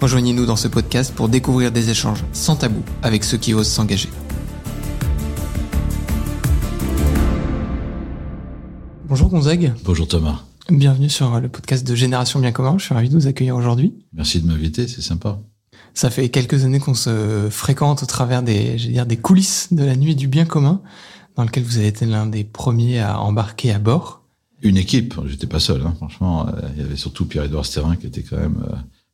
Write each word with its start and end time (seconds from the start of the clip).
Rejoignez-nous 0.00 0.46
dans 0.46 0.56
ce 0.56 0.66
podcast 0.66 1.14
pour 1.14 1.28
découvrir 1.28 1.72
des 1.72 1.90
échanges 1.90 2.24
sans 2.32 2.56
tabou 2.56 2.82
avec 3.02 3.22
ceux 3.22 3.36
qui 3.36 3.52
osent 3.52 3.68
s'engager. 3.68 4.08
Bonjour 9.04 9.28
Gonzague. 9.28 9.74
Bonjour 9.84 10.08
Thomas. 10.08 10.44
Bienvenue 10.70 11.10
sur 11.10 11.38
le 11.38 11.50
podcast 11.50 11.86
de 11.86 11.94
Génération 11.94 12.40
Bien 12.40 12.50
Commun. 12.50 12.76
Je 12.78 12.84
suis 12.86 12.94
ravi 12.94 13.10
de 13.10 13.14
vous 13.14 13.26
accueillir 13.26 13.56
aujourd'hui. 13.56 13.92
Merci 14.14 14.40
de 14.40 14.46
m'inviter, 14.46 14.88
c'est 14.88 15.02
sympa. 15.02 15.38
Ça 15.92 16.08
fait 16.08 16.30
quelques 16.30 16.64
années 16.64 16.80
qu'on 16.80 16.94
se 16.94 17.48
fréquente 17.50 18.02
au 18.02 18.06
travers 18.06 18.42
des, 18.42 18.78
je 18.78 18.88
dire, 18.88 19.04
des 19.04 19.18
coulisses 19.18 19.70
de 19.70 19.84
la 19.84 19.96
nuit 19.96 20.16
du 20.16 20.28
bien 20.28 20.46
commun, 20.46 20.80
dans 21.36 21.44
lequel 21.44 21.62
vous 21.62 21.76
avez 21.76 21.88
été 21.88 22.06
l'un 22.06 22.24
des 22.24 22.44
premiers 22.44 23.00
à 23.00 23.20
embarquer 23.20 23.70
à 23.70 23.78
bord. 23.78 24.22
Une 24.62 24.78
équipe, 24.78 25.14
j'étais 25.26 25.46
pas 25.46 25.60
seul, 25.60 25.82
hein. 25.82 25.92
franchement. 25.96 26.48
Euh, 26.48 26.52
il 26.74 26.80
y 26.80 26.84
avait 26.84 26.96
surtout 26.96 27.26
Pierre-Édouard 27.26 27.66
Sterrin 27.66 27.96
qui 27.96 28.06
était 28.06 28.22
quand 28.22 28.38
même 28.38 28.64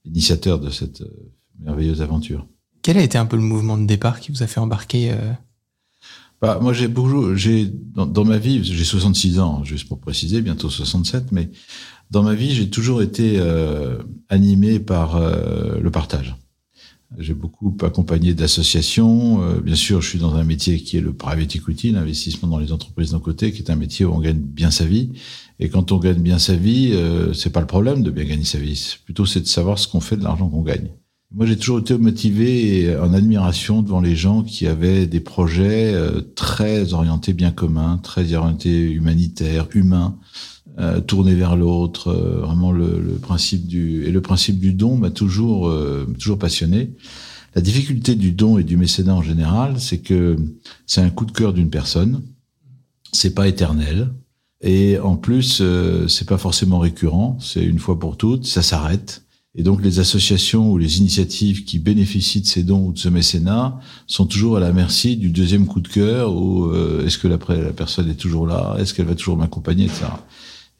euh, 0.06 0.10
initiateur 0.10 0.58
de 0.58 0.70
cette 0.70 1.02
euh, 1.02 1.32
merveilleuse 1.60 2.02
aventure. 2.02 2.46
Quel 2.82 2.98
a 2.98 3.02
été 3.02 3.18
un 3.18 3.26
peu 3.26 3.36
le 3.36 3.42
mouvement 3.42 3.76
de 3.76 3.86
départ 3.86 4.20
qui 4.20 4.30
vous 4.30 4.42
a 4.42 4.46
fait 4.46 4.60
embarquer 4.60 5.12
bah, 6.42 6.58
moi, 6.60 6.74
j'ai 6.74 6.88
j'ai 7.34 7.72
dans, 7.94 8.24
ma 8.24 8.36
vie, 8.36 8.62
j'ai 8.62 8.84
66 8.84 9.40
ans, 9.40 9.64
juste 9.64 9.88
pour 9.88 9.98
préciser, 9.98 10.42
bientôt 10.42 10.68
67, 10.68 11.32
mais 11.32 11.50
dans 12.10 12.22
ma 12.22 12.34
vie, 12.34 12.54
j'ai 12.54 12.68
toujours 12.68 13.00
été 13.00 13.40
animé 14.28 14.78
par 14.78 15.18
le 15.18 15.90
partage. 15.90 16.36
J'ai 17.18 17.34
beaucoup 17.34 17.74
accompagné 17.82 18.34
d'associations. 18.34 19.42
Euh, 19.42 19.60
bien 19.60 19.76
sûr, 19.76 20.02
je 20.02 20.08
suis 20.08 20.18
dans 20.18 20.34
un 20.34 20.44
métier 20.44 20.80
qui 20.80 20.96
est 20.96 21.00
le 21.00 21.12
private 21.12 21.54
equity, 21.54 21.92
l'investissement 21.92 22.48
dans 22.48 22.58
les 22.58 22.72
entreprises 22.72 23.12
d'un 23.12 23.20
côté, 23.20 23.52
qui 23.52 23.62
est 23.62 23.70
un 23.70 23.76
métier 23.76 24.04
où 24.04 24.12
on 24.12 24.18
gagne 24.18 24.38
bien 24.38 24.70
sa 24.70 24.84
vie. 24.84 25.12
Et 25.60 25.68
quand 25.68 25.92
on 25.92 25.98
gagne 25.98 26.20
bien 26.20 26.38
sa 26.38 26.54
vie, 26.54 26.90
euh, 26.92 27.32
c'est 27.32 27.50
pas 27.50 27.60
le 27.60 27.66
problème 27.66 28.02
de 28.02 28.10
bien 28.10 28.24
gagner 28.24 28.44
sa 28.44 28.58
vie. 28.58 28.96
Plutôt, 29.04 29.24
c'est 29.24 29.40
de 29.40 29.46
savoir 29.46 29.78
ce 29.78 29.88
qu'on 29.88 30.00
fait 30.00 30.16
de 30.16 30.24
l'argent 30.24 30.48
qu'on 30.48 30.62
gagne. 30.62 30.88
Moi, 31.32 31.46
j'ai 31.46 31.56
toujours 31.56 31.78
été 31.78 31.96
motivé 31.96 32.82
et 32.82 32.96
en 32.96 33.12
admiration 33.12 33.82
devant 33.82 34.00
les 34.00 34.16
gens 34.16 34.42
qui 34.42 34.66
avaient 34.66 35.06
des 35.06 35.20
projets 35.20 35.92
euh, 35.94 36.20
très 36.34 36.92
orientés 36.92 37.32
bien 37.32 37.50
communs, 37.50 37.98
très 37.98 38.32
orientés 38.34 38.90
humanitaires, 38.90 39.68
humains, 39.74 40.16
euh, 40.78 41.00
tourner 41.00 41.34
vers 41.34 41.56
l'autre. 41.56 42.08
Euh, 42.08 42.40
vraiment 42.42 42.70
le, 42.70 43.00
le, 43.00 43.14
principe 43.14 43.66
du 43.66 44.04
et 44.04 44.10
le 44.10 44.20
principe 44.20 44.58
du 44.58 44.74
don 44.74 44.98
m'a 44.98 45.08
toujours 45.08 45.68
euh, 45.68 46.06
toujours 46.18 46.38
passionné. 46.38 46.90
La 47.54 47.62
difficulté 47.62 48.14
du 48.14 48.32
don 48.32 48.58
et 48.58 48.62
du 48.62 48.76
mécénat 48.76 49.14
en 49.14 49.22
général, 49.22 49.80
c'est 49.80 50.00
que 50.00 50.36
c'est 50.84 51.00
un 51.00 51.08
coup 51.08 51.24
de 51.24 51.32
cœur 51.32 51.54
d'une 51.54 51.70
personne, 51.70 52.22
c'est 53.10 53.34
pas 53.34 53.48
éternel. 53.48 54.10
Et 54.60 54.98
en 54.98 55.16
plus, 55.16 55.62
c'est 56.08 56.28
pas 56.28 56.36
forcément 56.36 56.78
récurrent, 56.78 57.38
c'est 57.40 57.64
une 57.64 57.78
fois 57.78 57.98
pour 57.98 58.18
toutes, 58.18 58.44
ça 58.44 58.60
s'arrête. 58.60 59.22
Et 59.54 59.62
donc 59.62 59.82
les 59.82 60.00
associations 60.00 60.70
ou 60.70 60.76
les 60.76 60.98
initiatives 60.98 61.64
qui 61.64 61.78
bénéficient 61.78 62.42
de 62.42 62.46
ces 62.46 62.62
dons 62.62 62.88
ou 62.88 62.92
de 62.92 62.98
ce 62.98 63.08
mécénat 63.08 63.80
sont 64.06 64.26
toujours 64.26 64.58
à 64.58 64.60
la 64.60 64.72
merci 64.74 65.16
du 65.16 65.30
deuxième 65.30 65.66
coup 65.66 65.80
de 65.80 65.88
cœur 65.88 66.36
ou 66.36 66.70
est-ce 67.06 67.16
que 67.16 67.28
la, 67.28 67.38
la 67.48 67.72
personne 67.72 68.10
est 68.10 68.20
toujours 68.20 68.46
là, 68.46 68.76
est-ce 68.78 68.92
qu'elle 68.92 69.06
va 69.06 69.14
toujours 69.14 69.38
m'accompagner, 69.38 69.86
etc. 69.86 70.04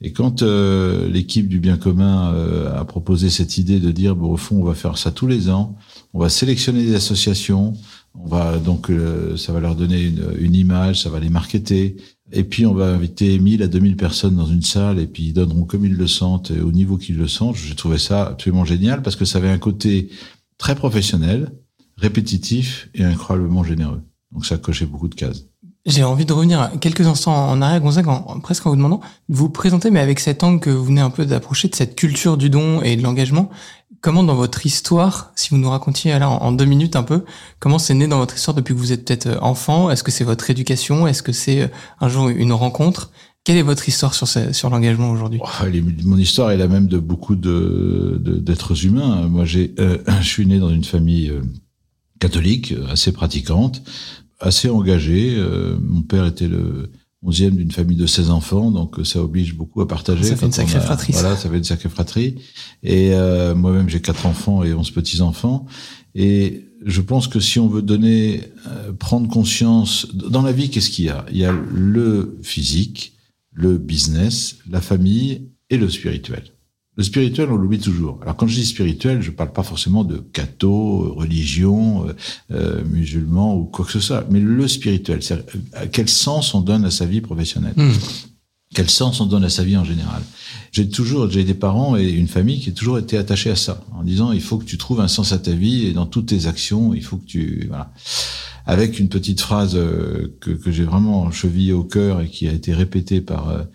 Et 0.01 0.13
quand 0.13 0.43
euh, 0.43 1.07
l'équipe 1.09 1.47
du 1.47 1.59
bien 1.59 1.77
commun 1.77 2.31
euh, 2.33 2.79
a 2.79 2.85
proposé 2.85 3.29
cette 3.29 3.57
idée 3.57 3.79
de 3.79 3.91
dire, 3.91 4.15
bon, 4.15 4.31
au 4.31 4.37
fond, 4.37 4.57
on 4.57 4.63
va 4.63 4.75
faire 4.75 4.97
ça 4.97 5.11
tous 5.11 5.25
les 5.25 5.49
ans, 5.49 5.75
on 6.13 6.19
va 6.19 6.29
sélectionner 6.29 6.83
des 6.83 6.93
associations, 6.93 7.73
on 8.13 8.27
va 8.27 8.59
donc, 8.59 8.91
euh, 8.91 9.35
ça 9.37 9.53
va 9.53 9.59
leur 9.59 9.75
donner 9.75 10.01
une, 10.03 10.35
une, 10.39 10.55
image, 10.55 11.01
ça 11.01 11.09
va 11.09 11.19
les 11.19 11.29
marketer, 11.29 11.97
et 12.31 12.43
puis 12.43 12.67
on 12.67 12.75
va 12.75 12.89
inviter 12.89 13.39
1000 13.39 13.63
à 13.63 13.67
2000 13.67 13.95
personnes 13.95 14.35
dans 14.35 14.45
une 14.45 14.61
salle, 14.61 14.99
et 14.99 15.07
puis 15.07 15.23
ils 15.23 15.33
donneront 15.33 15.63
comme 15.63 15.85
ils 15.85 15.95
le 15.95 16.07
sentent, 16.07 16.51
au 16.51 16.71
niveau 16.71 16.97
qu'ils 16.97 17.17
le 17.17 17.27
sentent. 17.27 17.55
J'ai 17.55 17.75
trouvé 17.75 17.97
ça 17.97 18.27
absolument 18.27 18.65
génial 18.65 19.01
parce 19.01 19.15
que 19.15 19.25
ça 19.25 19.39
avait 19.39 19.49
un 19.49 19.57
côté 19.57 20.09
très 20.59 20.75
professionnel, 20.75 21.51
répétitif 21.97 22.89
et 22.93 23.03
incroyablement 23.03 23.63
généreux. 23.63 24.01
Donc 24.31 24.45
ça 24.45 24.57
cochait 24.57 24.85
beaucoup 24.85 25.07
de 25.07 25.15
cases. 25.15 25.45
J'ai 25.87 26.03
envie 26.03 26.25
de 26.25 26.33
revenir 26.33 26.69
quelques 26.81 27.07
instants 27.07 27.49
en 27.49 27.61
arrière, 27.61 27.79
Gonzague, 27.79 28.09
en, 28.09 28.41
presque 28.41 28.65
en 28.67 28.71
vous 28.71 28.75
demandant 28.75 28.99
de 29.29 29.35
vous 29.35 29.49
présenter, 29.49 29.89
mais 29.89 30.01
avec 30.01 30.19
cet 30.19 30.43
angle 30.43 30.59
que 30.59 30.69
vous 30.69 30.83
venez 30.83 30.99
un 30.99 31.09
peu 31.09 31.25
d'approcher, 31.25 31.69
de 31.69 31.75
cette 31.75 31.95
culture 31.95 32.35
du 32.35 32.49
don 32.49 32.81
et 32.81 32.97
de 32.97 33.03
l'engagement. 33.03 33.49
Comment 34.01 34.21
dans 34.21 34.35
votre 34.35 34.65
histoire, 34.65 35.31
si 35.35 35.49
vous 35.49 35.57
nous 35.57 35.69
racontiez 35.69 36.11
là 36.19 36.29
en, 36.29 36.51
deux 36.51 36.65
minutes 36.65 36.97
un 36.97 37.03
peu, 37.03 37.23
comment 37.59 37.79
c'est 37.79 37.93
né 37.93 38.05
dans 38.05 38.17
votre 38.17 38.35
histoire 38.35 38.53
depuis 38.53 38.73
que 38.73 38.79
vous 38.79 38.91
êtes 38.91 39.05
peut-être 39.05 39.27
euh, 39.27 39.39
enfant? 39.39 39.89
Est-ce 39.89 40.03
que 40.03 40.11
c'est 40.11 40.25
votre 40.25 40.49
éducation? 40.49 41.07
Est-ce 41.07 41.23
que 41.23 41.31
c'est 41.31 41.61
euh, 41.61 41.67
un 42.01 42.09
jour 42.09 42.27
une 42.27 42.51
rencontre? 42.51 43.11
Quelle 43.45 43.55
est 43.55 43.63
votre 43.63 43.87
histoire 43.87 44.13
sur, 44.13 44.27
sur 44.27 44.69
l'engagement 44.69 45.09
aujourd'hui? 45.09 45.39
Oh, 45.41 45.65
Mon 46.03 46.17
histoire 46.17 46.51
est 46.51 46.57
la 46.57 46.67
même 46.67 46.87
de 46.87 46.97
beaucoup 46.97 47.37
de, 47.37 48.19
d'êtres 48.21 48.85
humains. 48.85 49.25
Moi, 49.29 49.45
j'ai, 49.45 49.73
euh, 49.79 49.99
je 50.19 50.27
suis 50.27 50.45
né 50.45 50.59
dans 50.59 50.69
une 50.69 50.83
famille 50.83 51.31
catholique 52.19 52.73
assez 52.91 53.13
pratiquante 53.13 53.81
assez 54.39 54.69
engagé. 54.69 55.35
Euh, 55.37 55.77
mon 55.81 56.01
père 56.01 56.25
était 56.25 56.47
le 56.47 56.91
onzième 57.23 57.55
d'une 57.55 57.71
famille 57.71 57.97
de 57.97 58.05
16 58.05 58.29
enfants, 58.29 58.71
donc 58.71 58.99
euh, 58.99 59.03
ça 59.03 59.21
oblige 59.21 59.55
beaucoup 59.55 59.81
à 59.81 59.87
partager. 59.87 60.23
Ça 60.23 60.35
fait 60.35 60.45
une 60.45 60.51
sacrée 60.51 60.79
fratrie. 60.79 61.13
Voilà, 61.13 61.35
ça 61.35 61.49
fait 61.49 61.57
une 61.57 61.63
sacrée 61.63 61.89
fratrie. 61.89 62.35
Et 62.83 63.13
euh, 63.13 63.55
moi-même, 63.55 63.89
j'ai 63.89 64.01
quatre 64.01 64.25
enfants 64.25 64.63
et 64.63 64.73
onze 64.73 64.91
petits-enfants. 64.91 65.65
Et 66.13 66.65
je 66.85 67.01
pense 67.01 67.27
que 67.27 67.39
si 67.39 67.59
on 67.59 67.67
veut 67.67 67.81
donner, 67.81 68.41
prendre 68.99 69.27
conscience, 69.27 70.07
dans 70.13 70.43
la 70.43 70.51
vie, 70.51 70.69
qu'est-ce 70.69 70.89
qu'il 70.89 71.05
y 71.05 71.09
a? 71.09 71.25
Il 71.31 71.37
y 71.37 71.45
a 71.45 71.51
le 71.51 72.37
physique, 72.43 73.13
le 73.51 73.77
business, 73.77 74.57
la 74.69 74.81
famille 74.81 75.49
et 75.69 75.77
le 75.77 75.89
spirituel. 75.89 76.43
Le 76.97 77.03
spirituel, 77.03 77.49
on 77.51 77.57
l'oublie 77.57 77.79
toujours. 77.79 78.17
Alors 78.23 78.35
quand 78.35 78.47
je 78.47 78.55
dis 78.55 78.65
spirituel, 78.65 79.21
je 79.21 79.29
parle 79.29 79.53
pas 79.53 79.61
forcément 79.61 80.03
de 80.03 80.17
catho, 80.17 81.13
religion, 81.13 82.07
euh, 82.07 82.13
euh 82.51 82.83
musulman 82.85 83.55
ou 83.55 83.65
quoi 83.65 83.85
que 83.85 83.91
ce 83.91 83.99
soit, 83.99 84.25
mais 84.31 84.39
le 84.39 84.67
spirituel, 84.67 85.21
c'est 85.21 85.35
euh, 85.35 85.85
quel 85.91 86.09
sens 86.09 86.55
on 86.55 86.61
donne 86.61 86.85
à 86.85 86.91
sa 86.91 87.05
vie 87.05 87.21
professionnelle? 87.21 87.75
Hmm. 87.75 87.91
Quel 88.73 88.89
sens 88.89 89.21
on 89.21 89.27
donne 89.27 89.43
à 89.43 89.49
sa 89.49 89.63
vie 89.63 89.77
en 89.77 89.85
général? 89.85 90.23
J'ai 90.71 90.89
toujours, 90.89 91.29
j'ai 91.29 91.43
des 91.43 91.53
parents 91.53 91.95
et 91.95 92.09
une 92.09 92.27
famille 92.27 92.59
qui 92.59 92.69
a 92.69 92.73
toujours 92.73 92.97
été 92.97 93.17
attachés 93.17 93.51
à 93.51 93.55
ça, 93.55 93.79
en 93.93 94.03
disant 94.03 94.31
il 94.31 94.41
faut 94.41 94.57
que 94.57 94.65
tu 94.65 94.77
trouves 94.77 94.99
un 94.99 95.07
sens 95.07 95.31
à 95.31 95.37
ta 95.37 95.51
vie 95.51 95.85
et 95.85 95.93
dans 95.93 96.07
toutes 96.07 96.27
tes 96.27 96.47
actions, 96.47 96.95
il 96.95 97.03
faut 97.03 97.17
que 97.17 97.25
tu 97.25 97.65
voilà. 97.69 97.93
Avec 98.67 98.99
une 98.99 99.09
petite 99.09 99.41
phrase 99.41 99.75
euh, 99.75 100.37
que, 100.41 100.51
que 100.51 100.71
j'ai 100.71 100.83
vraiment 100.83 101.31
chevillée 101.31 101.73
au 101.73 101.83
cœur 101.83 102.21
et 102.21 102.27
qui 102.27 102.47
a 102.47 102.51
été 102.51 102.73
répétée 102.73 103.21
par 103.21 103.67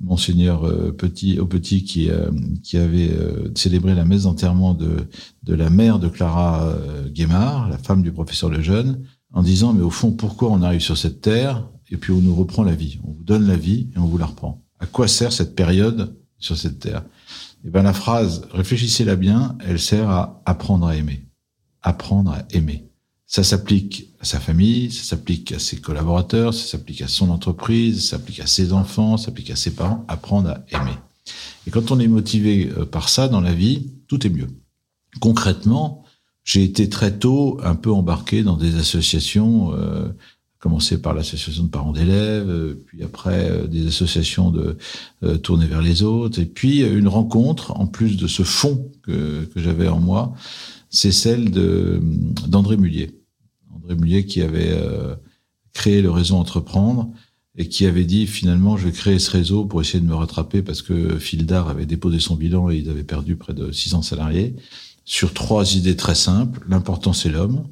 monseigneur 0.00 0.66
euh, 0.66 0.92
Petit 0.92 1.38
au 1.38 1.46
Petit 1.46 1.84
qui 1.84 2.10
euh, 2.10 2.30
qui 2.62 2.76
avait 2.76 3.10
euh, 3.10 3.50
célébré 3.54 3.94
la 3.94 4.04
messe 4.04 4.22
d'enterrement 4.22 4.74
de 4.74 5.08
de 5.42 5.54
la 5.54 5.70
mère 5.70 5.98
de 5.98 6.08
Clara 6.08 6.74
Guémard, 7.08 7.68
la 7.68 7.78
femme 7.78 8.02
du 8.02 8.12
professeur 8.12 8.50
Lejeune, 8.50 9.04
en 9.32 9.42
disant 9.42 9.72
mais 9.72 9.82
au 9.82 9.90
fond 9.90 10.12
pourquoi 10.12 10.50
on 10.50 10.62
arrive 10.62 10.80
sur 10.80 10.98
cette 10.98 11.20
terre 11.20 11.68
et 11.90 11.96
puis 11.96 12.12
on 12.12 12.20
nous 12.20 12.34
reprend 12.34 12.64
la 12.64 12.74
vie, 12.74 12.98
on 13.04 13.12
vous 13.12 13.22
donne 13.22 13.46
la 13.46 13.56
vie 13.56 13.90
et 13.94 13.98
on 13.98 14.06
vous 14.06 14.18
la 14.18 14.26
reprend. 14.26 14.62
À 14.80 14.86
quoi 14.86 15.08
sert 15.08 15.32
cette 15.32 15.54
période 15.54 16.16
sur 16.38 16.56
cette 16.56 16.80
terre? 16.80 17.04
Eh 17.64 17.70
ben 17.70 17.82
la 17.82 17.92
phrase 17.92 18.42
réfléchissez-la 18.52 19.16
bien, 19.16 19.56
elle 19.66 19.78
sert 19.78 20.10
à 20.10 20.42
apprendre 20.44 20.86
à 20.86 20.96
aimer, 20.96 21.26
apprendre 21.82 22.32
à 22.32 22.44
aimer. 22.50 22.90
Ça 23.26 23.42
s'applique 23.42 24.10
à 24.20 24.24
sa 24.24 24.38
famille, 24.38 24.92
ça 24.92 25.02
s'applique 25.02 25.52
à 25.52 25.58
ses 25.58 25.78
collaborateurs, 25.78 26.54
ça 26.54 26.66
s'applique 26.66 27.02
à 27.02 27.08
son 27.08 27.30
entreprise, 27.30 28.04
ça 28.04 28.16
s'applique 28.16 28.40
à 28.40 28.46
ses 28.46 28.72
enfants, 28.72 29.16
ça 29.16 29.26
s'applique 29.26 29.50
à 29.50 29.56
ses 29.56 29.74
parents. 29.74 30.04
Apprendre 30.08 30.50
à 30.50 30.64
aimer. 30.70 30.96
Et 31.66 31.70
quand 31.70 31.90
on 31.90 31.98
est 31.98 32.06
motivé 32.06 32.70
euh, 32.76 32.84
par 32.84 33.08
ça 33.08 33.28
dans 33.28 33.40
la 33.40 33.52
vie, 33.52 33.90
tout 34.06 34.24
est 34.26 34.30
mieux. 34.30 34.48
Concrètement, 35.20 36.04
j'ai 36.44 36.62
été 36.62 36.88
très 36.88 37.18
tôt 37.18 37.58
un 37.64 37.74
peu 37.74 37.90
embarqué 37.90 38.44
dans 38.44 38.56
des 38.56 38.76
associations, 38.76 39.74
euh, 39.74 40.08
commencé 40.58 41.00
par 41.00 41.14
l'association 41.14 41.64
de 41.64 41.68
parents 41.68 41.92
d'élèves, 41.92 42.48
euh, 42.48 42.82
puis 42.86 43.04
après 43.04 43.50
euh, 43.50 43.66
des 43.66 43.86
associations 43.86 44.50
de 44.50 44.76
euh, 45.22 45.36
tourner 45.36 45.66
vers 45.66 45.82
les 45.82 46.02
autres, 46.02 46.40
et 46.40 46.46
puis 46.46 46.80
une 46.80 47.08
rencontre, 47.08 47.72
en 47.78 47.86
plus 47.86 48.16
de 48.16 48.26
ce 48.26 48.42
fond 48.42 48.90
que, 49.02 49.44
que 49.44 49.60
j'avais 49.60 49.86
en 49.86 50.00
moi, 50.00 50.34
c'est 50.90 51.12
celle 51.12 51.50
d'André 51.50 52.76
Mullier. 52.76 53.20
André 53.74 53.94
Mullier 53.94 54.26
qui 54.26 54.42
avait 54.42 54.70
euh, 54.70 55.14
créé 55.72 56.02
le 56.02 56.10
réseau 56.10 56.36
Entreprendre 56.36 57.10
et 57.56 57.68
qui 57.68 57.86
avait 57.86 58.04
dit 58.04 58.26
finalement 58.26 58.76
je 58.76 58.86
vais 58.86 58.92
créer 58.92 59.18
ce 59.18 59.30
réseau 59.30 59.64
pour 59.64 59.80
essayer 59.80 60.00
de 60.00 60.06
me 60.06 60.14
rattraper 60.14 60.62
parce 60.62 60.82
que 60.82 61.18
Fildar 61.18 61.68
avait 61.68 61.86
déposé 61.86 62.20
son 62.20 62.36
bilan 62.36 62.70
et 62.70 62.76
il 62.76 62.90
avait 62.90 63.04
perdu 63.04 63.36
près 63.36 63.54
de 63.54 63.72
600 63.72 64.02
salariés. 64.02 64.56
sur 65.04 65.32
trois 65.32 65.76
idées 65.76 65.96
très 65.96 66.16
simples. 66.16 66.64
L'important, 66.68 67.12
c'est 67.12 67.28
l'homme, 67.28 67.68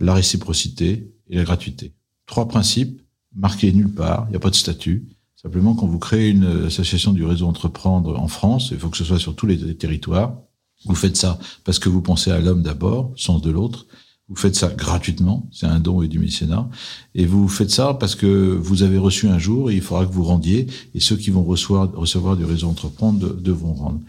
la 0.00 0.14
réciprocité 0.14 1.10
et 1.28 1.36
la 1.36 1.44
gratuité. 1.44 1.92
Trois 2.26 2.46
principes 2.46 3.02
marqués 3.34 3.72
nulle 3.72 3.92
part, 3.92 4.26
il 4.28 4.30
n'y 4.30 4.36
a 4.36 4.40
pas 4.40 4.50
de 4.50 4.54
statut. 4.54 5.08
Simplement, 5.34 5.74
quand 5.74 5.86
vous 5.86 5.98
créez 5.98 6.30
une 6.30 6.66
association 6.66 7.12
du 7.12 7.24
réseau 7.24 7.46
Entreprendre 7.46 8.18
en 8.18 8.28
France, 8.28 8.70
il 8.72 8.78
faut 8.78 8.88
que 8.88 8.96
ce 8.96 9.04
soit 9.04 9.18
sur 9.18 9.34
tous 9.34 9.46
les 9.46 9.76
territoires. 9.76 10.36
Vous 10.84 10.94
faites 10.94 11.16
ça 11.16 11.38
parce 11.64 11.78
que 11.78 11.88
vous 11.88 12.02
pensez 12.02 12.30
à 12.30 12.40
l'homme 12.40 12.62
d'abord, 12.62 13.12
sens 13.16 13.42
de 13.42 13.50
l'autre. 13.50 13.86
Vous 14.28 14.36
faites 14.36 14.56
ça 14.56 14.68
gratuitement, 14.68 15.48
c'est 15.50 15.66
un 15.66 15.80
don 15.80 16.02
et 16.02 16.08
du 16.08 16.18
mécénat. 16.18 16.68
Et 17.14 17.24
vous 17.24 17.48
faites 17.48 17.70
ça 17.70 17.94
parce 17.94 18.14
que 18.14 18.26
vous 18.60 18.82
avez 18.82 18.98
reçu 18.98 19.26
un 19.26 19.38
jour 19.38 19.70
et 19.70 19.74
il 19.74 19.80
faudra 19.80 20.04
que 20.04 20.12
vous 20.12 20.24
rendiez. 20.24 20.66
Et 20.94 21.00
ceux 21.00 21.16
qui 21.16 21.30
vont 21.30 21.42
recevoir, 21.42 22.36
du 22.36 22.44
réseau 22.44 22.68
Entreprendre 22.68 23.34
devront 23.34 23.72
rendre. 23.72 24.00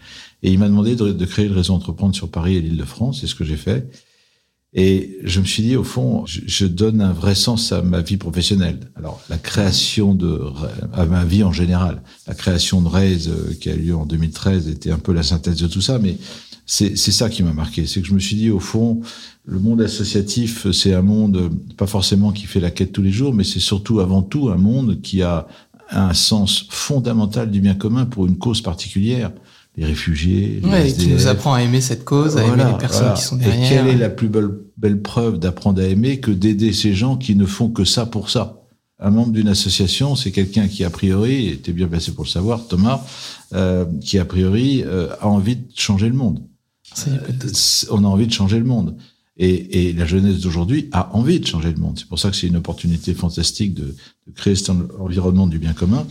Et 0.42 0.52
il 0.52 0.58
m'a 0.58 0.68
demandé 0.68 0.94
de, 0.94 1.12
de, 1.12 1.24
créer 1.24 1.48
le 1.48 1.54
réseau 1.54 1.72
Entreprendre 1.72 2.14
sur 2.14 2.30
Paris 2.30 2.56
et 2.56 2.60
l'Île-de-France, 2.60 3.20
c'est 3.20 3.26
ce 3.26 3.34
que 3.34 3.44
j'ai 3.44 3.56
fait. 3.56 3.90
Et 4.72 5.18
je 5.24 5.40
me 5.40 5.46
suis 5.46 5.62
dit, 5.62 5.74
au 5.74 5.82
fond, 5.82 6.24
je, 6.26 6.42
je, 6.46 6.64
donne 6.64 7.00
un 7.00 7.12
vrai 7.12 7.34
sens 7.34 7.72
à 7.72 7.82
ma 7.82 8.02
vie 8.02 8.18
professionnelle. 8.18 8.78
Alors, 8.94 9.20
la 9.28 9.38
création 9.38 10.14
de, 10.14 10.40
à 10.92 11.06
ma 11.06 11.24
vie 11.24 11.42
en 11.42 11.50
général, 11.50 12.02
la 12.28 12.34
création 12.34 12.80
de 12.80 12.88
Raise 12.88 13.28
euh, 13.28 13.52
qui 13.60 13.68
a 13.68 13.74
eu 13.74 13.80
lieu 13.80 13.96
en 13.96 14.06
2013 14.06 14.68
était 14.68 14.92
un 14.92 14.98
peu 14.98 15.12
la 15.12 15.24
synthèse 15.24 15.56
de 15.56 15.66
tout 15.66 15.80
ça, 15.80 15.98
mais 15.98 16.16
c'est 16.70 16.96
ça 16.96 17.28
qui 17.28 17.42
m'a 17.42 17.52
marqué. 17.52 17.86
C'est 17.86 18.00
que 18.00 18.06
je 18.06 18.14
me 18.14 18.20
suis 18.20 18.36
dit, 18.36 18.50
au 18.50 18.60
fond, 18.60 19.00
le 19.44 19.58
monde 19.58 19.80
associatif, 19.80 20.70
c'est 20.70 20.94
un 20.94 21.02
monde, 21.02 21.50
pas 21.76 21.88
forcément 21.88 22.30
qui 22.30 22.46
fait 22.46 22.60
la 22.60 22.70
quête 22.70 22.92
tous 22.92 23.02
les 23.02 23.10
jours, 23.10 23.34
mais 23.34 23.42
c'est 23.42 23.58
surtout, 23.58 23.98
avant 23.98 24.22
tout, 24.22 24.50
un 24.50 24.56
monde 24.56 25.00
qui 25.00 25.22
a 25.22 25.48
un 25.90 26.14
sens 26.14 26.66
fondamental 26.70 27.50
du 27.50 27.60
bien 27.60 27.74
commun 27.74 28.06
pour 28.06 28.26
une 28.26 28.38
cause 28.38 28.60
particulière 28.60 29.32
les 29.76 29.84
réfugiés. 29.84 30.60
Les 30.62 30.68
ouais, 30.68 30.92
qui 30.92 31.08
nous 31.08 31.26
apprend 31.26 31.54
à 31.54 31.62
aimer 31.62 31.80
cette 31.80 32.04
cause, 32.04 32.36
à 32.36 32.44
aimer 32.44 32.64
les 32.64 32.78
personnes 32.78 33.00
voilà. 33.00 33.14
qui 33.14 33.22
sont 33.22 33.36
derrière. 33.36 33.64
Et 33.64 33.74
quelle 33.74 33.86
est 33.88 33.96
la 33.96 34.10
plus 34.10 34.28
belle, 34.28 34.50
belle 34.76 35.00
preuve 35.00 35.38
d'apprendre 35.38 35.80
à 35.80 35.86
aimer 35.86 36.20
que 36.20 36.30
d'aider 36.30 36.72
ces 36.72 36.94
gens 36.94 37.16
qui 37.16 37.34
ne 37.34 37.46
font 37.46 37.68
que 37.68 37.84
ça 37.84 38.06
pour 38.06 38.30
ça? 38.30 38.62
Un 38.98 39.10
membre 39.10 39.32
d'une 39.32 39.48
association, 39.48 40.14
c'est 40.14 40.30
quelqu'un 40.30 40.68
qui, 40.68 40.84
a 40.84 40.90
priori, 40.90 41.48
était 41.48 41.72
bien 41.72 41.88
placé 41.88 42.12
pour 42.12 42.24
le 42.24 42.28
savoir, 42.28 42.66
Thomas, 42.68 43.00
euh, 43.54 43.86
qui, 44.02 44.18
a 44.18 44.24
priori, 44.24 44.82
euh, 44.84 45.08
a 45.20 45.26
envie 45.28 45.56
de 45.56 45.64
changer 45.74 46.08
le 46.08 46.14
monde. 46.14 46.42
Est, 46.96 47.86
on 47.90 48.04
a 48.04 48.06
envie 48.06 48.26
de 48.26 48.32
changer 48.32 48.58
le 48.58 48.64
monde. 48.64 48.96
Et, 49.36 49.88
et 49.88 49.92
la 49.92 50.04
jeunesse 50.04 50.40
d'aujourd'hui 50.40 50.88
a 50.92 51.16
envie 51.16 51.40
de 51.40 51.46
changer 51.46 51.72
le 51.72 51.78
monde. 51.78 51.98
C'est 51.98 52.08
pour 52.08 52.18
ça 52.18 52.30
que 52.30 52.36
c'est 52.36 52.46
une 52.46 52.56
opportunité 52.56 53.14
fantastique 53.14 53.72
de, 53.74 53.94
de, 54.26 54.32
créer 54.34 54.54
cet 54.54 54.70
environnement 54.70 55.46
du 55.46 55.58
bien 55.58 55.72
commun. 55.72 56.06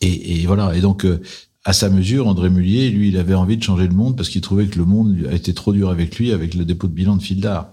Et, 0.00 0.40
et 0.40 0.46
voilà. 0.46 0.74
Et 0.74 0.80
donc, 0.80 1.04
euh, 1.04 1.20
à 1.64 1.72
sa 1.72 1.90
mesure, 1.90 2.26
André 2.26 2.50
Mullier, 2.50 2.90
lui, 2.90 3.08
il 3.08 3.18
avait 3.18 3.34
envie 3.34 3.56
de 3.56 3.62
changer 3.62 3.86
le 3.86 3.94
monde 3.94 4.16
parce 4.16 4.28
qu'il 4.28 4.40
trouvait 4.40 4.66
que 4.66 4.78
le 4.78 4.84
monde 4.84 5.26
a 5.30 5.34
été 5.34 5.52
trop 5.52 5.72
dur 5.72 5.90
avec 5.90 6.18
lui, 6.18 6.32
avec 6.32 6.54
le 6.54 6.64
dépôt 6.64 6.86
de 6.86 6.92
bilan 6.92 7.16
de 7.16 7.22
Fildar. 7.22 7.72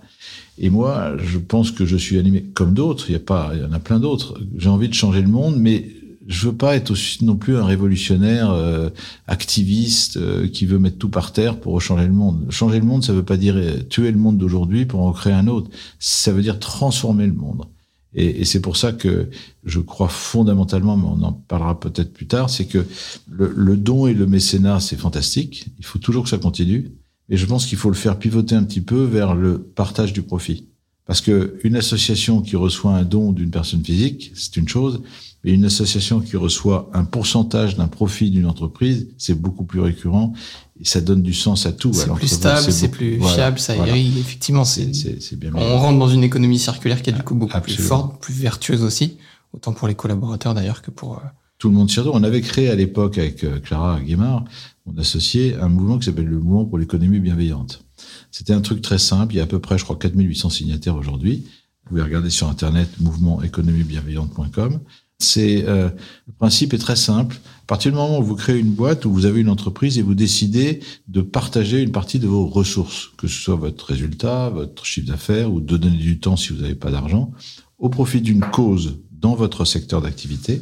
Et 0.58 0.70
moi, 0.70 1.16
je 1.18 1.38
pense 1.38 1.72
que 1.72 1.86
je 1.86 1.98
suis 1.98 2.18
animé 2.18 2.44
comme 2.54 2.74
d'autres. 2.74 3.10
Il 3.10 3.14
y 3.14 3.16
a 3.16 3.20
pas, 3.20 3.52
il 3.54 3.62
y 3.62 3.66
en 3.66 3.74
a 3.74 3.80
plein 3.80 4.00
d'autres. 4.00 4.40
J'ai 4.58 4.70
envie 4.70 4.90
de 4.90 4.94
changer 4.94 5.22
le 5.22 5.28
monde, 5.28 5.56
mais 5.58 5.90
je 6.28 6.48
veux 6.48 6.56
pas 6.56 6.76
être 6.76 6.92
aussi 6.92 7.26
non 7.26 7.36
plus 7.36 7.58
un 7.58 7.66
révolutionnaire 7.66 8.52
euh, 8.52 8.90
activiste 9.28 10.18
euh, 10.18 10.48
qui 10.48 10.66
veut 10.66 10.80
mettre 10.80 10.98
tout 10.98 11.10
par 11.10 11.34
terre 11.34 11.60
pour 11.60 11.82
changer 11.82 12.06
le 12.06 12.14
monde. 12.14 12.46
Changer 12.50 12.80
le 12.80 12.86
monde, 12.86 13.04
ça 13.04 13.14
veut 13.14 13.26
pas 13.26 13.38
dire 13.38 13.56
tuer 13.90 14.12
le 14.12 14.18
monde 14.18 14.38
d'aujourd'hui 14.38 14.86
pour 14.86 15.02
en 15.02 15.12
créer 15.12 15.34
un 15.34 15.48
autre. 15.48 15.70
Ça 16.00 16.32
veut 16.32 16.42
dire 16.42 16.60
transformer 16.60 17.26
le 17.26 17.34
monde. 17.34 17.66
Et, 18.14 18.42
et 18.42 18.46
c'est 18.46 18.62
pour 18.62 18.78
ça 18.78 18.92
que 18.92 19.30
je 19.64 19.80
crois 19.80 20.10
fondamentalement, 20.10 20.98
mais 20.98 21.08
on 21.08 21.24
en 21.24 21.34
parlera 21.34 21.80
peut-être 21.80 22.14
plus 22.14 22.28
tard, 22.28 22.50
c'est 22.50 22.66
que 22.66 22.86
le, 23.30 23.54
le, 23.56 23.78
don 23.78 24.08
et 24.08 24.14
le 24.14 24.28
mécénat, 24.28 24.80
c'est 24.80 24.98
fantastique. 24.98 25.68
Il 25.80 25.86
faut 25.86 26.00
toujours 26.00 26.24
que 26.24 26.30
ça 26.30 26.38
continue. 26.38 26.92
Et 27.30 27.38
je 27.38 27.46
pense 27.46 27.66
qu'il 27.66 27.78
faut 27.78 27.90
le 27.90 27.96
faire 27.96 28.20
pivoter 28.20 28.56
un 28.56 28.64
petit 28.64 28.82
peu 28.82 29.04
vers 29.04 29.36
le 29.36 29.62
partage 29.62 30.12
du 30.12 30.22
profit. 30.22 30.68
Parce 31.12 31.20
que 31.20 31.60
une 31.66 31.76
association 31.76 32.42
qui 32.42 32.56
reçoit 32.56 32.94
un 32.94 33.04
don 33.04 33.34
d'une 33.34 33.52
personne 33.52 33.84
physique, 33.84 34.32
c'est 34.34 34.56
une 34.56 34.70
chose, 34.70 35.02
mais 35.44 35.52
une 35.52 35.66
association 35.66 36.22
qui 36.22 36.38
reçoit 36.38 36.90
un 36.94 37.04
pourcentage 37.04 37.76
d'un 37.76 37.90
profit 37.90 38.32
d'une 38.32 38.46
entreprise, 38.46 39.10
c'est 39.18 39.34
beaucoup 39.34 39.66
plus 39.66 39.82
récurrent 39.82 40.32
et 40.80 40.86
ça 40.86 41.02
donne 41.02 41.22
du 41.22 41.34
sens 41.34 41.66
à 41.66 41.74
tout. 41.74 41.92
C'est 41.92 42.14
plus 42.14 42.30
stable, 42.30 42.72
c'est 42.72 42.88
plus 42.88 43.18
voilà, 43.18 43.36
fiable, 43.36 43.60
ça 43.60 43.76
voilà. 43.76 43.92
irrigue. 43.92 44.20
Effectivement, 44.20 44.64
c'est 44.64 44.90
bien. 45.36 45.52
On 45.54 45.80
rentre 45.80 46.00
dans 46.00 46.08
une 46.08 46.24
économie 46.24 46.60
circulaire 46.60 47.02
qui 47.02 47.10
est 47.10 47.14
du 47.14 47.24
coup 47.24 47.36
beaucoup 47.36 47.58
Absolument. 47.58 47.76
plus 47.76 47.86
forte, 47.86 48.22
plus 48.22 48.34
vertueuse 48.34 48.82
aussi, 48.82 49.18
autant 49.52 49.74
pour 49.74 49.90
les 49.90 49.96
collaborateurs 49.96 50.54
d'ailleurs 50.54 50.82
que 50.82 50.92
pour. 50.92 51.18
Euh... 51.18 51.28
Tout 51.58 51.68
le 51.68 51.76
monde 51.76 51.92
retrouve. 51.92 52.14
On 52.16 52.24
avait 52.24 52.40
créé 52.40 52.70
à 52.70 52.76
l'époque 52.76 53.18
avec 53.18 53.44
euh, 53.44 53.60
Clara 53.60 54.00
Guémard, 54.00 54.46
mon 54.86 54.98
associé, 54.98 55.56
un 55.56 55.68
mouvement 55.68 56.00
qui 56.00 56.06
s'appelle 56.06 56.24
le 56.24 56.40
mouvement 56.40 56.64
pour 56.64 56.78
l'économie 56.78 57.20
bienveillante. 57.20 57.84
C'était 58.32 58.54
un 58.54 58.62
truc 58.62 58.82
très 58.82 59.00
simple. 59.00 59.34
Il 59.34 59.38
y 59.38 59.40
a 59.40 59.44
à 59.44 59.48
peu 59.48 59.60
près, 59.60 59.78
je 59.78 59.84
crois, 59.84 59.96
4800 59.96 60.50
signataires 60.50 60.96
aujourd'hui. 60.96 61.46
Vous 61.84 61.90
pouvez 61.90 62.02
regarder 62.02 62.30
sur 62.30 62.48
Internet 62.48 62.90
mouvementéconomiebienveillante.com. 63.00 64.80
C'est 65.20 65.66
euh, 65.68 65.90
le 66.28 66.34
principe 66.34 66.74
est 66.74 66.80
très 66.80 66.96
simple. 66.96 67.40
À 67.64 67.66
partir 67.68 67.92
du 67.92 67.98
moment 67.98 68.20
où 68.20 68.24
vous 68.24 68.36
créez 68.36 68.58
une 68.58 68.72
boîte, 68.72 69.06
où 69.06 69.12
vous 69.12 69.26
avez 69.26 69.40
une 69.42 69.50
entreprise 69.50 69.98
et 69.98 70.02
vous 70.02 70.16
décidez 70.16 70.80
de 71.08 71.22
partager 71.22 71.82
une 71.82 71.92
partie 71.92 72.20
de 72.20 72.28
vos 72.28 72.48
ressources, 72.48 73.12
que 73.18 73.28
ce 73.28 73.40
soit 73.40 73.56
votre 73.56 73.86
résultat, 73.86 74.50
votre 74.50 74.84
chiffre 74.84 75.08
d'affaires, 75.08 75.54
ou 75.54 75.62
de 75.62 75.78
donner 75.78 75.98
du 75.98 76.20
temps 76.20 76.36
si 76.36 76.54
vous 76.54 76.62
n'avez 76.62 76.76
pas 76.76 76.92
d'argent, 76.92 77.32
au 77.78 77.90
profit 77.90 78.22
d'une 78.22 78.42
cause 78.42 78.98
dans 79.12 79.36
votre 79.36 79.64
secteur 79.64 80.02
d'activité, 80.02 80.62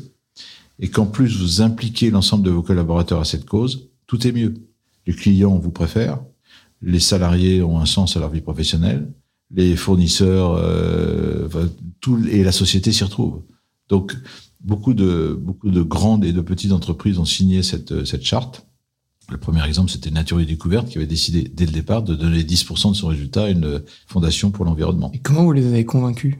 et 0.79 0.89
qu'en 0.89 1.05
plus 1.05 1.37
vous 1.37 1.61
impliquez 1.61 2.09
l'ensemble 2.09 2.43
de 2.43 2.51
vos 2.51 2.61
collaborateurs 2.61 3.21
à 3.21 3.25
cette 3.25 3.45
cause, 3.45 3.89
tout 4.07 4.27
est 4.27 4.31
mieux. 4.31 4.53
Les 5.07 5.13
clients 5.13 5.57
vous 5.57 5.71
préfèrent, 5.71 6.19
les 6.81 6.99
salariés 6.99 7.61
ont 7.61 7.79
un 7.79 7.85
sens 7.85 8.15
à 8.17 8.19
leur 8.19 8.29
vie 8.29 8.41
professionnelle, 8.41 9.11
les 9.51 9.75
fournisseurs, 9.75 10.53
euh, 10.53 11.47
tout, 12.01 12.19
et 12.29 12.43
la 12.43 12.51
société 12.51 12.91
s'y 12.91 13.03
retrouve. 13.03 13.41
Donc, 13.89 14.15
beaucoup 14.61 14.93
de, 14.93 15.37
beaucoup 15.39 15.69
de 15.69 15.81
grandes 15.81 16.23
et 16.23 16.33
de 16.33 16.41
petites 16.41 16.71
entreprises 16.71 17.17
ont 17.17 17.25
signé 17.25 17.63
cette, 17.63 18.05
cette 18.05 18.23
charte. 18.23 18.65
Le 19.29 19.37
premier 19.37 19.65
exemple, 19.65 19.91
c'était 19.91 20.11
Nature 20.11 20.39
et 20.39 20.45
Découverte 20.45 20.89
qui 20.89 20.97
avait 20.97 21.07
décidé 21.07 21.43
dès 21.43 21.65
le 21.65 21.71
départ 21.71 22.01
de 22.01 22.15
donner 22.15 22.43
10% 22.43 22.91
de 22.91 22.95
son 22.95 23.07
résultat 23.07 23.43
à 23.45 23.49
une 23.49 23.81
fondation 24.07 24.51
pour 24.51 24.65
l'environnement. 24.65 25.11
Et 25.13 25.19
comment 25.19 25.43
vous 25.43 25.51
les 25.51 25.67
avez 25.67 25.85
convaincus? 25.85 26.35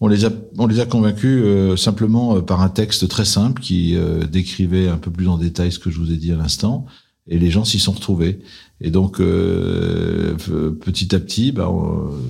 On 0.00 0.08
les 0.08 0.24
a, 0.24 0.30
on 0.58 0.66
les 0.66 0.80
a 0.80 0.86
convaincus 0.86 1.42
euh, 1.44 1.76
simplement 1.76 2.36
euh, 2.36 2.40
par 2.40 2.60
un 2.60 2.68
texte 2.68 3.06
très 3.06 3.24
simple 3.24 3.62
qui 3.62 3.94
euh, 3.94 4.26
décrivait 4.26 4.88
un 4.88 4.98
peu 4.98 5.12
plus 5.12 5.28
en 5.28 5.38
détail 5.38 5.70
ce 5.70 5.78
que 5.78 5.90
je 5.90 6.00
vous 6.00 6.12
ai 6.12 6.16
dit 6.16 6.32
à 6.32 6.36
l'instant, 6.36 6.86
et 7.28 7.38
les 7.38 7.52
gens 7.52 7.64
s'y 7.64 7.78
sont 7.78 7.92
retrouvés. 7.92 8.40
Et 8.84 8.90
donc, 8.90 9.20
euh, 9.20 10.34
petit 10.80 11.14
à 11.14 11.20
petit, 11.20 11.52
bah, 11.52 11.70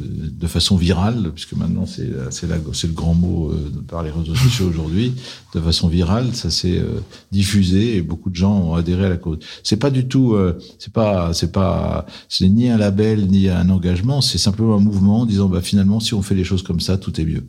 de 0.05 0.47
façon 0.47 0.77
virale, 0.77 1.31
puisque 1.35 1.55
maintenant 1.55 1.87
c'est 1.87 2.03
le 2.07 2.93
grand 2.93 3.15
mot 3.15 3.51
euh, 3.51 3.73
par 3.89 4.03
les 4.03 4.11
réseaux 4.11 4.35
sociaux 4.35 4.69
aujourd'hui, 4.69 5.15
de 5.55 5.61
façon 5.61 5.89
virale, 5.89 6.35
ça 6.35 6.51
s'est 6.51 6.79
euh, 6.79 7.01
diffusé 7.31 7.97
et 7.97 8.03
beaucoup 8.03 8.29
de 8.29 8.37
gens 8.37 8.55
ont 8.55 8.75
adhéré 8.75 9.07
à 9.07 9.09
la 9.09 9.17
cause. 9.17 9.39
C'est 9.63 9.79
pas 9.79 9.89
du 9.89 10.07
tout, 10.07 10.37
c'est 10.79 10.93
pas, 10.93 11.33
c'est 11.33 11.53
pas, 11.53 12.05
c'est 12.29 12.49
ni 12.49 12.69
un 12.69 12.77
label 12.77 13.29
ni 13.29 13.49
un 13.49 13.71
engagement, 13.71 14.21
c'est 14.21 14.37
simplement 14.37 14.77
un 14.77 14.81
mouvement 14.81 15.21
en 15.21 15.27
disant, 15.27 15.49
bah 15.49 15.63
finalement, 15.63 16.01
si 16.01 16.13
on 16.13 16.21
fait 16.21 16.35
les 16.35 16.45
choses 16.45 16.63
comme 16.63 16.81
ça, 16.81 16.99
tout 16.99 17.19
est 17.19 17.25
mieux. 17.25 17.47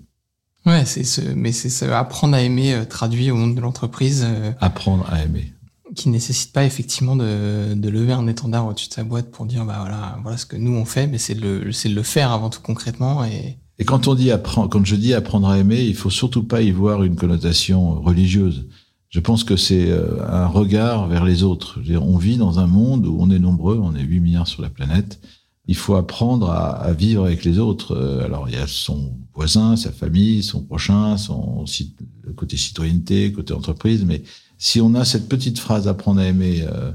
Ouais, 0.65 0.85
c'est 0.85 1.03
ce, 1.03 1.19
mais 1.35 1.51
c'est 1.51 1.69
ce 1.69 1.83
apprendre 1.83 2.35
à 2.35 2.41
aimer 2.41 2.83
traduit 2.89 3.31
au 3.31 3.35
monde 3.35 3.55
de 3.55 3.59
l'entreprise. 3.59 4.25
Apprendre 4.61 5.05
à 5.11 5.21
aimer 5.21 5.51
qui 5.95 6.09
nécessite 6.09 6.51
pas 6.51 6.65
effectivement 6.65 7.15
de, 7.15 7.73
de 7.73 7.89
lever 7.89 8.13
un 8.13 8.27
étendard 8.27 8.67
au-dessus 8.67 8.89
de 8.89 8.93
sa 8.93 9.03
boîte 9.03 9.31
pour 9.31 9.45
dire 9.45 9.65
bah 9.65 9.77
voilà 9.79 10.17
voilà 10.21 10.37
ce 10.37 10.45
que 10.45 10.55
nous 10.55 10.75
on 10.75 10.85
fait 10.85 11.07
mais 11.07 11.17
c'est 11.17 11.33
le 11.33 11.71
c'est 11.71 11.89
de 11.89 11.95
le 11.95 12.03
faire 12.03 12.31
avant 12.31 12.49
tout 12.49 12.61
concrètement 12.61 13.23
et 13.23 13.57
et 13.79 13.85
quand 13.85 14.07
on 14.07 14.15
dit 14.15 14.31
apprendre 14.31 14.69
quand 14.69 14.85
je 14.85 14.95
dis 14.95 15.13
apprendre 15.13 15.47
à 15.47 15.57
aimer 15.57 15.81
il 15.81 15.95
faut 15.95 16.09
surtout 16.09 16.43
pas 16.43 16.61
y 16.61 16.71
voir 16.71 17.03
une 17.03 17.15
connotation 17.15 18.01
religieuse. 18.01 18.67
Je 19.09 19.19
pense 19.19 19.43
que 19.43 19.55
c'est 19.55 19.91
euh, 19.91 20.27
un 20.27 20.47
regard 20.47 21.07
vers 21.07 21.23
les 21.23 21.43
autres. 21.43 21.79
On 22.01 22.17
vit 22.17 22.37
dans 22.37 22.57
un 22.57 22.65
monde 22.65 23.05
où 23.05 23.17
on 23.19 23.29
est 23.29 23.37
nombreux 23.37 23.77
on 23.77 23.95
est 23.95 24.01
8 24.01 24.19
milliards 24.19 24.47
sur 24.47 24.63
la 24.63 24.69
planète. 24.69 25.19
Il 25.67 25.75
faut 25.75 25.93
apprendre 25.93 26.49
à, 26.49 26.71
à 26.71 26.93
vivre 26.93 27.25
avec 27.25 27.45
les 27.45 27.59
autres. 27.59 27.95
Euh, 27.95 28.25
alors 28.25 28.49
il 28.49 28.55
y 28.55 28.57
a 28.57 28.65
son 28.65 29.15
voisin 29.35 29.75
sa 29.75 29.91
famille 29.91 30.41
son 30.41 30.63
prochain 30.63 31.17
son 31.17 31.65
côté 32.35 32.57
citoyenneté 32.57 33.31
côté 33.31 33.53
entreprise 33.53 34.03
mais 34.05 34.23
si 34.63 34.79
on 34.79 34.95
a 34.95 35.03
cette 35.03 35.27
petite 35.27 35.59
phrase 35.59 35.89
apprendre 35.89 36.21
à 36.21 36.25
aimer 36.25 36.61
euh, 36.65 36.93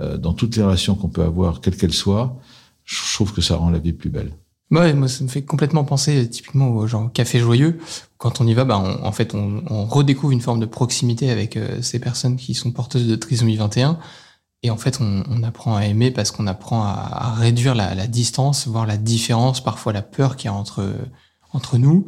euh, 0.00 0.16
dans 0.16 0.32
toutes 0.32 0.56
les 0.56 0.62
relations 0.62 0.94
qu'on 0.94 1.10
peut 1.10 1.22
avoir, 1.22 1.60
quelles 1.60 1.76
qu'elles 1.76 1.92
soient, 1.92 2.40
je 2.86 2.96
trouve 3.12 3.34
que 3.34 3.42
ça 3.42 3.56
rend 3.56 3.68
la 3.68 3.78
vie 3.78 3.92
plus 3.92 4.08
belle. 4.08 4.32
Moi 4.70 4.86
ça 5.06 5.24
me 5.24 5.28
fait 5.28 5.42
complètement 5.42 5.84
penser 5.84 6.30
typiquement 6.30 6.70
au 6.70 6.86
genre 6.86 7.12
café 7.12 7.38
joyeux. 7.38 7.78
Quand 8.16 8.40
on 8.40 8.46
y 8.46 8.54
va, 8.54 8.64
bah 8.64 8.78
on, 8.78 9.04
en 9.04 9.12
fait 9.12 9.34
on, 9.34 9.84
redécouvre 9.84 10.32
une 10.32 10.40
forme 10.40 10.60
de 10.60 10.66
proximité 10.66 11.28
avec 11.28 11.58
euh, 11.58 11.82
ces 11.82 11.98
personnes 11.98 12.36
qui 12.36 12.54
sont 12.54 12.72
porteuses 12.72 13.06
de 13.06 13.16
trisomie 13.16 13.56
21. 13.56 13.98
Et 14.62 14.70
en 14.70 14.76
fait, 14.78 14.98
on, 15.00 15.42
apprend 15.42 15.76
à 15.76 15.86
aimer 15.86 16.10
parce 16.10 16.30
qu'on 16.30 16.46
apprend 16.46 16.82
à, 16.82 17.34
réduire 17.34 17.74
la, 17.74 18.06
distance, 18.06 18.66
voir 18.66 18.84
la 18.84 18.98
différence, 18.98 19.64
parfois 19.64 19.94
la 19.94 20.02
peur 20.02 20.36
qu'il 20.36 20.50
y 20.50 20.52
a 20.52 20.54
entre 20.54 20.86
entre 21.52 21.78
nous 21.78 22.06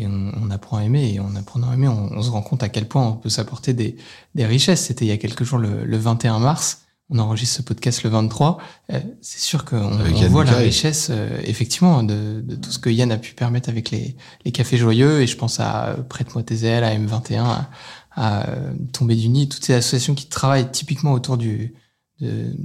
et 0.00 0.06
on, 0.06 0.32
on, 0.42 0.50
apprend 0.50 0.78
à 0.78 0.84
aimer 0.84 1.14
et 1.14 1.20
en 1.20 1.34
apprenant 1.36 1.70
à 1.70 1.74
aimer, 1.74 1.88
on, 1.88 2.12
on, 2.12 2.22
se 2.22 2.30
rend 2.30 2.42
compte 2.42 2.62
à 2.62 2.68
quel 2.68 2.86
point 2.86 3.06
on 3.06 3.12
peut 3.12 3.28
s'apporter 3.28 3.72
des, 3.72 3.96
des 4.34 4.46
richesses. 4.46 4.84
C'était 4.84 5.04
il 5.04 5.08
y 5.08 5.12
a 5.12 5.16
quelques 5.16 5.44
jours, 5.44 5.58
le, 5.58 5.84
le 5.84 5.96
21 5.96 6.38
mars, 6.38 6.86
on 7.08 7.18
enregistre 7.18 7.58
ce 7.58 7.62
podcast 7.62 8.02
le 8.02 8.10
23, 8.10 8.58
euh, 8.92 9.00
c'est 9.20 9.38
sûr 9.38 9.64
qu'on 9.64 9.96
voit 10.28 10.44
la 10.44 10.56
richesse, 10.56 11.08
euh, 11.10 11.40
effectivement, 11.44 12.02
de, 12.02 12.40
de 12.44 12.56
tout 12.56 12.72
ce 12.72 12.80
que 12.80 12.90
Yann 12.90 13.12
a 13.12 13.16
pu 13.16 13.34
permettre 13.34 13.68
avec 13.68 13.90
les, 13.90 14.16
les 14.44 14.50
cafés 14.50 14.76
joyeux. 14.76 15.22
Et 15.22 15.26
je 15.26 15.36
pense 15.36 15.60
à 15.60 15.90
euh, 15.90 15.96
Prête-moi 16.02 16.42
tes 16.42 16.64
ailes, 16.64 16.82
à 16.82 16.96
M21, 16.96 17.44
à, 17.44 17.70
à 18.16 18.46
Tomber 18.92 19.14
du 19.14 19.28
Nid, 19.28 19.48
toutes 19.48 19.64
ces 19.64 19.74
associations 19.74 20.14
qui 20.14 20.26
travaillent 20.26 20.70
typiquement 20.72 21.12
autour 21.12 21.36
du, 21.36 21.74
de, 22.20 22.56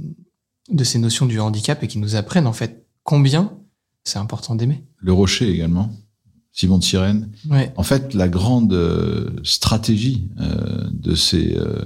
de 0.70 0.84
ces 0.84 0.98
notions 0.98 1.26
du 1.26 1.38
handicap 1.38 1.82
et 1.82 1.86
qui 1.86 1.98
nous 1.98 2.16
apprennent 2.16 2.46
en 2.46 2.52
fait 2.52 2.86
combien 3.04 3.52
c'est 4.02 4.18
important 4.18 4.56
d'aimer. 4.56 4.82
Le 4.96 5.12
Rocher 5.12 5.48
également, 5.48 5.90
Simon 6.52 6.78
de 6.78 6.84
Sirène. 6.84 7.30
Ouais. 7.50 7.72
En 7.76 7.82
fait, 7.82 8.14
la 8.14 8.28
grande 8.28 8.72
euh, 8.74 9.30
stratégie 9.42 10.28
euh, 10.40 10.84
de 10.92 11.14
ces 11.14 11.56
euh, 11.56 11.82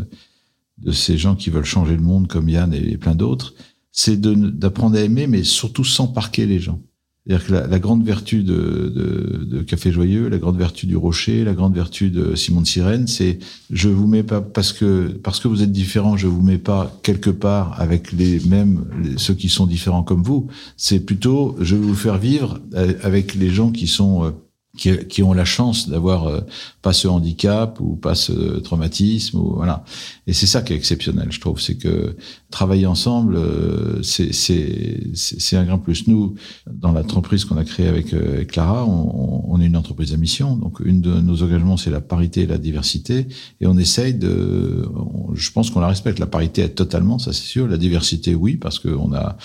de 0.78 0.92
ces 0.92 1.16
gens 1.16 1.36
qui 1.36 1.48
veulent 1.50 1.64
changer 1.64 1.96
le 1.96 2.02
monde, 2.02 2.26
comme 2.28 2.48
Yann 2.48 2.74
et 2.74 2.98
plein 2.98 3.14
d'autres, 3.14 3.54
c'est 3.92 4.20
d'apprendre 4.20 4.96
à 4.96 5.00
aimer, 5.00 5.26
mais 5.26 5.42
surtout 5.42 5.84
sans 5.84 6.06
parquer 6.06 6.44
les 6.44 6.58
gens. 6.60 6.80
C'est-à-dire 7.26 7.46
que 7.46 7.52
la, 7.54 7.66
la 7.66 7.78
grande 7.78 8.04
vertu 8.04 8.42
de, 8.44 8.92
de, 8.94 9.44
de 9.50 9.62
Café 9.62 9.90
Joyeux, 9.90 10.28
la 10.28 10.38
grande 10.38 10.58
vertu 10.58 10.86
du 10.86 10.96
Rocher, 10.96 11.44
la 11.44 11.54
grande 11.54 11.74
vertu 11.74 12.10
de 12.10 12.34
Simon 12.36 12.60
de 12.60 12.66
Sirène, 12.66 13.06
c'est 13.08 13.38
je 13.70 13.88
vous 13.88 14.06
mets 14.06 14.22
pas 14.22 14.40
parce 14.42 14.72
que 14.72 15.08
parce 15.22 15.40
que 15.40 15.48
vous 15.48 15.62
êtes 15.62 15.72
différents, 15.72 16.16
je 16.16 16.26
vous 16.28 16.42
mets 16.42 16.58
pas 16.58 16.94
quelque 17.02 17.30
part 17.30 17.80
avec 17.80 18.12
les 18.12 18.38
mêmes 18.40 18.84
les- 19.02 19.16
ceux 19.18 19.34
qui 19.34 19.48
sont 19.48 19.66
différents 19.66 20.02
comme 20.04 20.22
vous. 20.22 20.46
C'est 20.76 21.00
plutôt 21.00 21.56
je 21.60 21.74
vais 21.74 21.80
vous 21.86 21.94
faire 21.96 22.18
vivre 22.18 22.60
euh, 22.74 22.92
avec 23.02 23.34
les 23.34 23.48
gens 23.50 23.72
qui 23.72 23.86
sont 23.88 24.24
euh, 24.24 24.30
qui, 24.76 24.96
qui 25.08 25.22
ont 25.22 25.32
la 25.32 25.44
chance 25.44 25.88
d'avoir 25.88 26.26
euh, 26.26 26.40
pas 26.82 26.92
ce 26.92 27.08
handicap 27.08 27.80
ou 27.80 27.96
pas 27.96 28.14
ce 28.14 28.58
traumatisme 28.60 29.38
ou 29.38 29.54
voilà. 29.56 29.84
Et 30.26 30.32
c'est 30.32 30.46
ça 30.46 30.62
qui 30.62 30.72
est 30.72 30.76
exceptionnel, 30.76 31.28
je 31.30 31.40
trouve, 31.40 31.60
c'est 31.60 31.76
que 31.76 32.16
travailler 32.50 32.86
ensemble, 32.86 33.36
euh, 33.36 34.02
c'est 34.02 34.32
c'est 34.32 35.56
un 35.56 35.64
grand 35.64 35.78
plus. 35.78 36.06
Nous, 36.06 36.34
dans 36.70 36.92
l'entreprise 36.92 37.44
qu'on 37.44 37.56
a 37.56 37.64
créée 37.64 37.88
avec, 37.88 38.12
euh, 38.12 38.44
Clara, 38.44 38.84
on, 38.84 39.44
on 39.48 39.60
est 39.60 39.66
une 39.66 39.76
entreprise 39.76 40.12
à 40.12 40.16
mission. 40.16 40.56
Donc, 40.56 40.80
une 40.80 41.00
de 41.00 41.20
nos 41.20 41.42
engagements, 41.42 41.76
c'est 41.76 41.90
la 41.90 42.00
parité 42.00 42.42
et 42.42 42.46
la 42.46 42.58
diversité. 42.58 43.26
Et 43.60 43.66
on 43.66 43.78
essaye 43.78 44.14
de, 44.14 44.88
je 45.34 45.50
pense 45.50 45.70
qu'on 45.70 45.80
la 45.80 45.88
respecte. 45.88 46.18
La 46.18 46.26
parité 46.26 46.62
est 46.62 46.70
totalement, 46.70 47.18
ça 47.18 47.32
c'est 47.32 47.46
sûr. 47.46 47.66
La 47.66 47.78
diversité, 47.78 48.34
oui, 48.34 48.56
parce 48.56 48.78
qu'on 48.78 49.12
a 49.12 49.36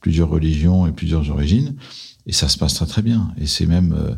plusieurs 0.00 0.28
religions 0.28 0.86
et 0.86 0.92
plusieurs 0.92 1.30
origines. 1.30 1.74
Et 2.28 2.32
ça 2.32 2.48
se 2.48 2.58
passe 2.58 2.74
très 2.74 2.86
très 2.86 3.00
bien. 3.02 3.32
Et 3.38 3.46
c'est 3.46 3.64
même, 3.64 3.94
euh, 3.94 4.14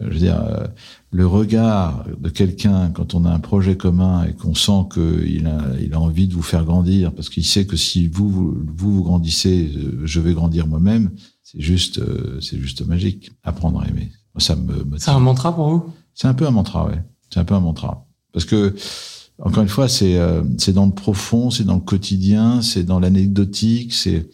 je 0.00 0.14
veux 0.14 0.18
dire, 0.18 0.40
euh, 0.40 0.66
le 1.10 1.26
regard 1.26 2.06
de 2.18 2.30
quelqu'un 2.30 2.90
quand 2.90 3.14
on 3.14 3.26
a 3.26 3.30
un 3.30 3.38
projet 3.38 3.76
commun 3.76 4.24
et 4.24 4.32
qu'on 4.32 4.54
sent 4.54 4.88
qu'il 4.92 5.46
a, 5.46 5.60
il 5.78 5.92
a 5.92 6.00
envie 6.00 6.26
de 6.26 6.32
vous 6.32 6.42
faire 6.42 6.64
grandir, 6.64 7.12
parce 7.12 7.28
qu'il 7.28 7.44
sait 7.44 7.66
que 7.66 7.76
si 7.76 8.08
vous 8.08 8.30
vous, 8.30 8.56
vous, 8.74 8.94
vous 8.94 9.02
grandissez, 9.04 9.70
euh, 9.76 10.00
je 10.04 10.20
vais 10.20 10.32
grandir 10.32 10.66
moi-même. 10.66 11.10
C'est 11.42 11.60
juste, 11.60 11.98
euh, 11.98 12.40
c'est 12.40 12.58
juste 12.58 12.84
magique. 12.86 13.30
Apprendre 13.42 13.82
à 13.82 13.88
aimer. 13.88 14.10
Ça 14.38 14.56
me 14.56 14.82
motive. 14.82 15.04
C'est 15.04 15.10
un 15.10 15.20
mantra 15.20 15.54
pour 15.54 15.68
vous? 15.68 15.84
C'est 16.14 16.26
un 16.26 16.34
peu 16.34 16.46
un 16.46 16.50
mantra, 16.50 16.86
ouais. 16.86 17.02
C'est 17.28 17.40
un 17.40 17.44
peu 17.44 17.54
un 17.54 17.60
mantra. 17.60 18.06
Parce 18.32 18.46
que, 18.46 18.74
encore 19.38 19.62
une 19.62 19.68
fois, 19.68 19.88
c'est 19.88 20.16
euh, 20.18 20.42
c'est 20.56 20.72
dans 20.72 20.86
le 20.86 20.92
profond, 20.92 21.50
c'est 21.50 21.64
dans 21.64 21.74
le 21.74 21.80
quotidien, 21.80 22.62
c'est 22.62 22.84
dans 22.84 22.98
l'anecdotique, 23.00 23.92
c'est... 23.92 24.30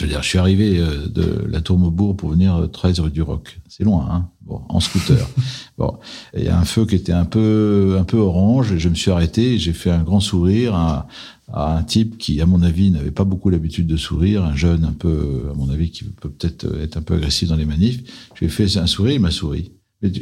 Je 0.00 0.06
veux 0.06 0.12
dire, 0.12 0.22
je 0.22 0.28
suis 0.28 0.38
arrivé 0.38 0.78
euh, 0.78 1.08
de 1.08 1.44
la 1.46 1.60
Tour 1.60 1.78
Maubourg 1.78 2.16
pour 2.16 2.30
venir 2.30 2.56
euh, 2.56 2.66
13 2.66 3.00
rue 3.00 3.10
du 3.10 3.20
Roc. 3.20 3.60
C'est 3.68 3.84
loin, 3.84 4.08
hein 4.10 4.30
Bon, 4.40 4.62
en 4.70 4.80
scooter. 4.80 5.28
bon, 5.78 5.98
il 6.34 6.44
y 6.44 6.48
a 6.48 6.58
un 6.58 6.64
feu 6.64 6.86
qui 6.86 6.94
était 6.94 7.12
un 7.12 7.26
peu 7.26 7.98
un 8.00 8.04
peu 8.04 8.16
orange, 8.16 8.72
et 8.72 8.78
je 8.78 8.88
me 8.88 8.94
suis 8.94 9.10
arrêté, 9.10 9.58
j'ai 9.58 9.74
fait 9.74 9.90
un 9.90 10.02
grand 10.02 10.20
sourire 10.20 10.74
à, 10.74 11.06
à 11.52 11.76
un 11.76 11.82
type 11.82 12.16
qui, 12.16 12.40
à 12.40 12.46
mon 12.46 12.62
avis, 12.62 12.90
n'avait 12.90 13.10
pas 13.10 13.24
beaucoup 13.24 13.50
l'habitude 13.50 13.86
de 13.86 13.98
sourire, 13.98 14.42
un 14.42 14.56
jeune 14.56 14.86
un 14.86 14.94
peu, 14.94 15.50
à 15.50 15.54
mon 15.54 15.68
avis, 15.68 15.90
qui 15.90 16.04
peut 16.04 16.30
peut-être 16.30 16.66
être 16.80 16.96
un 16.96 17.02
peu 17.02 17.16
agressif 17.16 17.50
dans 17.50 17.56
les 17.56 17.66
manifs. 17.66 18.00
Je 18.36 18.40
lui 18.40 18.46
ai 18.46 18.48
fait 18.48 18.78
un 18.78 18.86
sourire, 18.86 19.16
il 19.16 19.20
m'a 19.20 19.30
souri. 19.30 19.72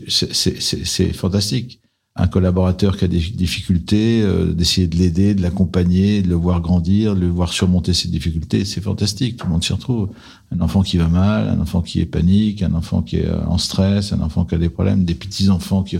C'est 0.08 1.12
fantastique. 1.12 1.80
Un 2.20 2.26
collaborateur 2.26 2.96
qui 2.96 3.04
a 3.04 3.08
des 3.08 3.18
difficultés, 3.20 4.22
euh, 4.22 4.52
d'essayer 4.52 4.88
de 4.88 4.96
l'aider, 4.96 5.34
de 5.34 5.42
l'accompagner, 5.42 6.20
de 6.20 6.28
le 6.28 6.34
voir 6.34 6.60
grandir, 6.60 7.14
de 7.14 7.20
le 7.20 7.28
voir 7.28 7.52
surmonter 7.52 7.94
ses 7.94 8.08
difficultés, 8.08 8.64
c'est 8.64 8.80
fantastique. 8.80 9.36
Tout 9.36 9.46
le 9.46 9.52
monde 9.52 9.62
s'y 9.62 9.72
retrouve. 9.72 10.08
Un 10.52 10.60
enfant 10.60 10.82
qui 10.82 10.96
va 10.96 11.06
mal, 11.08 11.48
un 11.48 11.60
enfant 11.60 11.80
qui 11.80 12.00
est 12.00 12.06
panique, 12.06 12.62
un 12.62 12.74
enfant 12.74 13.02
qui 13.02 13.16
est 13.18 13.26
euh, 13.26 13.38
en 13.46 13.56
stress, 13.58 14.12
un 14.12 14.20
enfant 14.20 14.44
qui 14.44 14.54
a 14.56 14.58
des 14.58 14.68
problèmes, 14.68 15.04
des 15.04 15.14
petits 15.14 15.48
enfants 15.48 15.82
qui. 15.84 15.96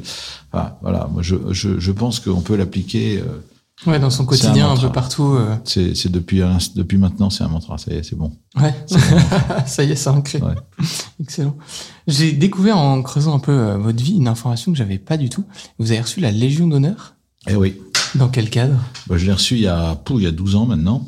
Enfin, 0.52 0.72
voilà. 0.82 1.08
Moi, 1.12 1.22
je, 1.22 1.36
je, 1.52 1.78
je 1.78 1.92
pense 1.92 2.18
qu'on 2.20 2.40
peut 2.40 2.56
l'appliquer. 2.56 3.18
euh, 3.20 3.40
Ouais, 3.86 4.00
dans 4.00 4.10
son 4.10 4.24
un 4.24 4.26
quotidien, 4.26 4.72
un, 4.72 4.76
peu 4.76 4.90
partout. 4.90 5.34
euh, 5.36 5.54
c'est 5.64 6.10
depuis 6.10 6.40
depuis 6.74 6.98
maintenant, 6.98 7.30
c'est 7.30 7.44
un 7.44 7.48
mantra. 7.48 7.78
Ça 7.78 7.92
y 7.92 7.96
est, 7.98 8.02
c'est 8.02 8.16
bon. 8.16 8.32
Ouais, 8.60 8.74
ça 9.66 9.84
y 9.84 9.92
est, 9.92 9.94
c'est 9.94 10.10
ancré. 10.10 10.40
Ouais. 10.40 10.54
Excellent. 11.28 11.58
J'ai 12.06 12.32
découvert 12.32 12.78
en 12.78 13.02
creusant 13.02 13.34
un 13.34 13.38
peu 13.38 13.52
euh, 13.52 13.76
votre 13.76 14.02
vie 14.02 14.14
une 14.14 14.28
information 14.28 14.72
que 14.72 14.78
j'avais 14.78 14.96
pas 14.96 15.18
du 15.18 15.28
tout. 15.28 15.44
Vous 15.78 15.92
avez 15.92 16.00
reçu 16.00 16.20
la 16.20 16.32
Légion 16.32 16.66
d'honneur? 16.66 17.16
Eh 17.50 17.54
oui. 17.54 17.76
Dans 18.14 18.30
quel 18.30 18.48
cadre? 18.48 18.82
Bah, 19.08 19.18
je 19.18 19.26
l'ai 19.26 19.32
reçu 19.34 19.56
il 19.56 19.60
y 19.60 19.66
a, 19.66 19.94
pou, 19.94 20.18
il 20.18 20.22
y 20.22 20.26
a 20.26 20.30
12 20.30 20.56
ans 20.56 20.64
maintenant. 20.64 21.06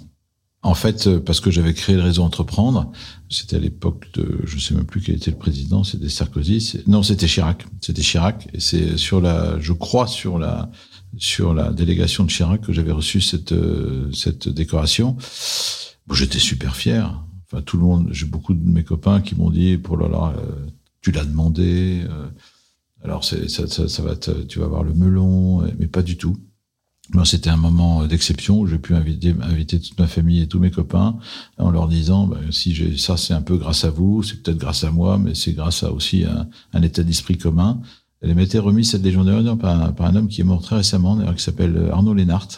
En 0.63 0.75
fait, 0.75 1.07
euh, 1.07 1.21
parce 1.21 1.41
que 1.41 1.51
j'avais 1.51 1.73
créé 1.73 1.97
le 1.97 2.03
réseau 2.03 2.23
Entreprendre. 2.23 2.93
C'était 3.31 3.57
à 3.57 3.61
l'époque 3.61 4.09
de, 4.13 4.43
je 4.45 4.59
sais 4.59 4.75
même 4.75 4.85
plus 4.85 5.01
quel 5.01 5.15
était 5.15 5.31
le 5.31 5.39
président, 5.39 5.85
c'était 5.85 6.11
Sarkozy. 6.11 6.83
Non, 6.87 7.03
c'était 7.03 7.27
Chirac. 7.27 7.65
C'était 7.81 8.03
Chirac. 8.03 8.47
Et 8.53 8.61
c'est 8.61 8.99
sur 8.99 9.23
la, 9.23 9.59
je 9.59 9.73
crois 9.73 10.07
sur 10.07 10.39
la, 10.39 10.71
sur 11.17 11.55
la 11.55 11.73
délégation 11.73 12.25
de 12.25 12.31
Chirac 12.31 12.61
que 12.61 12.75
j'avais 12.75 12.93
reçu 12.93 13.23
cette, 13.23 13.53
euh, 13.53 14.13
cette 14.13 14.51
décoration. 14.51 15.17
Bon, 16.07 16.15
j'étais 16.15 16.39
super 16.39 16.77
fier. 16.77 17.25
Enfin, 17.53 17.63
tout 17.63 17.77
le 17.77 17.83
monde, 17.83 18.09
j'ai 18.13 18.27
beaucoup 18.27 18.55
de 18.55 18.69
mes 18.69 18.85
copains 18.85 19.21
qui 19.21 19.35
m'ont 19.35 19.51
dit, 19.51 19.77
pour 19.77 19.97
là 19.97 20.09
là, 20.09 20.35
euh, 20.39 20.67
tu 21.01 21.11
l'as 21.13 21.25
demandé. 21.25 22.03
euh, 22.09 22.29
alors 23.03 23.25
ça, 23.25 23.37
ça, 23.49 23.67
ça 23.89 24.03
va, 24.03 24.15
te- 24.17 24.43
tu 24.43 24.59
vas 24.59 24.67
avoir 24.67 24.85
le 24.85 24.93
melon, 24.95 25.63
mais 25.79 25.87
pas 25.87 26.03
du 26.03 26.17
tout. 26.17 26.37
Moi, 27.13 27.25
c'était 27.25 27.51
un 27.51 27.57
moment 27.57 28.07
d'exception 28.07 28.61
où 28.61 28.67
j'ai 28.69 28.79
pu 28.79 28.95
inviter, 28.95 29.35
inviter 29.43 29.81
toute 29.81 29.99
ma 29.99 30.07
famille 30.07 30.43
et 30.43 30.47
tous 30.47 30.61
mes 30.61 30.71
copains 30.71 31.17
en 31.59 31.71
leur 31.71 31.89
disant, 31.89 32.29
ben, 32.29 32.53
si 32.53 32.73
j'ai 32.73 32.97
ça, 32.99 33.17
c'est 33.17 33.35
un 33.35 33.43
peu 33.43 33.57
grâce 33.57 33.85
à 33.85 33.91
vous, 33.91 34.23
c'est 34.23 34.41
peut-être 34.43 34.59
grâce 34.59 34.85
à 34.85 34.93
moi, 34.93 35.19
mais 35.19 35.35
c'est 35.35 35.53
grâce 35.53 35.83
à 35.83 35.93
aussi 35.93 36.25
un, 36.25 36.83
état 36.83 37.03
d'esprit 37.03 37.37
commun. 37.37 37.81
Elle 38.23 38.35
m'était 38.37 38.59
remise 38.61 38.91
cette 38.91 39.03
d'honneur 39.03 39.59
par, 39.59 39.93
par 39.95 40.07
un 40.07 40.15
homme 40.15 40.29
qui 40.29 40.43
est 40.43 40.45
mort 40.45 40.63
très 40.63 40.77
récemment, 40.77 41.17
d'ailleurs, 41.17 41.35
qui 41.35 41.43
s'appelle 41.43 41.89
Arnaud 41.91 42.15
Lénart, 42.15 42.49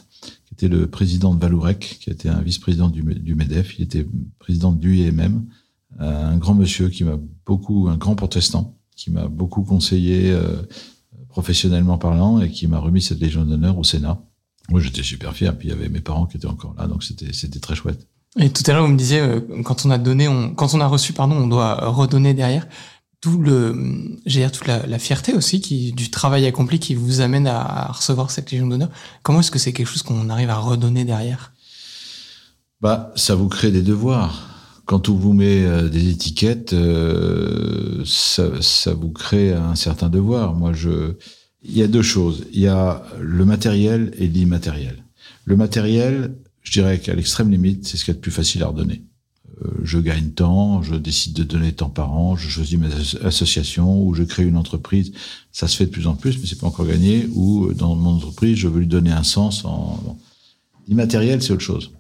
qui 0.53 0.67
était 0.67 0.75
le 0.75 0.87
président 0.87 1.35
de 1.35 1.41
Valourec, 1.41 1.99
qui 2.01 2.11
était 2.11 2.29
un 2.29 2.43
vice-président 2.43 2.91
du, 2.91 3.03
MEDEF, 3.03 3.79
il 3.79 3.85
était 3.85 4.07
président 4.39 4.73
du 4.73 4.99
IMM, 4.99 5.47
euh, 6.01 6.27
un 6.27 6.37
grand 6.37 6.55
monsieur 6.55 6.91
qui 6.91 7.05
m'a 7.05 7.19
beaucoup, 7.47 7.89
un 7.89 7.97
grand 7.97 8.15
protestant, 8.15 8.77
qui 8.95 9.11
m'a 9.11 9.29
beaucoup 9.29 9.63
conseillé 9.63 10.31
euh, 10.31 10.63
professionnellement 11.29 11.97
parlant 11.97 12.41
et 12.41 12.51
qui 12.51 12.67
m'a 12.67 12.79
remis 12.79 13.01
cette 13.01 13.21
Légion 13.21 13.45
d'honneur 13.45 13.79
au 13.79 13.85
Sénat. 13.85 14.23
Moi, 14.69 14.81
j'étais 14.81 15.03
super 15.03 15.35
fier. 15.35 15.57
Puis 15.57 15.69
il 15.69 15.71
y 15.71 15.75
avait 15.75 15.89
mes 15.89 16.01
parents 16.01 16.27
qui 16.27 16.37
étaient 16.37 16.47
encore 16.47 16.75
là, 16.77 16.87
donc 16.87 17.03
c'était 17.03 17.61
très 17.61 17.75
chouette. 17.75 18.07
Et 18.39 18.51
tout 18.51 18.63
à 18.67 18.75
l'heure, 18.75 18.85
vous 18.85 18.93
me 18.93 18.99
disiez, 18.99 19.21
euh, 19.21 19.41
quand 19.65 19.87
on 19.87 19.91
a 19.91 19.97
donné, 19.97 20.29
on, 20.29 20.55
quand 20.55 20.75
on 20.75 20.81
a 20.81 20.87
reçu, 20.87 21.15
pardon, 21.15 21.37
on 21.37 21.49
doit 21.49 21.89
redonner 21.89 22.35
derrière. 22.35 22.67
Tout 23.23 23.39
le, 23.41 24.19
j'ai 24.27 24.51
toute 24.51 24.67
la, 24.67 24.85
la 24.85 24.99
fierté 24.99 25.33
aussi 25.33 25.61
qui, 25.61 25.93
du 25.93 26.11
travail 26.11 26.45
accompli 26.45 26.81
qui 26.81 26.97
vous 26.97 27.21
amène 27.21 27.47
à, 27.47 27.61
à 27.61 27.93
recevoir 27.93 28.33
cette 28.33 28.51
Légion 28.51 28.67
d'honneur. 28.67 28.91
Comment 29.23 29.41
est-ce 29.41 29.53
que 29.53 29.61
c'est 29.61 29.73
quelque 29.73 29.87
chose 29.87 30.03
qu'on 30.03 30.29
arrive 30.29 30.51
à 30.51 30.57
redonner 30.57 31.05
derrière? 31.05 31.53
Bah, 32.81 33.13
ça 33.15 33.37
vous 33.37 33.49
crée 33.49 33.71
des 33.71 33.83
devoirs. 33.83 34.49
Quand 34.87 35.09
on 35.09 35.15
vous 35.15 35.35
met 35.35 35.65
euh, 35.65 35.89
des 35.89 36.11
étiquettes, 36.11 36.73
euh, 36.73 38.03
ça, 38.05 38.61
ça 38.61 38.93
vous 38.93 39.11
crée 39.11 39.53
un 39.53 39.77
certain 39.77 40.09
devoir. 40.09 40.55
Moi, 40.55 40.73
je, 40.73 41.15
il 41.63 41.79
y 41.79 41.83
a 41.85 41.87
deux 41.87 42.03
choses. 42.03 42.45
Il 42.53 42.61
y 42.61 42.67
a 42.67 43.05
le 43.21 43.45
matériel 43.45 44.13
et 44.19 44.27
l'immatériel. 44.27 45.05
Le 45.45 45.57
matériel, 45.57 46.35
je 46.63 46.73
dirais 46.73 46.99
qu'à 46.99 47.15
l'extrême 47.15 47.53
limite, 47.53 47.87
c'est 47.87 47.97
ce 47.97 48.05
qu'il 48.05 48.15
y 48.15 48.17
a 48.17 48.19
de 48.19 48.21
plus 48.21 48.33
facile 48.33 48.65
à 48.65 48.67
redonner. 48.67 49.05
Euh, 49.65 49.71
je 49.85 49.99
gagne 49.99 50.31
tant, 50.31 50.83
je 50.83 50.95
décide 50.95 51.35
de 51.35 51.45
donner 51.45 51.73
tant 51.73 51.91
par 51.91 52.13
an, 52.13 52.37
je 52.37 52.49
choisis 52.49 52.79
mes 52.79 52.93
as- 52.93 53.17
associations 53.25 54.03
ou 54.05 54.15
je 54.15 54.23
crée 54.23 54.45
une 54.45 54.57
entreprise. 54.57 55.13
Ça 55.53 55.69
se 55.69 55.77
fait 55.77 55.87
de 55.87 55.91
plus 55.91 56.07
en 56.07 56.15
plus, 56.15 56.39
mais 56.39 56.47
c'est 56.47 56.59
pas 56.59 56.67
encore 56.67 56.87
gagné. 56.87 57.29
Ou 57.35 57.67
euh, 57.67 57.75
dans 57.75 57.95
mon 57.95 58.11
entreprise, 58.17 58.57
je 58.57 58.69
veux 58.69 58.81
lui 58.81 58.87
donner 58.87 59.13
un 59.13 59.23
sens. 59.25 59.65
En... 59.65 60.19
L'immatériel, 60.89 61.43
c'est 61.43 61.53
autre 61.53 61.63
chose. 61.63 61.93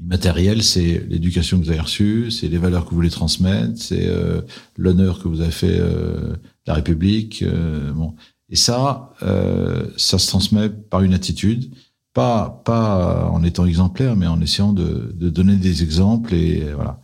L'immatériel, 0.00 0.62
c'est 0.62 1.06
l'éducation 1.08 1.58
que 1.58 1.64
vous 1.64 1.70
avez 1.70 1.80
reçue, 1.80 2.30
c'est 2.30 2.48
les 2.48 2.58
valeurs 2.58 2.84
que 2.84 2.90
vous 2.90 2.96
voulez 2.96 3.10
transmettre, 3.10 3.74
c'est 3.76 4.06
euh, 4.08 4.40
l'honneur 4.76 5.22
que 5.22 5.28
vous 5.28 5.40
avez 5.40 5.52
fait 5.52 5.78
euh, 5.78 6.34
la 6.66 6.74
République. 6.74 7.42
euh, 7.42 7.92
bon. 7.92 8.14
Et 8.48 8.56
ça, 8.56 9.14
euh, 9.22 9.86
ça 9.96 10.18
se 10.18 10.26
transmet 10.26 10.68
par 10.68 11.02
une 11.02 11.14
attitude, 11.14 11.72
pas 12.14 12.62
pas 12.64 13.28
en 13.32 13.42
étant 13.42 13.66
exemplaire, 13.66 14.16
mais 14.16 14.26
en 14.26 14.40
essayant 14.40 14.72
de, 14.72 15.14
de 15.14 15.30
donner 15.30 15.56
des 15.56 15.82
exemples 15.82 16.34
et 16.34 16.62
euh, 16.62 16.74
voilà. 16.74 17.00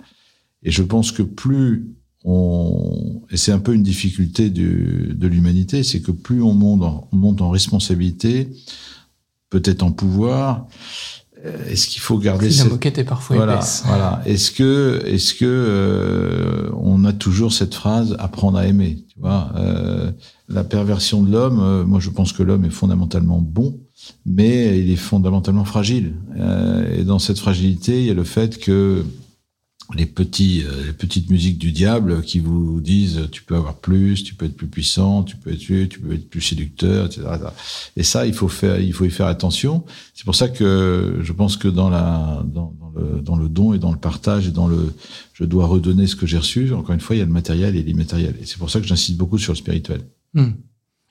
Et 0.62 0.70
je 0.70 0.82
pense 0.82 1.12
que 1.12 1.22
plus 1.22 1.88
on 2.24 3.22
et 3.30 3.36
c'est 3.36 3.52
un 3.52 3.60
peu 3.60 3.74
une 3.74 3.82
difficulté 3.82 4.50
du, 4.50 5.14
de 5.14 5.26
l'humanité, 5.26 5.82
c'est 5.82 6.00
que 6.00 6.10
plus 6.12 6.42
on 6.42 6.52
monte 6.54 6.82
en, 6.82 7.08
on 7.12 7.16
monte 7.16 7.40
en 7.40 7.50
responsabilité, 7.50 8.48
peut-être 9.50 9.82
en 9.82 9.92
pouvoir, 9.92 10.66
est-ce 11.68 11.86
qu'il 11.86 12.00
faut 12.00 12.18
garder 12.18 12.50
La 12.50 12.64
moquette 12.64 12.98
est 12.98 13.04
parfois 13.04 13.36
voilà, 13.36 13.54
épaisse. 13.54 13.82
Voilà. 13.86 14.22
Est-ce 14.26 14.50
que, 14.50 15.02
est-ce 15.06 15.34
que 15.34 15.44
euh, 15.44 16.70
on 16.76 17.04
a 17.04 17.12
toujours 17.12 17.52
cette 17.52 17.74
phrase 17.74 18.16
apprendre 18.18 18.58
à 18.58 18.66
aimer 18.66 19.04
Tu 19.08 19.20
vois, 19.20 19.52
euh, 19.56 20.10
la 20.48 20.64
perversion 20.64 21.22
de 21.22 21.30
l'homme. 21.30 21.60
euh, 21.60 21.84
moi, 21.84 22.00
je 22.00 22.10
pense 22.10 22.32
que 22.32 22.42
l'homme 22.42 22.64
est 22.64 22.70
fondamentalement 22.70 23.40
bon, 23.40 23.78
mais 24.26 24.78
il 24.80 24.90
est 24.90 24.96
fondamentalement 24.96 25.64
fragile. 25.64 26.14
Euh, 26.36 26.98
et 26.98 27.04
dans 27.04 27.18
cette 27.18 27.38
fragilité, 27.38 28.00
il 28.00 28.06
y 28.06 28.10
a 28.10 28.14
le 28.14 28.24
fait 28.24 28.58
que 28.58 29.04
euh, 29.90 29.94
les 29.96 30.04
petites 30.04 31.30
musiques 31.30 31.56
du 31.56 31.72
diable 31.72 32.22
qui 32.22 32.40
vous 32.40 32.80
disent 32.80 33.28
tu 33.32 33.42
peux 33.42 33.56
avoir 33.56 33.76
plus, 33.76 34.22
tu 34.22 34.34
peux 34.34 34.44
être 34.44 34.56
plus 34.56 34.66
puissant, 34.66 35.22
tu 35.22 35.36
peux 35.36 35.50
être 35.50 35.58
tu 35.58 36.00
peux 36.00 36.12
être 36.12 36.28
plus 36.28 36.42
séducteur, 36.42 37.06
etc. 37.06 37.22
Et 37.96 38.02
ça, 38.02 38.26
il 38.26 38.34
faut 38.34 38.48
faire, 38.48 38.78
il 38.80 38.92
faut 38.92 39.06
y 39.06 39.10
faire 39.10 39.26
attention. 39.26 39.84
C'est 40.14 40.24
pour 40.24 40.34
ça 40.34 40.48
que 40.48 41.20
je 41.22 41.32
pense 41.32 41.56
que 41.56 41.68
dans 41.68 41.88
la, 41.88 42.44
dans, 42.44 42.74
le, 42.94 43.20
dans 43.22 43.36
le 43.36 43.48
don 43.48 43.72
et 43.72 43.78
dans 43.78 43.92
le 43.92 43.98
partage 43.98 44.46
et 44.46 44.50
dans 44.50 44.68
le, 44.68 44.94
je 45.32 45.44
dois 45.44 45.66
redonner 45.66 46.06
ce 46.06 46.16
que 46.16 46.26
j'ai 46.26 46.38
reçu. 46.38 46.74
Encore 46.74 46.92
une 46.92 47.00
fois, 47.00 47.16
il 47.16 47.20
y 47.20 47.22
a 47.22 47.26
le 47.26 47.32
matériel 47.32 47.74
et 47.74 47.82
l'immatériel. 47.82 48.36
Et 48.42 48.46
c'est 48.46 48.58
pour 48.58 48.68
ça 48.68 48.80
que 48.80 48.86
j'insiste 48.86 49.16
beaucoup 49.16 49.38
sur 49.38 49.54
le 49.54 49.58
spirituel. 49.58 50.02
Hmm. 50.34 50.50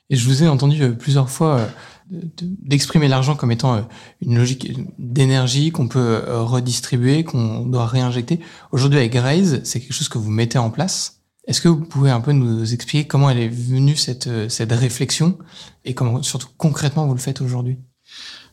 Et 0.09 0.15
je 0.15 0.25
vous 0.25 0.43
ai 0.43 0.47
entendu 0.47 0.81
euh, 0.83 0.91
plusieurs 0.91 1.29
fois 1.29 1.67
de- 2.09 2.29
d'exprimer 2.63 3.07
l'argent 3.07 3.35
comme 3.35 3.51
étant 3.51 3.75
euh, 3.75 3.81
une 4.21 4.37
logique 4.37 4.71
d'énergie 4.97 5.71
qu'on 5.71 5.87
peut 5.87 5.99
euh, 5.99 6.41
redistribuer, 6.43 7.23
qu'on 7.23 7.65
doit 7.65 7.85
réinjecter. 7.87 8.39
Aujourd'hui, 8.71 8.99
avec 8.99 9.13
Raise, 9.15 9.61
c'est 9.63 9.79
quelque 9.79 9.93
chose 9.93 10.09
que 10.09 10.17
vous 10.17 10.31
mettez 10.31 10.57
en 10.57 10.69
place. 10.69 11.21
Est-ce 11.47 11.61
que 11.61 11.69
vous 11.69 11.85
pouvez 11.85 12.09
un 12.11 12.19
peu 12.21 12.33
nous 12.33 12.73
expliquer 12.73 13.07
comment 13.07 13.29
elle 13.29 13.39
est 13.39 13.47
venue 13.49 13.95
cette, 13.95 14.27
euh, 14.27 14.49
cette 14.49 14.71
réflexion 14.71 15.37
et 15.85 15.93
comment, 15.93 16.21
surtout 16.21 16.49
concrètement, 16.57 17.07
vous 17.07 17.13
le 17.13 17.19
faites 17.19 17.41
aujourd'hui? 17.41 17.77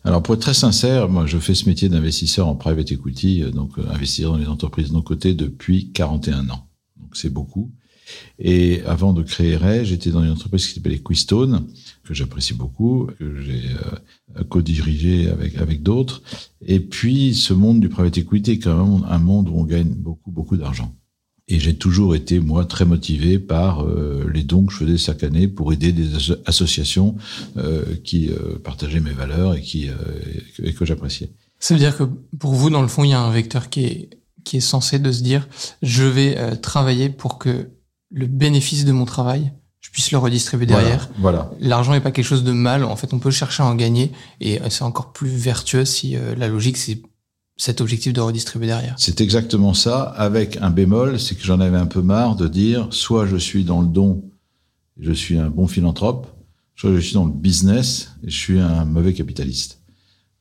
Alors 0.04 0.22
pour 0.22 0.34
être 0.34 0.42
très 0.42 0.54
sincère, 0.54 1.08
moi 1.08 1.24
je 1.26 1.38
fais 1.38 1.54
ce 1.54 1.66
métier 1.68 1.88
d'investisseur 1.88 2.46
en 2.46 2.54
private 2.56 2.92
equity, 2.92 3.42
donc 3.52 3.70
investir 3.90 4.30
dans 4.30 4.36
les 4.36 4.48
entreprises 4.48 4.92
non 4.92 5.00
cotées 5.00 5.32
depuis 5.32 5.92
41 5.92 6.50
ans. 6.50 6.68
Donc 7.00 7.16
c'est 7.16 7.30
beaucoup. 7.30 7.72
Et 8.38 8.82
avant 8.86 9.14
de 9.14 9.22
créer 9.22 9.56
Ray, 9.56 9.86
j'étais 9.86 10.10
dans 10.10 10.22
une 10.22 10.30
entreprise 10.32 10.66
qui 10.66 10.74
s'appelait 10.74 10.98
Quistone, 10.98 11.66
que 12.04 12.14
j'apprécie 12.14 12.54
beaucoup, 12.54 13.08
que 13.18 13.40
j'ai 13.42 13.62
euh, 14.36 14.44
co-dirigé 14.44 15.28
avec, 15.28 15.56
avec 15.58 15.82
d'autres. 15.82 16.22
Et 16.60 16.80
puis 16.80 17.34
ce 17.34 17.52
monde 17.54 17.80
du 17.80 17.88
private 17.88 18.18
equity 18.18 18.52
est 18.52 18.58
quand 18.58 18.84
même 18.84 19.04
un 19.08 19.18
monde 19.18 19.48
où 19.48 19.54
on 19.58 19.64
gagne 19.64 19.88
beaucoup, 19.88 20.30
beaucoup 20.30 20.56
d'argent. 20.56 20.94
Et 21.46 21.60
j'ai 21.60 21.74
toujours 21.76 22.14
été, 22.14 22.40
moi, 22.40 22.64
très 22.64 22.86
motivé 22.86 23.38
par 23.38 23.82
euh, 23.82 24.30
les 24.32 24.44
dons 24.44 24.64
que 24.64 24.72
je 24.72 24.78
faisais 24.78 24.96
chaque 24.96 25.22
année 25.24 25.46
pour 25.46 25.74
aider 25.74 25.92
des 25.92 26.14
asso- 26.14 26.38
associations 26.46 27.16
euh, 27.58 27.84
qui 28.02 28.30
euh, 28.30 28.58
partageaient 28.64 29.00
mes 29.00 29.12
valeurs 29.12 29.54
et, 29.54 29.60
qui, 29.60 29.90
euh, 29.90 29.94
et 30.62 30.72
que, 30.72 30.78
que 30.78 30.84
j'appréciais. 30.86 31.30
Ça 31.58 31.74
veut 31.74 31.80
dire 31.80 31.96
que 31.98 32.04
pour 32.38 32.54
vous, 32.54 32.70
dans 32.70 32.80
le 32.80 32.88
fond, 32.88 33.04
il 33.04 33.10
y 33.10 33.12
a 33.12 33.20
un 33.20 33.30
vecteur 33.30 33.68
qui 33.68 33.84
est, 33.84 34.10
qui 34.42 34.56
est 34.56 34.60
censé 34.60 34.98
de 34.98 35.12
se 35.12 35.22
dire, 35.22 35.46
je 35.82 36.04
vais 36.04 36.38
euh, 36.38 36.54
travailler 36.56 37.10
pour 37.10 37.38
que 37.38 37.68
le 38.10 38.26
bénéfice 38.26 38.86
de 38.86 38.92
mon 38.92 39.04
travail, 39.04 39.52
puisse 39.94 40.10
le 40.10 40.18
redistribuer 40.18 40.66
derrière. 40.66 41.08
Voilà. 41.18 41.52
L'argent 41.60 41.92
n'est 41.92 42.00
pas 42.00 42.10
quelque 42.10 42.26
chose 42.26 42.42
de 42.42 42.50
mal. 42.50 42.82
En 42.82 42.96
fait, 42.96 43.14
on 43.14 43.20
peut 43.20 43.30
chercher 43.30 43.62
à 43.62 43.66
en 43.66 43.76
gagner 43.76 44.10
et 44.40 44.60
euh, 44.60 44.68
c'est 44.68 44.82
encore 44.82 45.12
plus 45.12 45.28
vertueux 45.28 45.84
si 45.84 46.16
euh, 46.16 46.34
la 46.34 46.48
logique, 46.48 46.76
c'est 46.76 47.00
cet 47.56 47.80
objectif 47.80 48.12
de 48.12 48.20
redistribuer 48.20 48.66
derrière. 48.66 48.96
C'est 48.98 49.20
exactement 49.20 49.72
ça, 49.72 50.02
avec 50.02 50.58
un 50.60 50.70
bémol, 50.70 51.20
c'est 51.20 51.36
que 51.36 51.44
j'en 51.44 51.60
avais 51.60 51.76
un 51.76 51.86
peu 51.86 52.02
marre 52.02 52.34
de 52.34 52.48
dire 52.48 52.88
soit 52.90 53.24
je 53.26 53.36
suis 53.36 53.62
dans 53.62 53.82
le 53.82 53.86
don, 53.86 54.24
je 54.98 55.12
suis 55.12 55.38
un 55.38 55.48
bon 55.48 55.68
philanthrope, 55.68 56.26
soit 56.74 56.92
je 56.92 56.98
suis 56.98 57.14
dans 57.14 57.26
le 57.26 57.32
business, 57.32 58.10
et 58.24 58.30
je 58.30 58.36
suis 58.36 58.58
un 58.58 58.84
mauvais 58.84 59.12
capitaliste. 59.12 59.80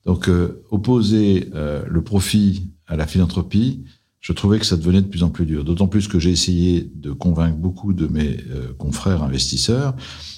Donc, 0.08 0.30
euh, 0.30 0.64
opposer 0.72 1.52
euh, 1.54 1.84
le 1.88 2.04
profit 2.04 2.72
à 2.88 2.96
la 2.96 3.06
philanthropie, 3.06 3.86
je 4.24 4.32
trouvais 4.32 4.58
que 4.58 4.65
ça 4.65 4.77
devenait 4.77 5.01
de 5.01 5.08
plus 5.08 5.22
en 5.22 5.30
plus 5.30 5.46
dur. 5.46 5.65
D'autant 5.65 5.88
plus 5.88 6.08
que 6.08 6.18
j'ai 6.18 6.32
essayé 6.32 6.89
de 6.96 7.12
convaincre 7.12 7.58
beaucoup 7.58 7.92
de 7.92 8.08
mes 8.08 8.38
euh, 8.50 8.74
confrères 8.77 9.22
investisseurs 9.22 9.96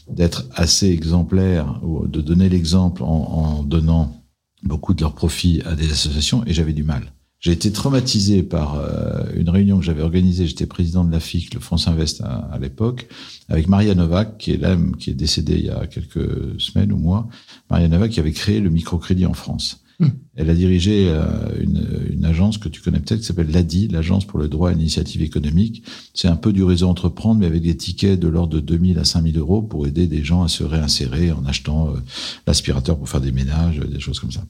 d'être 0.09 0.45
assez 0.55 0.89
exemplaires, 0.89 1.79
ou 1.83 2.07
de 2.07 2.19
donner 2.19 2.49
l'exemple 2.49 3.03
en, 3.03 3.07
en 3.07 3.63
donnant 3.63 4.23
beaucoup 4.63 4.95
de 4.95 5.01
leurs 5.01 5.13
profits 5.13 5.61
à 5.65 5.75
des 5.75 5.91
associations, 5.91 6.43
et 6.47 6.53
j'avais 6.53 6.73
du 6.73 6.83
mal. 6.83 7.13
J'ai 7.39 7.51
été 7.51 7.71
traumatisé 7.71 8.41
par 8.41 8.79
euh, 8.79 9.23
une 9.35 9.49
réunion 9.49 9.77
que 9.77 9.85
j'avais 9.85 10.01
organisée. 10.01 10.47
J'étais 10.47 10.65
président 10.65 11.03
de 11.03 11.11
la 11.11 11.19
FIC, 11.19 11.53
le 11.53 11.59
France 11.59 11.87
Invest 11.87 12.21
à, 12.21 12.37
à 12.51 12.57
l'époque, 12.57 13.07
avec 13.49 13.67
Maria 13.67 13.93
Novak, 13.93 14.39
qui 14.39 14.51
est 14.51 14.57
l'âme 14.57 14.95
qui 14.95 15.11
est 15.11 15.13
décédée 15.13 15.57
il 15.59 15.65
y 15.65 15.69
a 15.69 15.85
quelques 15.85 16.59
semaines 16.59 16.91
ou 16.91 16.97
mois. 16.97 17.27
Maria 17.69 17.87
Novak 17.87 18.09
qui 18.09 18.19
avait 18.19 18.31
créé 18.31 18.59
le 18.59 18.71
microcrédit 18.71 19.27
en 19.27 19.35
France. 19.35 19.84
Elle 20.35 20.49
a 20.49 20.55
dirigé 20.55 21.07
euh, 21.09 21.23
une, 21.59 21.87
une 22.11 22.25
agence 22.25 22.57
que 22.57 22.69
tu 22.69 22.81
connais 22.81 22.99
peut-être 22.99 23.21
qui 23.21 23.25
s'appelle 23.25 23.51
l'ADI, 23.51 23.87
l'Agence 23.87 24.25
pour 24.25 24.39
le 24.39 24.47
droit 24.47 24.69
à 24.69 24.73
l'initiative 24.73 25.21
économique. 25.21 25.83
C'est 26.13 26.27
un 26.27 26.35
peu 26.35 26.51
du 26.51 26.63
réseau 26.63 26.87
entreprendre, 26.87 27.39
mais 27.39 27.45
avec 27.45 27.61
des 27.61 27.77
tickets 27.77 28.19
de 28.19 28.27
l'ordre 28.27 28.55
de 28.55 28.59
2000 28.59 28.99
à 28.99 29.05
5000 29.05 29.37
euros 29.37 29.61
pour 29.61 29.87
aider 29.87 30.07
des 30.07 30.23
gens 30.23 30.43
à 30.43 30.47
se 30.47 30.63
réinsérer 30.63 31.31
en 31.31 31.45
achetant 31.45 31.89
euh, 31.89 31.99
l'aspirateur 32.47 32.97
pour 32.97 33.09
faire 33.09 33.21
des 33.21 33.31
ménages, 33.31 33.79
des 33.79 33.99
choses 33.99 34.19
comme 34.19 34.31
ça. 34.31 34.43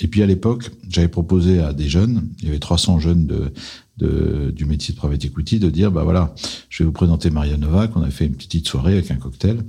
Et 0.00 0.06
puis 0.06 0.22
à 0.22 0.26
l'époque, 0.26 0.70
j'avais 0.88 1.08
proposé 1.08 1.58
à 1.60 1.72
des 1.72 1.88
jeunes, 1.88 2.28
il 2.38 2.46
y 2.46 2.48
avait 2.48 2.60
300 2.60 3.00
jeunes 3.00 3.26
de, 3.26 3.52
de, 3.96 4.52
du 4.54 4.64
métier 4.64 4.94
de 4.94 4.98
private 4.98 5.24
equity, 5.24 5.58
de 5.58 5.70
dire, 5.70 5.90
bah 5.90 6.04
voilà, 6.04 6.34
je 6.68 6.82
vais 6.82 6.86
vous 6.86 6.92
présenter 6.92 7.30
Maria 7.30 7.56
Novak, 7.56 7.96
on 7.96 8.02
a 8.02 8.10
fait 8.10 8.26
une 8.26 8.36
petite 8.36 8.68
soirée 8.68 8.92
avec 8.92 9.10
un 9.10 9.16
cocktail. 9.16 9.64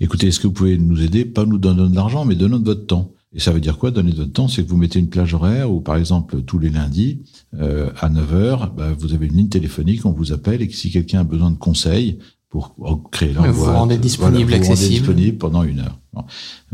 Écoutez, 0.00 0.26
est-ce 0.26 0.40
que 0.40 0.48
vous 0.48 0.52
pouvez 0.52 0.76
nous 0.76 1.00
aider, 1.02 1.24
pas 1.24 1.46
nous 1.46 1.58
donner 1.58 1.88
de 1.88 1.94
l'argent, 1.94 2.24
mais 2.24 2.34
donner 2.34 2.58
de 2.58 2.64
votre 2.64 2.86
temps 2.86 3.12
et 3.32 3.38
ça 3.38 3.52
veut 3.52 3.60
dire 3.60 3.78
quoi 3.78 3.90
Donner 3.90 4.10
de 4.10 4.16
votre 4.16 4.32
temps, 4.32 4.48
c'est 4.48 4.64
que 4.64 4.68
vous 4.68 4.76
mettez 4.76 4.98
une 4.98 5.08
plage 5.08 5.34
horaire 5.34 5.70
où, 5.70 5.80
par 5.80 5.96
exemple, 5.96 6.42
tous 6.42 6.58
les 6.58 6.70
lundis, 6.70 7.22
euh, 7.54 7.90
à 8.00 8.08
9 8.08 8.34
heures, 8.34 8.72
bah, 8.72 8.92
vous 8.98 9.14
avez 9.14 9.26
une 9.26 9.36
ligne 9.36 9.48
téléphonique, 9.48 10.04
on 10.04 10.12
vous 10.12 10.32
appelle 10.32 10.62
et 10.62 10.68
que 10.68 10.74
si 10.74 10.90
quelqu'un 10.90 11.20
a 11.20 11.24
besoin 11.24 11.50
de 11.50 11.56
conseils 11.56 12.18
pour 12.50 12.74
créer 13.12 13.32
leur 13.32 13.50
Vous 13.52 13.64
rendez 13.64 13.96
disponible, 13.96 14.50
voilà, 14.50 14.58
vous 14.64 14.68
rendez 14.70 14.88
disponible 14.88 15.38
pendant 15.38 15.62
une 15.62 15.78
heure. 15.78 15.96
Bon. 16.12 16.24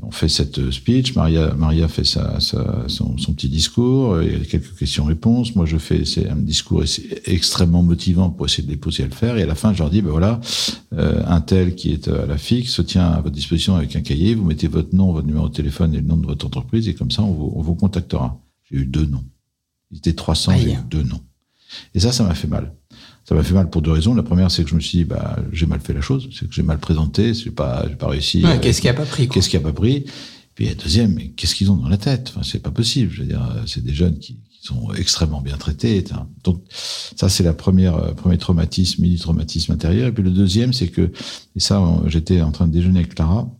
On 0.01 0.11
fait 0.11 0.31
cette 0.31 0.59
euh, 0.59 0.73
speech, 0.73 1.15
Maria, 1.15 1.53
Maria 1.53 1.87
fait 1.89 2.05
sa, 2.05 2.41
sa, 2.41 2.85
son, 2.89 3.19
son 3.19 3.35
petit 3.35 3.51
discours, 3.51 4.15
euh, 4.15 4.25
il 4.25 4.33
y 4.33 4.35
a 4.41 4.45
quelques 4.47 4.75
questions-réponses. 4.75 5.55
Moi, 5.55 5.67
je 5.67 5.77
fais 5.77 6.07
c'est 6.07 6.31
un 6.31 6.37
discours 6.37 6.83
ex- 6.83 7.03
extrêmement 7.27 7.83
motivant 7.83 8.31
pour 8.31 8.47
essayer 8.47 8.65
de 8.65 8.71
les 8.71 8.79
pousser 8.79 9.03
à 9.03 9.07
le 9.07 9.13
faire. 9.13 9.37
Et 9.37 9.43
à 9.43 9.47
la 9.47 9.55
fin, 9.55 9.75
je 9.75 9.79
leur 9.81 9.91
dis, 9.91 10.01
ben 10.01 10.11
voilà, 10.11 10.41
euh, 10.95 11.23
un 11.27 11.43
tel 11.43 11.75
qui 11.75 11.93
est 11.93 12.09
à 12.09 12.25
la 12.25 12.39
FIC 12.39 12.67
se 12.69 12.81
tient 12.81 13.11
à 13.11 13.21
votre 13.21 13.35
disposition 13.35 13.77
avec 13.77 13.95
un 13.97 14.01
cahier. 14.01 14.35
Vous 14.35 14.45
mettez 14.47 14.69
votre 14.69 14.95
nom, 14.97 15.13
votre 15.13 15.27
numéro 15.27 15.51
de 15.51 15.55
téléphone 15.55 15.93
et 15.95 15.99
le 15.99 16.07
nom 16.07 16.17
de 16.17 16.27
votre 16.27 16.47
entreprise, 16.47 16.89
et 16.89 16.95
comme 16.95 17.11
ça, 17.11 17.23
on 17.23 17.33
vous, 17.33 17.53
on 17.55 17.61
vous 17.61 17.75
contactera. 17.75 18.41
J'ai 18.71 18.79
eu 18.79 18.87
deux 18.87 19.05
noms. 19.05 19.25
Ils 19.91 19.99
étaient 19.99 20.15
300, 20.15 20.53
j'ai 20.57 20.73
eu 20.73 20.77
deux 20.89 21.03
noms. 21.03 21.21
Et 21.95 22.01
ça, 22.01 22.13
ça 22.13 22.25
m'a 22.25 22.35
fait 22.35 22.49
mal. 22.49 22.73
Ça 23.29 23.35
m'a 23.35 23.43
fait 23.43 23.55
mal 23.55 23.69
pour 23.69 23.83
deux 23.83 23.91
raisons. 23.91 24.15
La 24.15 24.23
première, 24.23 24.53
c'est 24.53 24.63
que 24.63 24.71
je 24.71 24.77
me 24.77 24.81
suis 24.81 24.99
dit, 24.99 25.05
bah, 25.05 25.37
j'ai 25.53 25.67
mal 25.67 25.81
fait 25.81 25.93
la 25.93 26.01
chose, 26.01 26.29
c'est 26.33 26.49
que 26.49 26.55
j'ai 26.55 26.63
mal 26.63 26.79
présenté, 26.79 27.35
j'ai 27.35 27.51
pas, 27.51 27.85
j'ai 27.89 27.97
pas 27.97 28.07
réussi. 28.07 28.45
Ouais, 28.45 28.51
euh, 28.51 28.59
Qu'est-ce 28.61 28.81
qui 28.81 28.89
a 28.89 28.95
pas 28.95 29.05
pris 29.05 29.29
Qu'est-ce 29.29 29.49
qui 29.49 29.57
a 29.57 29.61
pas 29.61 29.73
pris? 29.73 30.05
Puis 30.55 30.67
la 30.67 30.75
deuxième, 30.75 31.19
qu'est-ce 31.35 31.57
qu'ils 31.57 31.71
ont 31.73 31.77
dans 31.77 31.89
la 31.89 31.99
tête? 31.99 32.29
Enfin, 32.31 32.43
c'est 32.45 32.61
pas 32.61 32.71
possible. 32.71 33.13
Je 33.13 33.23
veux 33.23 33.29
dire, 33.29 33.43
euh, 33.43 33.63
c'est 33.67 33.83
des 33.85 33.95
jeunes 33.95 34.19
qui, 34.19 34.35
qui 34.35 34.67
sont 34.67 34.93
extrêmement 34.93 35.41
bien 35.41 35.57
traités. 35.57 36.05
Donc 36.45 36.63
ça, 36.71 37.29
c'est 37.29 37.43
la 37.43 37.53
première 37.53 37.97
euh, 37.97 38.13
premier 38.13 38.39
traumatisme, 38.39 39.03
mini 39.03 39.19
traumatisme 39.19 39.73
intérieur. 39.73 40.07
Et 40.09 40.13
puis 40.13 40.23
le 40.23 40.31
deuxième, 40.31 40.73
c'est 40.73 40.89
que 40.89 41.11
et 41.57 41.61
ça, 41.61 41.83
j'étais 42.07 42.43
en 42.43 42.53
train 42.53 42.69
de 42.69 42.73
déjeuner 42.73 43.01
avec 43.01 43.17
Clara. 43.17 43.51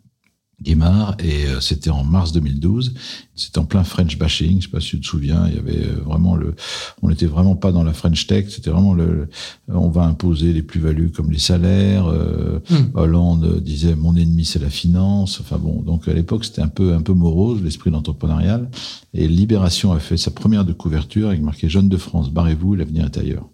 Guimard 0.63 1.17
et 1.19 1.47
euh, 1.47 1.61
c'était 1.61 1.91
en 1.91 2.03
mars 2.05 2.33
2012 2.33 2.95
c'était 3.35 3.59
en 3.59 3.65
plein 3.67 3.85
French 3.85 4.19
bashing 4.19 4.61
je 4.61 4.67
sais 4.67 4.71
pas 4.71 4.81
si 4.81 4.91
tu 4.91 5.01
te 5.01 5.07
souviens 5.07 5.47
il 5.49 5.55
y 5.55 5.59
avait 5.59 5.85
euh, 5.85 6.01
vraiment 6.05 6.35
le 6.35 6.55
on 7.03 7.11
n'était 7.11 7.27
vraiment 7.27 7.57
pas 7.57 7.73
dans 7.73 7.85
la 7.85 7.93
French 7.93 8.27
Tech 8.27 8.47
c'était 8.49 8.71
vraiment 8.71 8.95
le 8.95 9.29
on 9.69 9.91
va 9.91 10.05
imposer 10.05 10.53
les 10.53 10.63
plus-values 10.63 11.11
comme 11.11 11.31
les 11.31 11.39
salaires 11.39 12.07
euh, 12.07 12.61
Hmm. 12.69 12.91
Hollande 12.95 13.61
disait 13.61 13.95
mon 13.95 14.17
ennemi 14.17 14.45
c'est 14.45 14.59
la 14.59 14.71
finance. 14.71 15.41
Enfin 15.41 15.59
bon, 15.59 15.83
donc 15.83 16.09
à 16.09 16.13
l'époque 16.13 16.45
c'était 16.45 16.63
un 16.63 16.69
peu 16.69 16.95
un 16.95 17.03
peu 17.03 17.13
morose 17.13 17.63
l'esprit 17.63 17.95
entrepreneurial. 17.95 18.69
Et 19.15 19.29
Libération 19.29 19.93
a 19.93 19.99
fait 19.99 20.17
sa 20.17 20.31
première 20.31 20.65
de 20.65 20.73
couverture 20.73 21.29
avec 21.29 21.43
marqué 21.43 21.69
Jeunes 21.69 21.89
de 21.89 21.97
France, 21.97 22.31
barrez-vous, 22.31 22.75
l'avenir 22.75 23.05
est 23.05 23.19
ailleurs. 23.19 23.49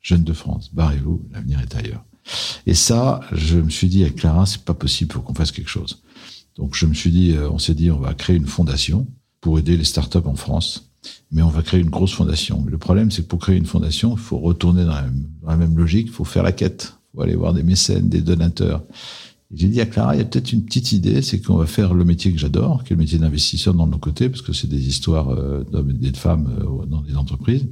Jeunes 0.00 0.24
de 0.24 0.32
France, 0.32 0.70
barrez-vous, 0.72 1.22
l'avenir 1.32 1.60
est 1.60 1.74
ailleurs. 1.76 2.04
Et 2.66 2.74
ça, 2.74 3.20
je 3.32 3.58
me 3.58 3.70
suis 3.70 3.88
dit 3.88 4.02
avec 4.02 4.16
Clara, 4.16 4.46
c'est 4.46 4.64
pas 4.64 4.74
possible, 4.74 5.12
faut 5.12 5.20
qu'on 5.20 5.34
fasse 5.34 5.52
quelque 5.52 5.70
chose. 5.70 6.02
Donc 6.56 6.74
je 6.74 6.86
me 6.86 6.94
suis 6.94 7.10
dit, 7.10 7.32
euh, 7.32 7.50
on 7.50 7.58
s'est 7.58 7.74
dit, 7.74 7.90
on 7.90 7.98
va 7.98 8.14
créer 8.14 8.36
une 8.36 8.46
fondation 8.46 9.06
pour 9.40 9.58
aider 9.58 9.76
les 9.76 9.84
startups 9.84 10.18
en 10.24 10.34
France. 10.36 10.88
Mais 11.32 11.42
on 11.42 11.48
va 11.48 11.62
créer 11.62 11.80
une 11.80 11.90
grosse 11.90 12.12
fondation. 12.12 12.64
Le 12.68 12.78
problème, 12.78 13.10
c'est 13.10 13.22
que 13.22 13.26
pour 13.26 13.40
créer 13.40 13.56
une 13.56 13.66
fondation, 13.66 14.12
il 14.14 14.20
faut 14.20 14.38
retourner 14.38 14.84
dans 14.84 14.94
la, 14.94 15.02
même- 15.02 15.26
dans 15.42 15.48
la 15.50 15.56
même 15.56 15.76
logique, 15.76 16.06
il 16.08 16.12
faut 16.12 16.24
faire 16.24 16.44
la 16.44 16.52
quête, 16.52 16.94
il 17.12 17.16
faut 17.16 17.22
aller 17.22 17.34
voir 17.34 17.52
des 17.54 17.64
mécènes, 17.64 18.08
des 18.08 18.20
donateurs. 18.20 18.84
J'ai 19.54 19.68
dit 19.68 19.80
à 19.80 19.86
Clara, 19.86 20.14
il 20.14 20.18
y 20.18 20.22
a 20.22 20.24
peut-être 20.24 20.52
une 20.52 20.64
petite 20.64 20.92
idée, 20.92 21.20
c'est 21.20 21.40
qu'on 21.40 21.56
va 21.56 21.66
faire 21.66 21.92
le 21.92 22.04
métier 22.04 22.32
que 22.32 22.38
j'adore, 22.38 22.84
qui 22.84 22.92
est 22.92 22.96
le 22.96 23.02
métier 23.02 23.18
d'investisseur 23.18 23.74
dans 23.74 23.86
nos 23.86 23.98
côtés, 23.98 24.28
parce 24.28 24.42
que 24.42 24.52
c'est 24.52 24.68
des 24.68 24.86
histoires 24.86 25.28
euh, 25.30 25.64
d'hommes 25.64 25.90
et 26.02 26.10
de 26.10 26.16
femmes 26.16 26.48
euh, 26.60 26.86
dans 26.86 27.00
des 27.00 27.16
entreprises. 27.16 27.66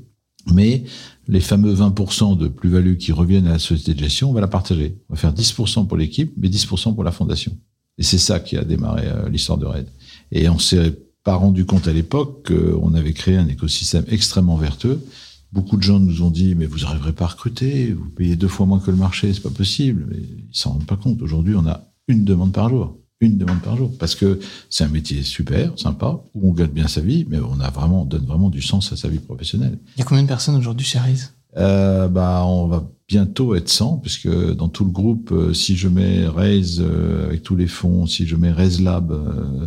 Mais 0.52 0.84
les 1.28 1.40
fameux 1.40 1.72
20% 1.74 2.36
de 2.36 2.48
plus-value 2.48 2.96
qui 2.96 3.12
reviennent 3.12 3.46
à 3.46 3.52
la 3.52 3.58
société 3.58 3.94
de 3.94 4.00
gestion, 4.00 4.30
on 4.30 4.32
va 4.32 4.40
la 4.40 4.48
partager. 4.48 4.96
On 5.08 5.14
va 5.14 5.20
faire 5.20 5.32
10% 5.32 5.86
pour 5.86 5.96
l'équipe, 5.96 6.32
mais 6.36 6.48
10% 6.48 6.94
pour 6.94 7.04
la 7.04 7.12
fondation. 7.12 7.56
Et 8.00 8.02
c'est 8.02 8.18
ça 8.18 8.40
qui 8.40 8.56
a 8.56 8.64
démarré 8.64 9.06
euh, 9.06 9.28
l'histoire 9.28 9.58
de 9.58 9.66
RAID. 9.66 9.86
Et 10.32 10.48
on 10.48 10.58
s'est 10.58 10.98
pas 11.22 11.34
rendu 11.34 11.66
compte 11.66 11.86
à 11.86 11.92
l'époque 11.92 12.50
qu'on 12.50 12.94
avait 12.94 13.12
créé 13.12 13.36
un 13.36 13.46
écosystème 13.46 14.04
extrêmement 14.08 14.56
vertueux. 14.56 15.04
Beaucoup 15.52 15.76
de 15.76 15.82
gens 15.82 16.00
nous 16.00 16.22
ont 16.22 16.30
dit 16.30 16.54
mais 16.54 16.64
vous 16.64 16.78
n'arriverez 16.78 17.12
pas 17.12 17.26
à 17.26 17.28
recruter, 17.28 17.92
vous 17.92 18.08
payez 18.08 18.36
deux 18.36 18.48
fois 18.48 18.64
moins 18.64 18.78
que 18.78 18.90
le 18.90 18.96
marché, 18.96 19.32
c'est 19.34 19.42
pas 19.42 19.50
possible. 19.50 20.06
Mais 20.10 20.16
ils 20.16 20.48
s'en 20.50 20.70
rendent 20.70 20.86
pas 20.86 20.96
compte. 20.96 21.20
Aujourd'hui, 21.20 21.54
on 21.56 21.66
a 21.66 21.92
une 22.08 22.24
demande 22.24 22.52
par 22.52 22.70
jour, 22.70 22.96
une 23.20 23.36
demande 23.36 23.60
par 23.60 23.76
jour, 23.76 23.92
parce 23.98 24.14
que 24.14 24.40
c'est 24.70 24.84
un 24.84 24.88
métier 24.88 25.22
super, 25.22 25.78
sympa, 25.78 26.22
où 26.32 26.50
on 26.50 26.54
gagne 26.54 26.70
bien 26.70 26.88
sa 26.88 27.02
vie, 27.02 27.26
mais 27.28 27.38
on 27.38 27.60
a 27.60 27.68
vraiment, 27.68 28.02
on 28.02 28.04
donne 28.06 28.24
vraiment 28.24 28.48
du 28.48 28.62
sens 28.62 28.92
à 28.92 28.96
sa 28.96 29.08
vie 29.08 29.18
professionnelle. 29.18 29.78
Il 29.96 29.98
y 29.98 30.02
a 30.02 30.06
combien 30.06 30.22
de 30.22 30.28
personnes 30.28 30.56
aujourd'hui 30.56 30.86
chez 30.86 30.98
Raise 30.98 31.34
euh, 31.58 32.08
Bah, 32.08 32.44
on 32.46 32.66
va 32.66 32.90
bientôt 33.10 33.56
être 33.56 33.68
100, 33.68 33.96
puisque 33.98 34.30
dans 34.54 34.68
tout 34.68 34.84
le 34.84 34.92
groupe, 34.92 35.32
euh, 35.32 35.52
si 35.52 35.74
je 35.74 35.88
mets 35.88 36.28
Raise 36.28 36.80
euh, 36.80 37.26
avec 37.26 37.42
tous 37.42 37.56
les 37.56 37.66
fonds, 37.66 38.06
si 38.06 38.24
je 38.24 38.36
mets 38.36 38.52
Raise 38.52 38.80
Lab 38.80 39.10
euh, 39.10 39.66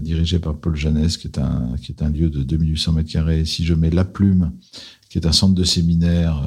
dirigé 0.00 0.38
par 0.38 0.54
Paul 0.54 0.76
Janès, 0.76 1.16
qui 1.16 1.26
est 1.26 1.38
un 1.38 1.76
qui 1.80 1.92
est 1.92 2.02
un 2.02 2.10
lieu 2.10 2.28
de 2.28 2.42
2800 2.42 2.92
mètres 2.92 3.10
carrés, 3.10 3.46
si 3.46 3.64
je 3.64 3.72
mets 3.72 3.88
La 3.88 4.04
Plume, 4.04 4.52
qui 5.08 5.16
est 5.16 5.26
un 5.26 5.32
centre 5.32 5.54
de 5.54 5.64
séminaire 5.64 6.42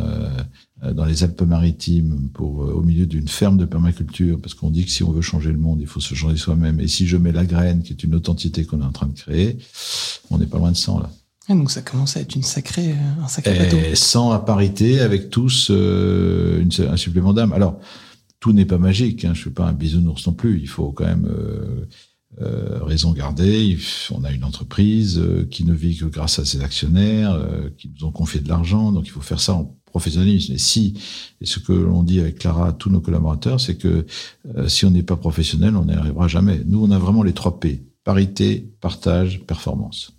dans 0.84 1.06
les 1.06 1.24
Alpes-Maritimes, 1.24 2.30
pour 2.34 2.60
au 2.60 2.82
milieu 2.82 3.06
d'une 3.06 3.28
ferme 3.28 3.58
de 3.58 3.66
permaculture, 3.66 4.40
parce 4.42 4.56
qu'on 4.56 4.72
dit 4.72 4.86
que 4.86 4.92
si 4.92 5.04
on 5.04 5.12
veut 5.12 5.22
changer 5.22 5.52
le 5.52 5.60
monde, 5.60 5.80
il 5.82 5.88
faut 5.88 6.00
se 6.00 6.16
changer 6.16 6.36
soi-même. 6.36 6.80
Et 6.80 6.88
si 6.88 7.06
je 7.06 7.16
mets 7.16 7.32
La 7.32 7.46
Graine, 7.46 7.84
qui 7.84 7.94
est 7.94 8.04
une 8.04 8.16
autre 8.16 8.32
entité 8.32 8.66
qu'on 8.66 8.82
est 8.82 8.86
en 8.86 8.92
train 8.92 9.08
de 9.08 9.14
créer, 9.14 9.58
on 10.32 10.40
n'est 10.40 10.48
pas 10.48 10.58
loin 10.58 10.72
de 10.72 10.78
100 10.78 11.00
là. 11.00 11.12
Ah, 11.50 11.54
donc 11.54 11.72
ça 11.72 11.82
commence 11.82 12.18
à 12.18 12.22
être 12.22 12.36
une 12.36 12.44
sacrée, 12.44 12.94
un 13.24 13.28
sacré 13.28 13.58
bateau. 13.58 13.78
Et 13.78 13.96
100 13.96 14.32
à 14.32 14.40
parité, 14.40 15.00
avec 15.00 15.30
tous 15.30 15.70
euh, 15.72 16.64
un 16.80 16.98
supplément 16.98 17.34
d'âme. 17.34 17.54
Alors, 17.54 17.80
tout 18.40 18.54
n'est 18.54 18.66
pas 18.66 18.78
magique. 18.78 19.24
Hein, 19.26 19.34
je 19.34 19.42
suis 19.42 19.50
pas 19.50 19.66
un 19.66 19.74
bisounours 19.74 20.28
non 20.28 20.34
plus. 20.34 20.60
Il 20.60 20.68
faut 20.68 20.92
quand 20.92 21.06
même 21.06 21.26
euh, 21.26 21.88
euh, 22.42 22.84
raison 22.84 23.14
garder. 23.14 23.78
On 24.12 24.24
a 24.24 24.32
une 24.32 24.44
entreprise 24.44 25.18
euh, 25.18 25.48
qui 25.50 25.64
ne 25.64 25.74
vit 25.74 25.98
que 25.98 26.06
grâce 26.06 26.38
à 26.40 26.46
ses 26.46 26.62
actionnaires, 26.62 27.32
euh, 27.34 27.70
qui 27.78 27.92
nous 27.96 28.06
ont 28.06 28.12
confié 28.12 28.42
de 28.42 28.50
l'argent. 28.50 28.92
Donc, 28.92 29.08
il 29.08 29.12
faut 29.12 29.22
faire 29.22 29.40
ça 29.40 29.54
en 29.54 29.76
professionnalisme. 29.86 30.54
Et 30.54 30.58
si, 30.58 30.96
et 31.42 31.46
ce 31.46 31.60
que 31.60 31.72
l'on 31.72 32.04
dit 32.04 32.20
avec 32.20 32.40
Clara 32.40 32.68
à 32.68 32.72
tous 32.74 32.90
nos 32.90 33.00
collaborateurs, 33.00 33.62
c'est 33.62 33.76
que 33.76 34.06
euh, 34.56 34.68
si 34.68 34.86
on 34.86 34.92
n'est 34.92 35.04
pas 35.04 35.16
professionnel, 35.16 35.76
on 35.78 35.86
n'y 35.86 35.94
arrivera 35.94 36.28
jamais. 36.28 36.62
Nous, 36.66 36.84
on 36.84 36.92
a 36.92 37.00
vraiment 37.00 37.24
les 37.24 37.34
trois 37.34 37.60
P 37.60 37.84
parité, 38.04 38.72
partage, 38.80 39.42
performance. 39.46 40.17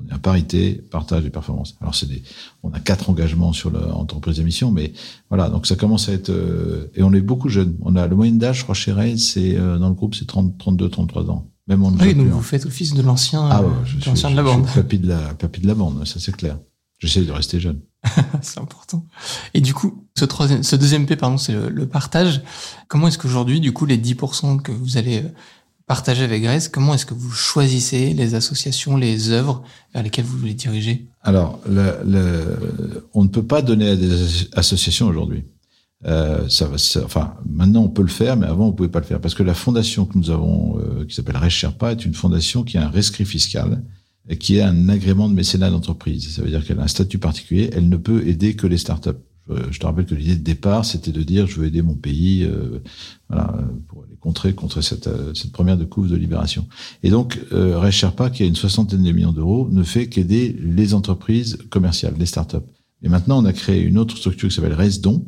On 0.00 0.08
est 0.10 0.14
à 0.14 0.18
parité, 0.18 0.74
partage 0.90 1.24
et 1.24 1.30
performance. 1.30 1.76
Alors 1.80 1.94
c'est 1.94 2.06
des, 2.06 2.22
on 2.62 2.70
a 2.72 2.80
quatre 2.80 3.10
engagements 3.10 3.52
sur 3.52 3.70
l'entreprise 3.70 4.36
d'émission, 4.36 4.70
mais 4.70 4.92
voilà, 5.28 5.48
donc 5.48 5.66
ça 5.66 5.76
commence 5.76 6.08
à 6.08 6.12
être 6.12 6.30
euh, 6.30 6.90
et 6.94 7.02
on 7.02 7.12
est 7.12 7.20
beaucoup 7.20 7.48
jeunes. 7.48 7.76
On 7.82 7.96
a 7.96 8.06
le 8.06 8.16
moyenne 8.16 8.38
d'âge, 8.38 8.58
je 8.58 8.62
crois, 8.62 8.74
chez 8.74 8.92
Ray, 8.92 9.18
c'est 9.18 9.56
euh, 9.56 9.78
dans 9.78 9.88
le 9.88 9.94
groupe, 9.94 10.14
c'est 10.14 10.26
30, 10.26 10.56
32, 10.58 10.88
33 10.88 11.30
ans. 11.30 11.48
Même 11.68 11.82
on 11.84 11.90
ne 11.92 12.02
Oui, 12.02 12.14
donc 12.14 12.26
hein. 12.26 12.30
vous 12.32 12.42
faites 12.42 12.66
office 12.66 12.94
de 12.94 13.02
l'ancien, 13.02 13.46
Ah 13.50 13.62
ouais, 13.62 13.68
euh, 13.68 13.84
je 13.84 13.96
de 13.96 14.02
suis, 14.02 14.10
de 14.10 14.16
la 14.36 14.42
je 14.42 14.48
suis 14.48 14.56
bande. 14.58 14.66
papy 14.74 14.98
de 14.98 15.08
la, 15.08 15.34
papy 15.34 15.60
de 15.60 15.68
la 15.68 15.74
bande, 15.74 16.04
ça 16.06 16.18
c'est 16.18 16.34
clair. 16.36 16.58
J'essaie 16.98 17.22
de 17.22 17.32
rester 17.32 17.58
jeune. 17.60 17.80
c'est 18.42 18.60
important. 18.60 19.06
Et 19.54 19.60
du 19.60 19.74
coup, 19.74 20.04
ce 20.16 20.24
troisième, 20.24 20.62
ce 20.62 20.76
deuxième 20.76 21.06
P, 21.06 21.16
pardon, 21.16 21.36
c'est 21.38 21.52
le, 21.52 21.68
le 21.68 21.86
partage. 21.86 22.42
Comment 22.88 23.08
est-ce 23.08 23.18
qu'aujourd'hui, 23.18 23.60
du 23.60 23.72
coup, 23.72 23.86
les 23.86 23.98
10% 23.98 24.60
que 24.62 24.70
vous 24.72 24.96
allez 24.96 25.18
euh, 25.18 25.28
partager 25.86 26.24
avec 26.24 26.42
Grace, 26.42 26.68
comment 26.68 26.94
est-ce 26.94 27.06
que 27.06 27.14
vous 27.14 27.30
choisissez 27.30 28.14
les 28.14 28.34
associations, 28.34 28.96
les 28.96 29.30
œuvres 29.30 29.62
vers 29.94 30.02
lesquelles 30.02 30.24
vous 30.24 30.38
voulez 30.38 30.54
diriger? 30.54 31.06
Alors, 31.22 31.60
le, 31.68 31.94
le- 32.06 33.08
on 33.14 33.24
ne 33.24 33.28
peut 33.28 33.42
pas 33.44 33.62
donner 33.62 33.88
à 33.90 33.96
des 33.96 34.12
as- 34.12 34.46
associations 34.58 35.06
aujourd'hui. 35.08 35.44
Euh, 36.04 36.48
ça 36.48 36.68
ça- 36.78 37.04
enfin, 37.04 37.34
maintenant 37.48 37.82
on 37.84 37.88
peut 37.88 38.02
le 38.02 38.08
faire, 38.08 38.36
mais 38.36 38.46
avant 38.48 38.66
on 38.66 38.72
pouvait 38.72 38.88
pas 38.88 38.98
le 38.98 39.04
faire 39.04 39.20
parce 39.20 39.34
que 39.34 39.44
la 39.44 39.54
fondation 39.54 40.04
que 40.04 40.18
nous 40.18 40.30
avons, 40.30 40.78
euh, 40.80 41.04
qui 41.06 41.14
s'appelle 41.14 41.36
Resherpa, 41.36 41.92
est 41.92 42.04
une 42.04 42.14
fondation 42.14 42.64
qui 42.64 42.76
a 42.76 42.84
un 42.86 42.90
rescrit 42.90 43.24
fiscal 43.24 43.82
et 44.28 44.36
qui 44.36 44.60
a 44.60 44.68
un 44.68 44.88
agrément 44.88 45.28
de 45.28 45.34
mécénat 45.34 45.70
d'entreprise. 45.70 46.34
Ça 46.34 46.42
veut 46.42 46.48
dire 46.50 46.64
qu'elle 46.66 46.80
a 46.80 46.82
un 46.84 46.88
statut 46.88 47.18
particulier. 47.18 47.70
Elle 47.72 47.88
ne 47.88 47.96
peut 47.96 48.26
aider 48.26 48.54
que 48.56 48.66
les 48.66 48.78
startups. 48.78 49.10
Je, 49.50 49.78
te 49.78 49.86
rappelle 49.86 50.06
que 50.06 50.14
l'idée 50.14 50.36
de 50.36 50.42
départ, 50.44 50.84
c'était 50.84 51.10
de 51.12 51.22
dire 51.22 51.46
je 51.46 51.58
veux 51.60 51.66
aider 51.66 51.82
mon 51.82 51.94
pays, 51.94 52.44
euh, 52.44 52.78
voilà, 53.28 53.58
pour 53.88 54.04
les 54.08 54.16
contrer 54.16 54.54
contre 54.54 54.80
cette, 54.80 55.08
euh, 55.08 55.32
première 55.52 55.76
de 55.76 55.84
couve 55.84 56.08
de 56.08 56.16
libération. 56.16 56.66
Et 57.02 57.10
donc, 57.10 57.40
euh, 57.52 57.76
qui 58.32 58.42
a 58.42 58.46
une 58.46 58.56
soixantaine 58.56 59.02
de 59.02 59.12
millions 59.12 59.32
d'euros, 59.32 59.68
ne 59.70 59.82
fait 59.82 60.08
qu'aider 60.08 60.56
les 60.60 60.94
entreprises 60.94 61.58
commerciales, 61.70 62.14
les 62.18 62.26
startups. 62.26 62.56
Et 63.02 63.08
maintenant, 63.08 63.42
on 63.42 63.44
a 63.44 63.52
créé 63.52 63.82
une 63.82 63.98
autre 63.98 64.16
structure 64.16 64.48
qui 64.48 64.54
s'appelle 64.54 64.74
Resdon, 64.74 65.26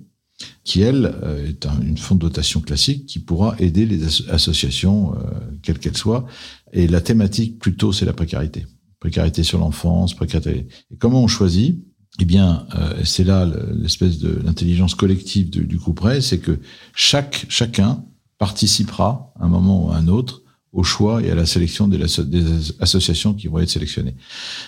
qui, 0.62 0.81
elle, 0.81 1.14
euh, 1.22 1.48
est 1.48 1.66
un- 1.66 1.81
une 1.81 1.96
fonds 1.98 2.14
de 2.14 2.20
dotation 2.20 2.61
classique 2.61 3.07
qui 3.07 3.18
pourra 3.18 3.57
aider 3.59 3.87
les 3.87 4.05
as- 4.05 4.22
associations, 4.31 5.14
euh, 5.14 5.18
quelles 5.62 5.79
qu'elles 5.79 5.96
soient. 5.96 6.27
Et 6.72 6.87
la 6.87 7.00
thématique, 7.00 7.59
plutôt, 7.59 7.92
c'est 7.92 8.05
la 8.05 8.12
précarité. 8.12 8.66
Précarité 9.00 9.42
sur 9.42 9.59
l'enfance, 9.59 10.14
précarité. 10.14 10.66
Et 10.92 10.96
comment 10.98 11.22
on 11.22 11.29
choisit? 11.29 11.85
Eh 12.20 12.24
bien, 12.24 12.66
euh, 12.74 13.00
c'est 13.05 13.24
là 13.24 13.44
le- 13.44 13.77
l'espèce 13.81 14.18
de 14.18 14.40
l'intelligence 14.44 14.94
collective 14.94 15.50
du, 15.50 15.77
groupe 15.77 16.00
RAID, 16.00 16.22
c'est 16.22 16.38
que 16.38 16.61
chaque 16.94 17.46
chacun 17.48 18.05
participera 18.38 19.33
à 19.40 19.44
un 19.44 19.48
moment 19.48 19.87
ou 19.87 19.90
à 19.90 19.96
un 19.96 20.09
autre 20.09 20.42
au 20.75 20.83
choix 20.83 21.23
et 21.23 21.31
à 21.31 21.35
la 21.37 21.47
sélection 21.47 21.89
des, 21.89 21.99
asso- 22.03 22.25
des 22.29 22.45
as- 22.45 22.73
associations 22.81 23.33
qui 23.33 23.47
vont 23.47 23.61
être 23.61 23.71
sélectionnées. 23.71 24.17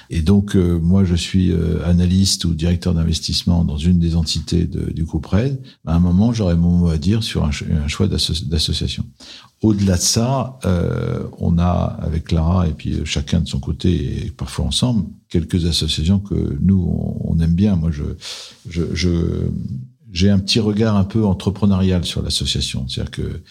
Et 0.08 0.22
donc, 0.22 0.54
euh, 0.54 0.78
moi, 0.78 1.04
je 1.04 1.16
suis 1.16 1.50
euh, 1.50 1.84
analyste 1.84 2.44
ou 2.44 2.54
directeur 2.54 2.94
d'investissement 2.94 3.64
dans 3.64 3.76
une 3.76 3.98
des 3.98 4.14
entités 4.14 4.66
du 4.66 5.04
groupe 5.04 5.26
RAID. 5.26 5.58
À 5.84 5.96
un 5.96 5.98
moment, 6.00 6.32
j'aurai 6.32 6.54
mon 6.54 6.70
mot 6.70 6.88
à 6.88 6.96
dire 6.96 7.22
sur 7.22 7.44
un, 7.44 7.52
ch- 7.52 7.68
un 7.84 7.88
choix 7.88 8.06
d'asso- 8.06 8.44
d'association. 8.46 9.04
Au-delà 9.62 9.96
de 9.96 10.02
ça, 10.02 10.58
euh, 10.64 11.24
on 11.38 11.58
a 11.58 11.98
avec 12.00 12.24
Clara 12.24 12.68
et 12.68 12.72
puis 12.72 12.92
euh, 12.94 13.04
chacun 13.04 13.40
de 13.40 13.48
son 13.48 13.58
côté 13.58 14.26
et 14.26 14.30
parfois 14.30 14.66
ensemble 14.66 15.06
quelques 15.28 15.64
associations 15.66 16.20
que 16.20 16.56
nous 16.60 16.86
on, 17.24 17.40
aime 17.40 17.54
bien. 17.54 17.74
Moi, 17.74 17.90
je, 17.90 18.04
je, 18.68 19.18
j'ai 20.12 20.30
un 20.30 20.38
petit 20.38 20.60
regard 20.60 20.94
un 20.96 21.04
peu 21.04 21.24
entrepreneurial 21.26 22.04
sur 22.04 22.22
l'association, 22.22 22.86
c'est-à-dire 22.88 23.10
que 23.10 23.42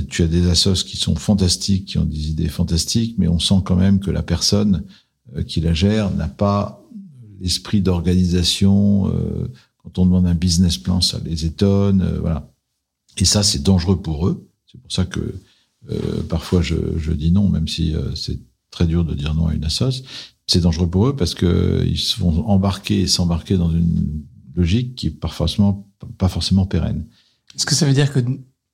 tu 0.00 0.22
as 0.22 0.26
des 0.26 0.48
assos 0.48 0.84
qui 0.84 0.96
sont 0.96 1.16
fantastiques, 1.16 1.86
qui 1.86 1.98
ont 1.98 2.04
des 2.04 2.30
idées 2.30 2.48
fantastiques, 2.48 3.16
mais 3.18 3.28
on 3.28 3.38
sent 3.38 3.62
quand 3.64 3.76
même 3.76 4.00
que 4.00 4.10
la 4.10 4.22
personne 4.22 4.84
euh, 5.36 5.42
qui 5.42 5.60
la 5.60 5.74
gère 5.74 6.10
n'a 6.14 6.28
pas 6.28 6.82
l'esprit 7.40 7.80
d'organisation. 7.80 9.08
euh, 9.08 9.50
quand 9.78 9.98
on 9.98 10.06
demande 10.06 10.26
un 10.26 10.34
business 10.34 10.78
plan, 10.78 11.00
ça 11.00 11.20
les 11.24 11.44
étonne, 11.44 12.02
euh, 12.02 12.18
voilà. 12.20 12.50
Et 13.18 13.24
ça, 13.24 13.42
c'est 13.42 13.62
dangereux 13.62 14.00
pour 14.00 14.26
eux. 14.26 14.48
C'est 14.66 14.80
pour 14.80 14.90
ça 14.90 15.04
que 15.04 15.40
parfois 16.28 16.62
je, 16.62 17.12
dis 17.12 17.30
non, 17.30 17.48
même 17.48 17.68
si 17.68 17.94
c'est 18.16 18.38
très 18.70 18.86
dur 18.86 19.04
de 19.04 19.14
dire 19.14 19.34
non 19.34 19.46
à 19.46 19.54
une 19.54 19.64
assoce. 19.64 20.02
C'est 20.48 20.62
dangereux 20.62 20.88
pour 20.88 21.06
eux 21.06 21.14
parce 21.14 21.34
que 21.34 21.84
ils 21.86 21.98
se 21.98 22.18
vont 22.18 22.48
embarquer 22.48 23.02
et 23.02 23.06
s'embarquer 23.06 23.56
dans 23.56 23.70
une 23.70 24.24
logique 24.56 24.96
qui 24.96 25.08
est 25.08 25.10
pas 25.10 25.28
forcément, 25.28 25.88
pas 26.18 26.28
forcément 26.28 26.66
pérenne. 26.66 27.06
Est-ce 27.54 27.66
que 27.66 27.74
ça 27.74 27.86
veut 27.86 27.92
dire 27.92 28.12
que 28.12 28.20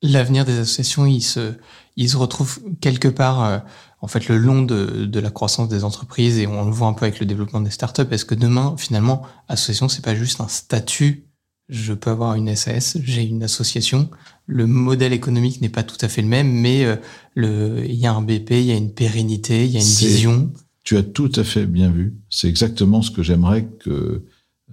l'avenir 0.02 0.44
des 0.44 0.58
associations, 0.58 1.06
il 1.06 1.22
se, 1.22 1.54
il 1.96 2.08
se 2.08 2.16
retrouve 2.16 2.60
quelque 2.80 3.08
part, 3.08 3.44
euh, 3.44 3.58
en 4.00 4.08
fait, 4.08 4.28
le 4.28 4.38
long 4.38 4.62
de, 4.62 5.04
de 5.04 5.20
la 5.20 5.30
croissance 5.30 5.68
des 5.68 5.84
entreprises 5.84 6.38
et 6.38 6.46
on 6.46 6.64
le 6.64 6.70
voit 6.70 6.88
un 6.88 6.92
peu 6.92 7.04
avec 7.04 7.20
le 7.20 7.26
développement 7.26 7.60
des 7.60 7.70
startups. 7.70 8.06
Est-ce 8.10 8.24
que 8.24 8.34
demain, 8.34 8.74
finalement, 8.78 9.22
association, 9.48 9.88
c'est 9.88 10.04
pas 10.04 10.14
juste 10.14 10.40
un 10.40 10.48
statut? 10.48 11.26
Je 11.68 11.92
peux 11.92 12.10
avoir 12.10 12.34
une 12.34 12.54
SAS, 12.56 12.98
j'ai 13.04 13.22
une 13.22 13.44
association. 13.44 14.10
Le 14.46 14.66
modèle 14.66 15.12
économique 15.12 15.60
n'est 15.60 15.68
pas 15.68 15.84
tout 15.84 15.98
à 16.00 16.08
fait 16.08 16.22
le 16.22 16.28
même, 16.28 16.50
mais 16.50 16.84
euh, 16.84 16.96
le, 17.34 17.84
il 17.86 17.94
y 17.94 18.06
a 18.06 18.12
un 18.12 18.22
BP, 18.22 18.50
il 18.52 18.64
y 18.64 18.72
a 18.72 18.76
une 18.76 18.92
pérennité, 18.92 19.66
il 19.66 19.70
y 19.70 19.76
a 19.76 19.80
une 19.80 19.86
vision. 19.86 20.50
Tu 20.82 20.96
as 20.96 21.04
tout 21.04 21.30
à 21.36 21.44
fait 21.44 21.66
bien 21.66 21.90
vu. 21.90 22.16
C'est 22.28 22.48
exactement 22.48 23.02
ce 23.02 23.12
que 23.12 23.22
j'aimerais 23.22 23.68
que 23.84 24.24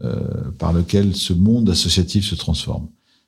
euh, 0.03 0.51
par 0.57 0.73
lequel 0.73 1.15
ce 1.15 1.33
monde 1.33 1.69
associatif 1.69 2.25
se 2.25 2.35
transforme. 2.35 2.87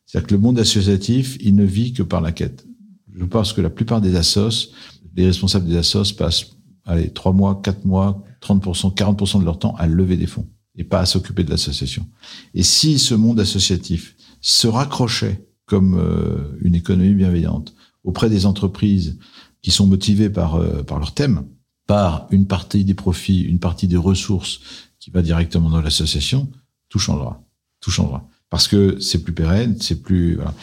C'est-à-dire 0.09 0.27
que 0.27 0.33
le 0.33 0.41
monde 0.41 0.57
associatif, 0.57 1.37
il 1.39 1.55
ne 1.55 1.63
vit 1.63 1.93
que 1.93 2.01
par 2.01 2.19
la 2.19 2.31
quête. 2.31 2.65
Je 3.13 3.23
pense 3.25 3.53
que 3.53 3.61
la 3.61 3.69
plupart 3.69 4.01
des 4.01 4.15
assos, 4.15 4.71
les 5.15 5.27
responsables 5.27 5.67
des 5.67 5.77
assos 5.77 6.15
passent, 6.17 6.57
allez, 6.85 7.11
trois 7.11 7.31
mois, 7.31 7.61
quatre 7.63 7.85
mois, 7.85 8.23
30%, 8.41 8.95
40% 8.95 9.39
de 9.39 9.45
leur 9.45 9.59
temps 9.59 9.75
à 9.75 9.85
lever 9.85 10.17
des 10.17 10.25
fonds 10.25 10.47
et 10.75 10.83
pas 10.83 10.99
à 10.99 11.05
s'occuper 11.05 11.43
de 11.43 11.51
l'association. 11.51 12.07
Et 12.55 12.63
si 12.63 12.97
ce 12.97 13.13
monde 13.13 13.39
associatif 13.39 14.15
se 14.41 14.65
raccrochait 14.67 15.47
comme 15.67 15.99
euh, 15.99 16.57
une 16.61 16.73
économie 16.73 17.13
bienveillante 17.13 17.75
auprès 18.03 18.31
des 18.31 18.47
entreprises 18.47 19.19
qui 19.61 19.69
sont 19.69 19.85
motivées 19.85 20.31
par, 20.31 20.55
euh, 20.55 20.81
par 20.81 20.97
leur 20.97 21.13
thème, 21.13 21.45
par 21.85 22.25
une 22.31 22.47
partie 22.47 22.83
des 22.83 22.95
profits, 22.95 23.41
une 23.41 23.59
partie 23.59 23.87
des 23.87 23.97
ressources 23.97 24.61
qui 24.99 25.11
va 25.11 25.21
directement 25.21 25.69
dans 25.69 25.81
l'association, 25.81 26.49
tout 26.87 26.97
changera. 26.97 27.43
Tout 27.79 27.91
changera. 27.91 28.27
Parce 28.49 28.67
que 28.67 28.97
c'est 28.99 29.23
plus 29.23 29.33
pérenne, 29.33 29.77
c'est 29.79 30.01
plus. 30.01 30.35
Voilà. 30.35 30.53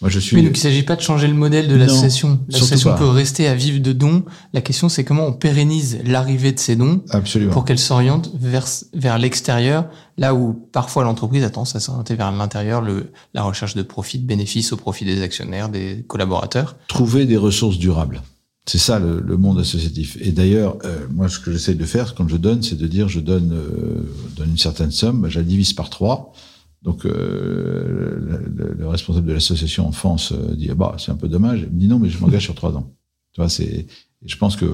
Moi, 0.00 0.10
je 0.10 0.18
suis. 0.18 0.36
Mais 0.36 0.42
donc, 0.42 0.50
il 0.50 0.58
ne 0.58 0.62
s'agit 0.62 0.82
pas 0.82 0.96
de 0.96 1.00
changer 1.00 1.26
le 1.28 1.34
modèle 1.34 1.68
de 1.68 1.76
l'association. 1.76 2.40
L'association 2.48 2.94
peut 2.96 3.08
rester 3.08 3.46
à 3.46 3.54
vivre 3.54 3.80
de 3.80 3.92
dons. 3.92 4.24
La 4.52 4.60
question, 4.60 4.88
c'est 4.88 5.04
comment 5.04 5.26
on 5.26 5.32
pérennise 5.32 5.98
l'arrivée 6.04 6.52
de 6.52 6.58
ces 6.58 6.76
dons 6.76 7.02
Absolument. 7.10 7.52
pour 7.52 7.64
qu'elle 7.64 7.78
s'oriente 7.78 8.30
vers, 8.38 8.66
vers 8.94 9.18
l'extérieur, 9.18 9.86
là 10.18 10.34
où 10.34 10.52
parfois 10.72 11.04
l'entreprise 11.04 11.44
a 11.44 11.50
tendance 11.50 11.76
à 11.76 11.80
s'orienter 11.80 12.14
vers 12.14 12.30
l'intérieur, 12.32 12.82
le, 12.82 13.12
la 13.32 13.42
recherche 13.42 13.74
de 13.74 13.82
profit, 13.82 14.18
de 14.18 14.26
bénéfices 14.26 14.72
au 14.72 14.76
profit 14.76 15.04
des 15.04 15.22
actionnaires, 15.22 15.68
des 15.68 16.04
collaborateurs. 16.08 16.76
Trouver 16.88 17.24
des 17.26 17.36
ressources 17.36 17.78
durables. 17.78 18.22
C'est 18.68 18.78
ça 18.78 18.98
le, 18.98 19.20
le, 19.20 19.36
monde 19.36 19.60
associatif. 19.60 20.18
Et 20.20 20.32
d'ailleurs, 20.32 20.76
euh, 20.84 21.06
moi, 21.10 21.28
ce 21.28 21.38
que 21.38 21.52
j'essaie 21.52 21.74
de 21.74 21.84
faire 21.84 22.16
quand 22.16 22.26
je 22.26 22.36
donne, 22.36 22.64
c'est 22.64 22.76
de 22.76 22.86
dire, 22.88 23.08
je 23.08 23.20
donne, 23.20 23.52
euh, 23.52 24.12
donne 24.36 24.50
une 24.50 24.58
certaine 24.58 24.90
somme, 24.90 25.22
ben, 25.22 25.28
je 25.28 25.38
la 25.38 25.44
divise 25.44 25.72
par 25.72 25.88
trois. 25.88 26.32
Donc 26.86 27.04
euh, 27.04 28.18
le, 28.56 28.74
le, 28.78 28.88
responsable 28.88 29.26
de 29.26 29.34
l'association 29.34 29.86
enfance 29.86 30.32
dit, 30.32 30.68
ah 30.70 30.74
bah 30.74 30.96
c'est 30.98 31.12
un 31.12 31.16
peu 31.16 31.28
dommage. 31.28 31.66
Il 31.68 31.74
me 31.74 31.80
dit 31.80 31.88
non, 31.88 31.98
mais 31.98 32.08
je 32.08 32.18
m'engage 32.18 32.44
sur 32.44 32.54
trois 32.54 32.74
ans. 32.74 32.90
Tu 33.32 33.42
vois, 33.42 33.50
c'est. 33.50 33.86
Je 34.24 34.36
pense 34.36 34.56
que 34.56 34.64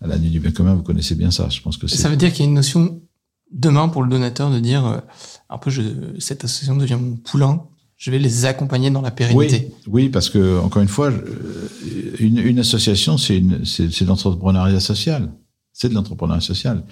à 0.00 0.06
la 0.06 0.18
nuit 0.18 0.30
du 0.30 0.40
bien 0.40 0.52
commun, 0.52 0.74
vous 0.74 0.82
connaissez 0.82 1.14
bien 1.14 1.30
ça. 1.30 1.48
Je 1.50 1.60
pense 1.60 1.76
que 1.76 1.86
ça 1.86 2.08
veut 2.08 2.16
dire 2.16 2.32
qu'il 2.32 2.44
y 2.44 2.46
a 2.46 2.48
une 2.48 2.54
notion 2.54 3.02
demain 3.52 3.88
pour 3.88 4.02
le 4.02 4.08
donateur 4.08 4.50
de 4.50 4.58
dire 4.58 5.02
un 5.50 5.58
peu, 5.58 5.70
je, 5.70 5.82
cette 6.18 6.44
association 6.44 6.76
devient 6.76 6.98
mon 7.00 7.16
poulain 7.16 7.66
je 8.00 8.10
vais 8.10 8.18
les 8.18 8.46
accompagner 8.46 8.90
dans 8.90 9.02
la 9.02 9.10
pérennité. 9.10 9.68
Oui, 9.86 10.04
oui 10.04 10.08
parce 10.08 10.30
que 10.30 10.58
encore 10.58 10.80
une 10.80 10.88
fois, 10.88 11.12
une, 12.18 12.38
une 12.38 12.58
association, 12.58 13.18
c'est 13.18 13.36
une, 13.36 13.66
c'est, 13.66 14.00
l'entrepreneuriat 14.00 14.80
social. 14.80 15.30
C'est 15.80 15.88
de 15.88 15.94
l'entrepreneuriat 15.94 16.42
social. 16.42 16.84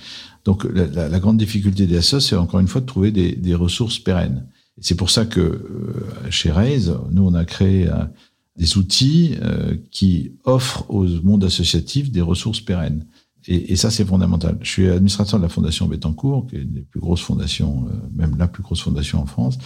Donc 0.46 0.64
la, 0.64 0.86
la, 0.86 1.10
la 1.10 1.20
grande 1.20 1.36
difficulté 1.36 1.86
des 1.86 1.98
assos, 1.98 2.20
c'est 2.20 2.36
encore 2.36 2.58
une 2.58 2.68
fois 2.68 2.80
de 2.80 2.86
trouver 2.86 3.10
des, 3.10 3.32
des 3.36 3.54
ressources 3.54 3.98
pérennes. 3.98 4.46
C'est 4.80 4.94
pour 4.94 5.10
ça 5.10 5.26
que 5.26 5.40
euh, 5.40 6.30
chez 6.30 6.50
Raise, 6.50 6.94
nous 7.10 7.22
on 7.26 7.34
a 7.34 7.44
créé 7.44 7.86
euh, 7.86 8.04
des 8.56 8.78
outils 8.78 9.34
euh, 9.42 9.76
qui 9.90 10.32
offrent 10.44 10.86
au 10.88 11.04
monde 11.22 11.44
associatif 11.44 12.10
des 12.10 12.22
ressources 12.22 12.62
pérennes. 12.62 13.04
Et, 13.46 13.72
et, 13.72 13.76
ça, 13.76 13.90
c'est 13.90 14.06
fondamental. 14.06 14.56
Je 14.62 14.70
suis 14.70 14.88
administrateur 14.88 15.38
de 15.38 15.44
la 15.44 15.50
Fondation 15.50 15.86
Bettencourt, 15.86 16.46
qui 16.46 16.56
est 16.56 16.62
une 16.62 16.72
des 16.72 16.80
plus 16.80 17.00
grosses 17.00 17.20
fondations, 17.20 17.88
même 18.14 18.36
la 18.38 18.48
plus 18.48 18.62
grosse 18.62 18.80
fondation 18.80 19.20
en 19.20 19.26
France 19.26 19.58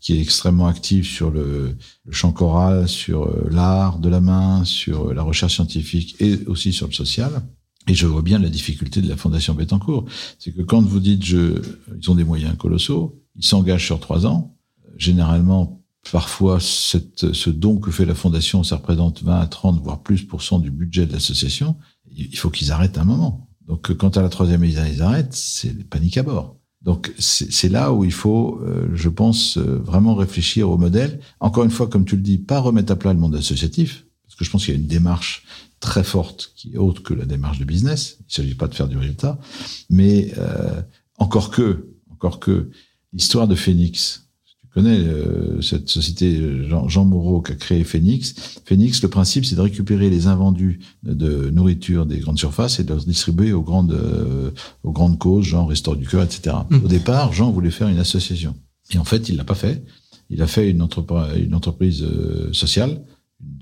qui 0.00 0.16
est 0.16 0.22
extrêmement 0.22 0.66
active 0.66 1.04
sur 1.04 1.30
le, 1.30 1.76
le 2.06 2.12
champ 2.12 2.32
choral, 2.32 2.88
sur 2.88 3.30
l'art 3.50 3.98
de 3.98 4.08
la 4.08 4.22
main, 4.22 4.64
sur 4.64 5.12
la 5.12 5.22
recherche 5.22 5.56
scientifique 5.56 6.16
et 6.20 6.38
aussi 6.46 6.72
sur 6.72 6.86
le 6.86 6.94
social. 6.94 7.42
Et 7.88 7.94
je 7.94 8.06
vois 8.06 8.22
bien 8.22 8.38
la 8.38 8.48
difficulté 8.48 9.00
de 9.00 9.08
la 9.08 9.16
Fondation 9.16 9.54
Bettencourt. 9.54 10.04
C'est 10.38 10.52
que 10.52 10.62
quand 10.62 10.82
vous 10.82 11.00
dites, 11.00 11.24
je, 11.24 11.60
ils 12.00 12.10
ont 12.10 12.14
des 12.14 12.24
moyens 12.24 12.56
colossaux, 12.56 13.20
ils 13.36 13.44
s'engagent 13.44 13.86
sur 13.86 14.00
trois 14.00 14.26
ans. 14.26 14.54
Généralement, 14.96 15.82
parfois, 16.12 16.60
cette, 16.60 17.32
ce 17.32 17.50
don 17.50 17.78
que 17.78 17.90
fait 17.90 18.04
la 18.04 18.14
Fondation, 18.14 18.62
ça 18.62 18.76
représente 18.76 19.22
20 19.22 19.40
à 19.40 19.46
30, 19.46 19.82
voire 19.82 20.02
plus 20.02 20.22
pour 20.22 20.42
cent 20.42 20.58
du 20.58 20.70
budget 20.70 21.06
de 21.06 21.12
l'association. 21.12 21.76
Il 22.10 22.36
faut 22.36 22.50
qu'ils 22.50 22.70
arrêtent 22.70 22.98
un 22.98 23.04
moment. 23.04 23.48
Donc, 23.66 23.92
quand 23.94 24.16
à 24.16 24.22
la 24.22 24.28
troisième 24.28 24.64
ils 24.64 25.02
arrêtent, 25.02 25.32
c'est 25.34 25.88
panique 25.88 26.18
à 26.18 26.22
bord. 26.22 26.60
Donc 26.82 27.12
c'est 27.18 27.68
là 27.68 27.92
où 27.92 28.04
il 28.04 28.12
faut, 28.12 28.58
euh, 28.62 28.88
je 28.94 29.08
pense, 29.10 29.58
euh, 29.58 29.78
vraiment 29.84 30.14
réfléchir 30.14 30.70
au 30.70 30.78
modèle. 30.78 31.20
Encore 31.38 31.64
une 31.64 31.70
fois, 31.70 31.88
comme 31.88 32.06
tu 32.06 32.16
le 32.16 32.22
dis, 32.22 32.38
pas 32.38 32.58
remettre 32.58 32.92
à 32.92 32.96
plat 32.96 33.12
le 33.12 33.18
monde 33.18 33.34
associatif, 33.34 34.06
parce 34.30 34.38
que 34.38 34.44
je 34.44 34.50
pense 34.50 34.64
qu'il 34.64 34.74
y 34.74 34.76
a 34.76 34.80
une 34.80 34.86
démarche 34.86 35.42
très 35.80 36.04
forte 36.04 36.52
qui 36.54 36.72
est 36.72 36.76
autre 36.76 37.02
que 37.02 37.14
la 37.14 37.24
démarche 37.24 37.58
de 37.58 37.64
business. 37.64 38.18
Il 38.20 38.26
ne 38.28 38.32
s'agit 38.32 38.54
pas 38.54 38.68
de 38.68 38.74
faire 38.76 38.86
du 38.86 38.96
résultat, 38.96 39.40
mais 39.88 40.32
euh, 40.38 40.80
encore 41.18 41.50
que, 41.50 41.88
encore 42.12 42.38
que 42.38 42.70
l'histoire 43.12 43.48
de 43.48 43.56
Phoenix, 43.56 44.28
connais 44.72 45.00
euh, 45.00 45.60
cette 45.62 45.88
société 45.88 46.68
Jean, 46.68 46.86
Jean, 46.88 47.04
Moreau 47.04 47.42
qui 47.42 47.50
a 47.50 47.56
créé 47.56 47.82
Phoenix. 47.82 48.60
Phoenix, 48.64 49.02
le 49.02 49.08
principe, 49.08 49.44
c'est 49.44 49.56
de 49.56 49.60
récupérer 49.60 50.10
les 50.10 50.28
invendus 50.28 50.78
de 51.02 51.50
nourriture 51.50 52.06
des 52.06 52.20
grandes 52.20 52.38
surfaces 52.38 52.78
et 52.78 52.84
de 52.84 52.94
les 52.94 53.04
distribuer 53.04 53.52
aux 53.52 53.62
grandes, 53.62 53.90
euh, 53.90 54.52
aux 54.84 54.92
grandes 54.92 55.18
causes, 55.18 55.44
genre 55.44 55.68
Restaure 55.68 55.96
du 55.96 56.06
Cœur, 56.06 56.22
etc. 56.22 56.54
Mmh. 56.70 56.84
Au 56.84 56.86
départ, 56.86 57.32
Jean 57.32 57.50
voulait 57.50 57.72
faire 57.72 57.88
une 57.88 57.98
association. 57.98 58.54
Et 58.92 58.98
en 58.98 59.04
fait, 59.04 59.28
il 59.28 59.36
l'a 59.36 59.44
pas 59.44 59.56
fait. 59.56 59.84
Il 60.28 60.40
a 60.40 60.46
fait 60.46 60.70
une, 60.70 60.82
entreprise, 60.82 61.36
une 61.44 61.54
entreprise 61.56 62.04
euh, 62.04 62.52
sociale 62.52 63.02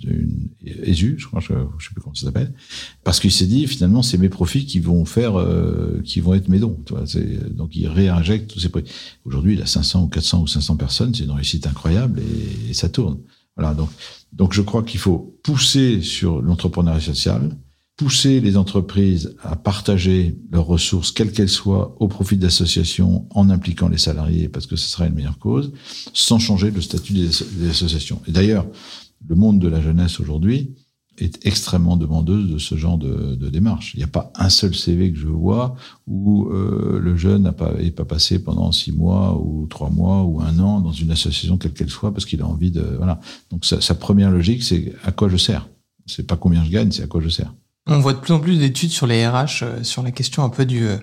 une 0.02 0.48
ESU, 0.64 1.16
je 1.18 1.26
crois, 1.26 1.40
je, 1.40 1.52
je 1.78 1.88
sais 1.88 1.94
plus 1.94 2.00
comment 2.02 2.14
ça 2.14 2.26
s'appelle, 2.26 2.52
parce 3.04 3.20
qu'il 3.20 3.32
s'est 3.32 3.46
dit 3.46 3.66
finalement 3.66 4.02
c'est 4.02 4.18
mes 4.18 4.28
profits 4.28 4.66
qui 4.66 4.78
vont 4.78 5.04
faire, 5.04 5.38
euh, 5.38 6.00
qui 6.04 6.20
vont 6.20 6.34
être 6.34 6.48
mes 6.48 6.58
dons. 6.58 6.78
Tu 6.86 6.94
vois, 6.94 7.04
donc 7.50 7.74
il 7.76 7.88
réinjecte 7.88 8.50
tous 8.50 8.60
ses 8.60 8.68
profits. 8.68 8.90
Aujourd'hui, 9.24 9.54
il 9.54 9.62
a 9.62 9.66
500 9.66 10.04
ou 10.04 10.08
400 10.08 10.42
ou 10.42 10.46
500 10.46 10.76
personnes, 10.76 11.14
c'est 11.14 11.24
une 11.24 11.30
réussite 11.32 11.66
incroyable 11.66 12.20
et, 12.68 12.74
ça 12.74 12.88
tourne. 12.88 13.18
Voilà, 13.56 13.74
donc 13.74 13.90
donc 14.32 14.52
je 14.52 14.62
crois 14.62 14.82
qu'il 14.82 15.00
faut 15.00 15.36
pousser 15.42 16.00
sur 16.00 16.42
l'entrepreneuriat 16.42 17.00
social, 17.00 17.56
pousser 17.96 18.40
les 18.40 18.56
entreprises 18.56 19.34
à 19.42 19.56
partager 19.56 20.38
leurs 20.52 20.66
ressources, 20.66 21.10
quelles 21.10 21.32
qu'elles 21.32 21.48
soient, 21.48 21.96
au 21.98 22.06
profit 22.06 22.36
d'associations, 22.36 23.26
en 23.30 23.50
impliquant 23.50 23.88
les 23.88 23.98
salariés, 23.98 24.48
parce 24.48 24.66
que 24.66 24.76
ce 24.76 24.88
sera 24.88 25.06
une 25.06 25.14
meilleure 25.14 25.40
cause, 25.40 25.72
sans 26.12 26.38
changer 26.38 26.70
le 26.70 26.80
statut 26.80 27.14
des 27.14 27.68
associations. 27.68 28.22
Et 28.28 28.30
d'ailleurs, 28.30 28.66
le 29.26 29.34
monde 29.34 29.58
de 29.58 29.68
la 29.68 29.80
jeunesse 29.80 30.20
aujourd'hui 30.20 30.74
est 31.22 31.46
extrêmement 31.46 31.96
demandeuse 31.96 32.50
de 32.50 32.58
ce 32.58 32.76
genre 32.76 32.98
de, 32.98 33.48
démarche. 33.48 33.92
Il 33.94 33.98
n'y 33.98 34.04
a 34.04 34.08
pas 34.08 34.30
un 34.36 34.50
seul 34.50 34.74
CV 34.74 35.12
que 35.12 35.18
je 35.18 35.26
vois 35.26 35.74
où 36.06 36.48
euh, 36.48 37.00
le 37.02 37.16
jeune 37.16 37.42
n'a 37.42 37.52
pas 37.52 37.72
pas 37.96 38.04
passé 38.04 38.38
pendant 38.38 38.72
six 38.72 38.92
mois 38.92 39.40
ou 39.40 39.66
trois 39.68 39.90
mois 39.90 40.22
ou 40.22 40.40
un 40.40 40.58
an 40.58 40.80
dans 40.80 40.92
une 40.92 41.10
association 41.10 41.56
quelle 41.56 41.72
qu'elle 41.72 41.90
soit 41.90 42.12
parce 42.12 42.24
qu'il 42.24 42.42
a 42.42 42.46
envie 42.46 42.70
de 42.70 42.82
voilà. 42.96 43.20
Donc 43.50 43.64
sa, 43.64 43.94
première 43.94 44.30
logique 44.30 44.62
c'est 44.62 44.92
à 45.04 45.12
quoi 45.12 45.28
je 45.28 45.36
sers. 45.36 45.68
C'est 46.06 46.26
pas 46.26 46.36
combien 46.36 46.64
je 46.64 46.70
gagne, 46.70 46.90
c'est 46.90 47.02
à 47.02 47.06
quoi 47.06 47.20
je 47.20 47.28
sers. 47.28 47.52
On 47.90 48.00
voit 48.00 48.12
de 48.12 48.18
plus 48.18 48.34
en 48.34 48.38
plus 48.38 48.58
d'études 48.58 48.90
sur 48.90 49.06
les 49.06 49.26
RH, 49.26 49.62
euh, 49.62 49.82
sur 49.82 50.02
la 50.02 50.10
question 50.10 50.44
un 50.44 50.50
peu 50.50 50.66
du, 50.66 50.86
euh, 50.86 50.98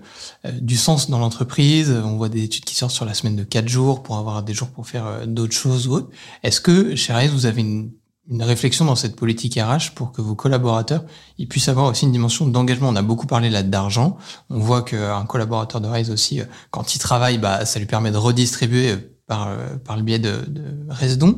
du 0.61 0.77
sens 0.77 1.09
dans 1.09 1.17
l'entreprise. 1.17 1.91
On 1.91 2.15
voit 2.15 2.29
des 2.29 2.43
études 2.43 2.63
qui 2.63 2.75
sortent 2.75 2.93
sur 2.93 3.05
la 3.05 3.15
semaine 3.15 3.35
de 3.35 3.43
quatre 3.43 3.67
jours 3.67 4.03
pour 4.03 4.17
avoir 4.17 4.43
des 4.43 4.53
jours 4.53 4.69
pour 4.69 4.87
faire 4.87 5.27
d'autres 5.27 5.53
choses 5.53 5.87
ou 5.87 5.93
autres. 5.93 6.09
Est-ce 6.43 6.61
que, 6.61 6.95
chez 6.95 7.11
Reyes, 7.11 7.27
vous 7.27 7.47
avez 7.47 7.61
une 7.61 7.89
une 8.29 8.43
réflexion 8.43 8.85
dans 8.85 8.95
cette 8.95 9.15
politique 9.15 9.59
RH 9.59 9.93
pour 9.93 10.11
que 10.11 10.21
vos 10.21 10.35
collaborateurs 10.35 11.03
ils 11.37 11.47
puissent 11.47 11.69
avoir 11.69 11.87
aussi 11.87 12.05
une 12.05 12.11
dimension 12.11 12.47
d'engagement. 12.47 12.89
On 12.89 12.95
a 12.95 13.01
beaucoup 13.01 13.27
parlé 13.27 13.49
là 13.49 13.63
d'argent. 13.63 14.17
On 14.49 14.59
voit 14.59 14.81
qu'un 14.81 15.25
collaborateur 15.25 15.81
de 15.81 15.87
Rise 15.87 16.09
aussi, 16.09 16.41
euh, 16.41 16.45
quand 16.71 16.95
il 16.95 16.99
travaille, 16.99 17.37
bah, 17.37 17.65
ça 17.65 17.79
lui 17.79 17.85
permet 17.85 18.11
de 18.11 18.17
redistribuer 18.17 18.91
euh, 18.91 18.97
par, 19.27 19.47
euh, 19.47 19.75
par 19.77 19.97
le 19.97 20.03
biais 20.03 20.19
de, 20.19 20.43
de 20.47 20.63
Resdon. 20.89 21.37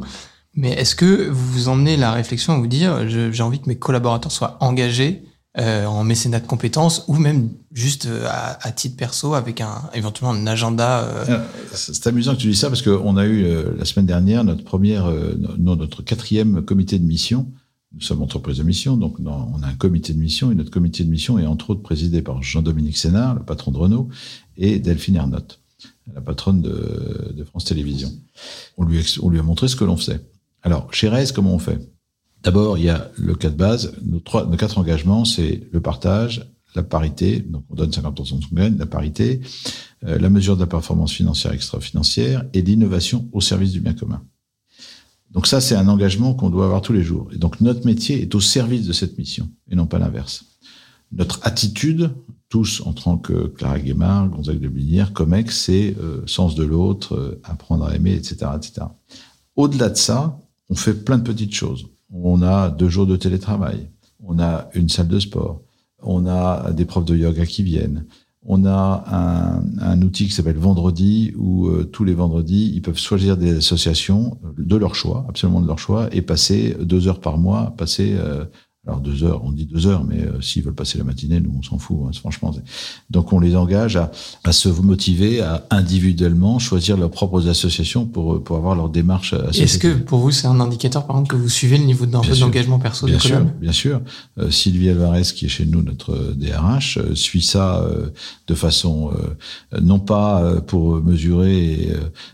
Mais 0.53 0.71
est-ce 0.71 0.95
que 0.95 1.29
vous 1.29 1.51
vous 1.51 1.69
emmenez 1.69 1.97
la 1.97 2.11
réflexion 2.11 2.53
à 2.53 2.57
vous 2.57 2.67
dire, 2.67 3.07
j'ai 3.07 3.43
envie 3.43 3.59
que 3.59 3.67
mes 3.67 3.77
collaborateurs 3.77 4.31
soient 4.31 4.57
engagés 4.59 5.23
euh, 5.23 5.36
en 5.57 6.03
mécénat 6.03 6.39
de 6.39 6.47
compétences 6.47 7.03
ou 7.07 7.15
même 7.15 7.49
juste 7.71 8.05
euh, 8.05 8.27
à, 8.29 8.71
titre 8.71 8.95
perso 8.95 9.33
avec 9.33 9.59
un 9.61 9.89
éventuellement 9.93 10.33
un 10.33 10.47
agenda. 10.47 11.03
Euh... 11.03 11.25
euh 11.29 11.39
c'est 11.73 12.07
amusant 12.07 12.35
que 12.35 12.41
tu 12.41 12.49
dis 12.49 12.55
ça 12.55 12.69
parce 12.69 12.81
qu'on 12.81 13.17
a 13.17 13.25
eu 13.25 13.45
la 13.77 13.85
semaine 13.85 14.05
dernière 14.05 14.43
notre 14.43 14.63
première, 14.63 15.11
notre 15.57 16.03
quatrième 16.03 16.63
comité 16.63 16.99
de 16.99 17.05
mission. 17.05 17.47
Nous 17.93 18.01
sommes 18.01 18.21
entreprise 18.21 18.57
de 18.57 18.63
mission, 18.63 18.97
donc 18.97 19.17
on 19.19 19.63
a 19.63 19.67
un 19.67 19.73
comité 19.73 20.13
de 20.13 20.19
mission 20.19 20.51
et 20.51 20.55
notre 20.55 20.69
comité 20.69 21.03
de 21.03 21.09
mission 21.09 21.39
est 21.39 21.45
entre 21.45 21.71
autres 21.71 21.81
présidé 21.81 22.21
par 22.21 22.43
Jean-Dominique 22.43 22.97
Sénard, 22.97 23.35
le 23.35 23.43
patron 23.43 23.71
de 23.71 23.77
Renault, 23.77 24.09
et 24.57 24.77
Delphine 24.79 25.15
Ernotte, 25.15 25.61
la 26.13 26.21
patronne 26.21 26.61
de, 26.61 27.43
France 27.45 27.65
Télévisions. 27.65 28.11
On 28.77 28.83
lui, 28.83 28.99
a 29.39 29.43
montré 29.43 29.67
ce 29.67 29.75
que 29.75 29.85
l'on 29.85 29.97
faisait. 29.97 30.19
Alors, 30.63 30.93
chez 30.93 31.07
Reyes, 31.07 31.31
comment 31.33 31.53
on 31.53 31.59
fait? 31.59 31.79
D'abord, 32.43 32.77
il 32.77 32.85
y 32.85 32.89
a 32.89 33.11
le 33.17 33.35
cas 33.35 33.49
de 33.49 33.55
base. 33.55 33.93
Nos, 34.03 34.19
trois, 34.19 34.45
nos 34.45 34.57
quatre 34.57 34.77
engagements, 34.77 35.25
c'est 35.25 35.67
le 35.71 35.81
partage, 35.81 36.47
la 36.75 36.83
parité, 36.83 37.39
donc 37.39 37.63
on 37.69 37.75
donne 37.75 37.89
50% 37.89 38.15
de 38.15 38.25
son 38.25 38.39
gain, 38.53 38.73
la 38.77 38.85
parité, 38.85 39.41
euh, 40.05 40.17
la 40.19 40.29
mesure 40.29 40.55
de 40.55 40.61
la 40.61 40.67
performance 40.67 41.11
financière 41.11 41.51
extra-financière 41.51 42.45
et 42.53 42.61
l'innovation 42.61 43.27
au 43.33 43.41
service 43.41 43.71
du 43.71 43.81
bien 43.81 43.93
commun. 43.93 44.21
Donc 45.31 45.47
ça, 45.47 45.59
c'est 45.59 45.75
un 45.75 45.87
engagement 45.87 46.33
qu'on 46.33 46.49
doit 46.49 46.65
avoir 46.65 46.81
tous 46.81 46.93
les 46.93 47.03
jours. 47.03 47.29
Et 47.33 47.37
donc 47.37 47.59
notre 47.61 47.85
métier 47.85 48.21
est 48.21 48.33
au 48.33 48.39
service 48.39 48.87
de 48.87 48.93
cette 48.93 49.17
mission 49.17 49.49
et 49.69 49.75
non 49.75 49.87
pas 49.87 49.99
l'inverse. 49.99 50.45
Notre 51.11 51.39
attitude, 51.43 52.11
tous 52.49 52.81
en 52.85 52.93
tant 52.93 53.17
que 53.17 53.47
Clara 53.47 53.79
Guémard, 53.79 54.29
Gonzague 54.29 54.59
de 54.59 54.69
Blinière, 54.69 55.13
Comex, 55.13 55.65
c'est 55.65 55.95
euh, 55.99 56.21
sens 56.27 56.55
de 56.55 56.63
l'autre, 56.63 57.15
euh, 57.15 57.41
apprendre 57.43 57.85
à 57.85 57.95
aimer, 57.95 58.13
etc., 58.13 58.51
etc. 58.55 58.87
Au-delà 59.55 59.89
de 59.89 59.97
ça, 59.97 60.39
on 60.69 60.75
fait 60.75 60.93
plein 60.93 61.17
de 61.17 61.23
petites 61.23 61.53
choses 61.53 61.87
on 62.11 62.41
a 62.41 62.69
deux 62.69 62.89
jours 62.89 63.07
de 63.07 63.15
télétravail, 63.15 63.89
on 64.23 64.39
a 64.39 64.69
une 64.73 64.89
salle 64.89 65.07
de 65.07 65.19
sport, 65.19 65.61
on 66.01 66.25
a 66.25 66.71
des 66.71 66.85
profs 66.85 67.05
de 67.05 67.15
yoga 67.15 67.45
qui 67.45 67.63
viennent, 67.63 68.05
on 68.49 68.65
a 68.65 69.03
un, 69.81 70.01
outil 70.01 70.25
qui 70.25 70.31
s'appelle 70.31 70.57
Vendredi, 70.57 71.33
où 71.35 71.67
euh, 71.67 71.83
tous 71.83 72.05
les 72.05 72.13
vendredis, 72.13 72.71
ils 72.73 72.81
peuvent 72.81 72.97
choisir 72.97 73.35
des 73.35 73.57
associations 73.57 74.37
de 74.57 74.77
leur 74.77 74.95
choix, 74.95 75.25
absolument 75.27 75.59
de 75.59 75.67
leur 75.67 75.79
choix, 75.79 76.07
et 76.13 76.21
passer 76.21 76.77
deux 76.81 77.09
heures 77.09 77.19
par 77.19 77.37
mois, 77.37 77.73
passer 77.77 78.15
euh, 78.17 78.45
alors 78.87 78.99
deux 78.99 79.23
heures, 79.23 79.43
on 79.43 79.51
dit 79.51 79.65
deux 79.65 79.87
heures, 79.87 80.03
mais 80.03 80.21
euh, 80.21 80.41
s'ils 80.41 80.63
veulent 80.63 80.73
passer 80.73 80.97
la 80.97 81.03
matinée, 81.03 81.39
nous 81.39 81.53
on 81.57 81.61
s'en 81.61 81.77
fout, 81.77 81.97
hein, 82.07 82.11
franchement. 82.17 82.53
Donc 83.09 83.33
on 83.33 83.39
les 83.39 83.55
engage 83.55 83.97
à, 83.97 84.11
à, 84.43 84.51
se 84.51 84.69
motiver, 84.69 85.41
à 85.41 85.65
individuellement 85.69 86.59
choisir 86.59 86.97
leurs 86.97 87.11
propres 87.11 87.47
associations 87.47 88.05
pour 88.05 88.43
pour 88.43 88.57
avoir 88.57 88.75
leur 88.75 88.89
démarche. 88.89 89.33
Est-ce 89.53 89.77
que 89.77 89.93
pour 89.93 90.19
vous 90.19 90.31
c'est 90.31 90.47
un 90.47 90.59
indicateur 90.59 91.05
par 91.05 91.17
exemple 91.17 91.35
que 91.35 91.41
vous 91.41 91.49
suivez 91.49 91.77
le 91.77 91.85
niveau 91.85 92.05
d'engagement 92.05 92.79
perso 92.79 93.07
Bien 93.07 93.19
sûr, 93.19 93.41
bien 93.59 93.71
sûr. 93.71 94.01
Euh, 94.39 94.49
Sylvie 94.49 94.89
Alvarez 94.89 95.23
qui 95.35 95.45
est 95.45 95.49
chez 95.49 95.65
nous 95.65 95.81
notre 95.81 96.33
DRH 96.35 96.97
euh, 96.97 97.15
suit 97.15 97.41
ça 97.41 97.81
euh, 97.81 98.07
de 98.47 98.53
façon 98.53 99.11
euh, 99.11 99.79
non 99.81 99.99
pas 99.99 100.61
pour 100.67 101.01
mesurer 101.01 101.57
et, 101.63 101.93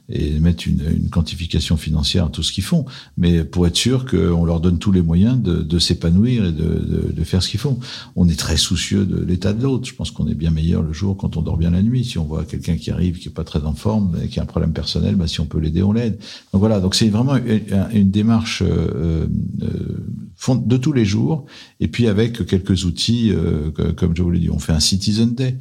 et 0.09 0.39
mettre 0.39 0.67
une, 0.67 0.81
une, 0.91 1.09
quantification 1.09 1.77
financière 1.77 2.25
à 2.25 2.29
tout 2.29 2.43
ce 2.43 2.51
qu'ils 2.51 2.63
font, 2.63 2.85
mais 3.17 3.43
pour 3.43 3.67
être 3.67 3.75
sûr 3.75 4.05
qu'on 4.05 4.45
leur 4.45 4.59
donne 4.59 4.79
tous 4.79 4.91
les 4.91 5.01
moyens 5.01 5.41
de, 5.41 5.55
de 5.55 5.79
s'épanouir 5.79 6.42
et 6.43 6.51
de, 6.51 7.23
faire 7.23 7.41
ce 7.41 7.49
qu'ils 7.49 7.59
font. 7.59 7.79
On 8.15 8.27
est 8.27 8.37
très 8.37 8.57
soucieux 8.57 9.05
de 9.05 9.23
l'état 9.23 9.53
de 9.53 9.63
l'autre. 9.63 9.87
Je 9.87 9.93
pense 9.93 10.11
qu'on 10.11 10.27
est 10.27 10.35
bien 10.35 10.51
meilleur 10.51 10.81
le 10.81 10.91
jour 10.91 11.15
quand 11.15 11.37
on 11.37 11.41
dort 11.41 11.57
bien 11.57 11.71
la 11.71 11.81
nuit. 11.81 12.03
Si 12.03 12.17
on 12.17 12.25
voit 12.25 12.43
quelqu'un 12.43 12.75
qui 12.75 12.91
arrive, 12.91 13.17
qui 13.17 13.29
est 13.29 13.31
pas 13.31 13.45
très 13.45 13.63
en 13.63 13.73
forme, 13.73 14.17
qui 14.29 14.39
a 14.39 14.43
un 14.43 14.45
problème 14.45 14.73
personnel, 14.73 15.15
bah, 15.15 15.27
si 15.27 15.39
on 15.39 15.45
peut 15.45 15.59
l'aider, 15.59 15.81
on 15.83 15.93
l'aide. 15.93 16.17
Donc 16.51 16.59
voilà. 16.59 16.79
Donc 16.81 16.95
c'est 16.95 17.07
vraiment 17.07 17.37
une, 17.37 17.61
une 17.93 18.11
démarche 18.11 18.61
euh, 18.61 19.27
euh, 19.63 20.55
de 20.55 20.77
tous 20.77 20.91
les 20.91 21.05
jours. 21.05 21.45
Et 21.79 21.87
puis 21.87 22.07
avec 22.07 22.45
quelques 22.45 22.85
outils, 22.85 23.31
euh, 23.31 23.71
comme 23.95 24.15
je 24.15 24.21
vous 24.21 24.31
l'ai 24.31 24.39
dit, 24.39 24.49
on 24.49 24.59
fait 24.59 24.73
un 24.73 24.79
Citizen 24.79 25.33
Day. 25.33 25.57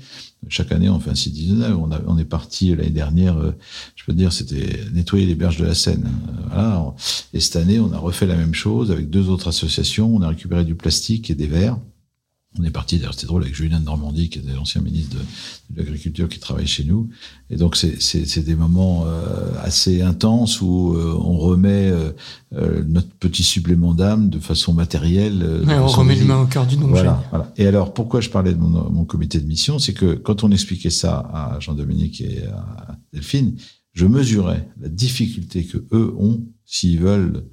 Chaque 0.49 0.73
année, 0.73 0.89
on 0.91 0.99
fait 0.99 1.11
un 1.11 1.15
Citizen 1.15 1.61
Day. 1.61 1.67
On, 1.67 1.91
a, 1.93 2.01
on 2.07 2.19
est 2.19 2.25
parti 2.25 2.75
l'année 2.75 2.91
dernière, 2.91 3.39
euh, 3.39 3.53
je 3.95 4.05
peux 4.05 4.13
dire, 4.13 4.33
c'était 4.33 4.81
nettoyer 4.93 5.25
les 5.27 5.35
berges 5.35 5.59
de 5.59 5.65
la 5.65 5.75
Seine. 5.75 6.09
Voilà. 6.49 6.95
Et 7.33 7.41
cette 7.41 7.57
année, 7.57 7.79
on 7.79 7.93
a 7.93 7.99
refait 7.99 8.27
la 8.27 8.37
même 8.37 8.55
chose 8.55 8.91
avec 8.91 9.09
deux 9.09 9.29
autres 9.29 9.49
associations. 9.49 10.15
On 10.15 10.21
a 10.23 10.29
récupéré 10.29 10.65
du 10.65 10.75
plastique 10.75 11.31
et 11.31 11.35
des 11.35 11.47
verres. 11.47 11.79
On 12.59 12.65
est 12.65 12.71
parti, 12.71 12.99
d'ailleurs 12.99 13.15
c'était 13.15 13.27
drôle, 13.27 13.43
avec 13.43 13.55
Julien 13.55 13.81
Normandie, 13.81 14.29
qui 14.29 14.39
était 14.39 14.53
l'ancien 14.53 14.83
ministre 14.83 15.17
de, 15.17 15.23
de 15.75 15.79
l'Agriculture, 15.79 16.29
qui 16.29 16.39
travaille 16.39 16.67
chez 16.67 16.85
nous. 16.85 17.09
Et 17.49 17.57
donc 17.57 17.77
c'est 17.77 18.45
des 18.45 18.55
moments 18.55 19.05
euh, 19.07 19.53
assez 19.63 20.03
intenses 20.03 20.61
où 20.61 20.93
euh, 20.95 21.19
on 21.19 21.39
remet 21.39 21.91
euh, 21.91 22.13
euh, 22.55 22.85
notre 22.87 23.09
petit 23.09 23.43
supplément 23.43 23.95
d'âme 23.95 24.29
de 24.29 24.39
façon 24.39 24.75
matérielle. 24.75 25.43
Euh, 25.43 25.65
ouais, 25.65 25.79
on 25.79 25.87
remet 25.87 26.15
l'humain 26.15 26.43
au 26.43 26.47
cœur 26.47 26.67
du 26.67 26.77
don. 26.77 26.89
Voilà, 26.89 27.25
voilà. 27.31 27.53
Et 27.57 27.67
alors 27.67 27.95
pourquoi 27.95 28.21
je 28.21 28.29
parlais 28.29 28.53
de 28.53 28.59
mon, 28.59 28.91
mon 28.91 29.05
comité 29.07 29.41
de 29.41 29.47
mission, 29.47 29.79
c'est 29.79 29.95
que 29.95 30.13
quand 30.15 30.45
on 30.45 30.51
expliquait 30.51 30.91
ça 30.91 31.19
à 31.33 31.59
Jean-Dominique 31.59 32.21
et 32.21 32.47
à 32.49 32.99
Delphine, 33.15 33.57
je 33.95 34.07
mesurais 34.07 34.69
la 34.79 34.89
difficulté 34.89 35.65
que 35.65 35.79
eux 35.93 36.15
ont 36.19 36.43
s'ils 36.67 37.01
veulent 37.01 37.45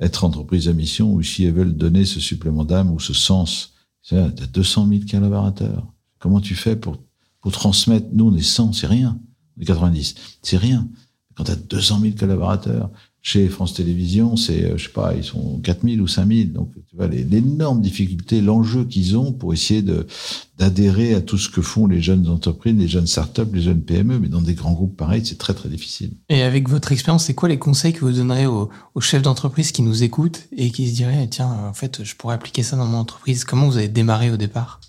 être 0.00 0.24
entreprise 0.24 0.68
à 0.68 0.72
mission 0.72 1.12
ou 1.12 1.22
s'ils 1.22 1.52
veulent 1.52 1.76
donner 1.76 2.04
ce 2.04 2.20
supplément 2.20 2.64
d'âme 2.64 2.90
ou 2.90 3.00
ce 3.00 3.14
sens 3.14 3.74
tu 4.08 4.16
as 4.16 4.30
200 4.30 4.88
000 4.88 5.00
collaborateurs. 5.10 5.86
Comment 6.18 6.40
tu 6.40 6.54
fais 6.54 6.76
pour, 6.76 6.96
pour 7.40 7.52
transmettre 7.52 8.06
Nous, 8.12 8.28
on 8.28 8.34
est 8.34 8.42
100, 8.42 8.72
c'est 8.72 8.86
rien. 8.86 9.20
On 9.56 9.62
est 9.62 9.66
90, 9.66 10.14
c'est 10.42 10.56
rien. 10.56 10.88
Quand 11.34 11.44
tu 11.44 11.50
as 11.50 11.56
200 11.56 12.00
000 12.00 12.14
collaborateurs, 12.18 12.90
chez 13.20 13.48
France 13.48 13.74
Télévisions, 13.74 14.36
c'est, 14.36 14.64
euh, 14.64 14.76
je 14.76 14.84
sais 14.84 14.92
pas, 14.92 15.14
ils 15.14 15.24
sont 15.24 15.58
4000 15.62 16.00
ou 16.00 16.06
5000. 16.06 16.52
Donc, 16.52 16.72
tu 16.88 16.96
vois, 16.96 17.08
l'énorme 17.08 17.80
difficulté, 17.80 18.40
l'enjeu 18.40 18.84
qu'ils 18.84 19.16
ont 19.16 19.32
pour 19.32 19.52
essayer 19.52 19.82
de, 19.82 20.06
d'adhérer 20.56 21.14
à 21.14 21.20
tout 21.20 21.36
ce 21.36 21.48
que 21.48 21.60
font 21.60 21.86
les 21.86 22.00
jeunes 22.00 22.28
entreprises, 22.28 22.76
les 22.76 22.88
jeunes 22.88 23.06
startups, 23.06 23.42
les 23.52 23.60
jeunes 23.60 23.82
PME, 23.82 24.18
mais 24.18 24.28
dans 24.28 24.40
des 24.40 24.54
grands 24.54 24.72
groupes 24.72 24.96
pareils, 24.96 25.26
c'est 25.26 25.38
très, 25.38 25.52
très 25.52 25.68
difficile. 25.68 26.12
Et 26.28 26.42
avec 26.42 26.68
votre 26.68 26.92
expérience, 26.92 27.24
c'est 27.24 27.34
quoi 27.34 27.48
les 27.48 27.58
conseils 27.58 27.92
que 27.92 28.00
vous 28.00 28.12
donnerez 28.12 28.46
aux, 28.46 28.70
aux 28.94 29.00
chefs 29.00 29.22
d'entreprise 29.22 29.72
qui 29.72 29.82
nous 29.82 30.02
écoutent 30.02 30.46
et 30.56 30.70
qui 30.70 30.88
se 30.88 30.94
diraient, 30.94 31.26
tiens, 31.28 31.50
en 31.68 31.74
fait, 31.74 32.04
je 32.04 32.14
pourrais 32.14 32.34
appliquer 32.34 32.62
ça 32.62 32.76
dans 32.76 32.86
mon 32.86 32.98
entreprise? 32.98 33.44
Comment 33.44 33.66
vous 33.66 33.76
avez 33.76 33.88
démarré 33.88 34.30
au 34.30 34.36
départ? 34.36 34.80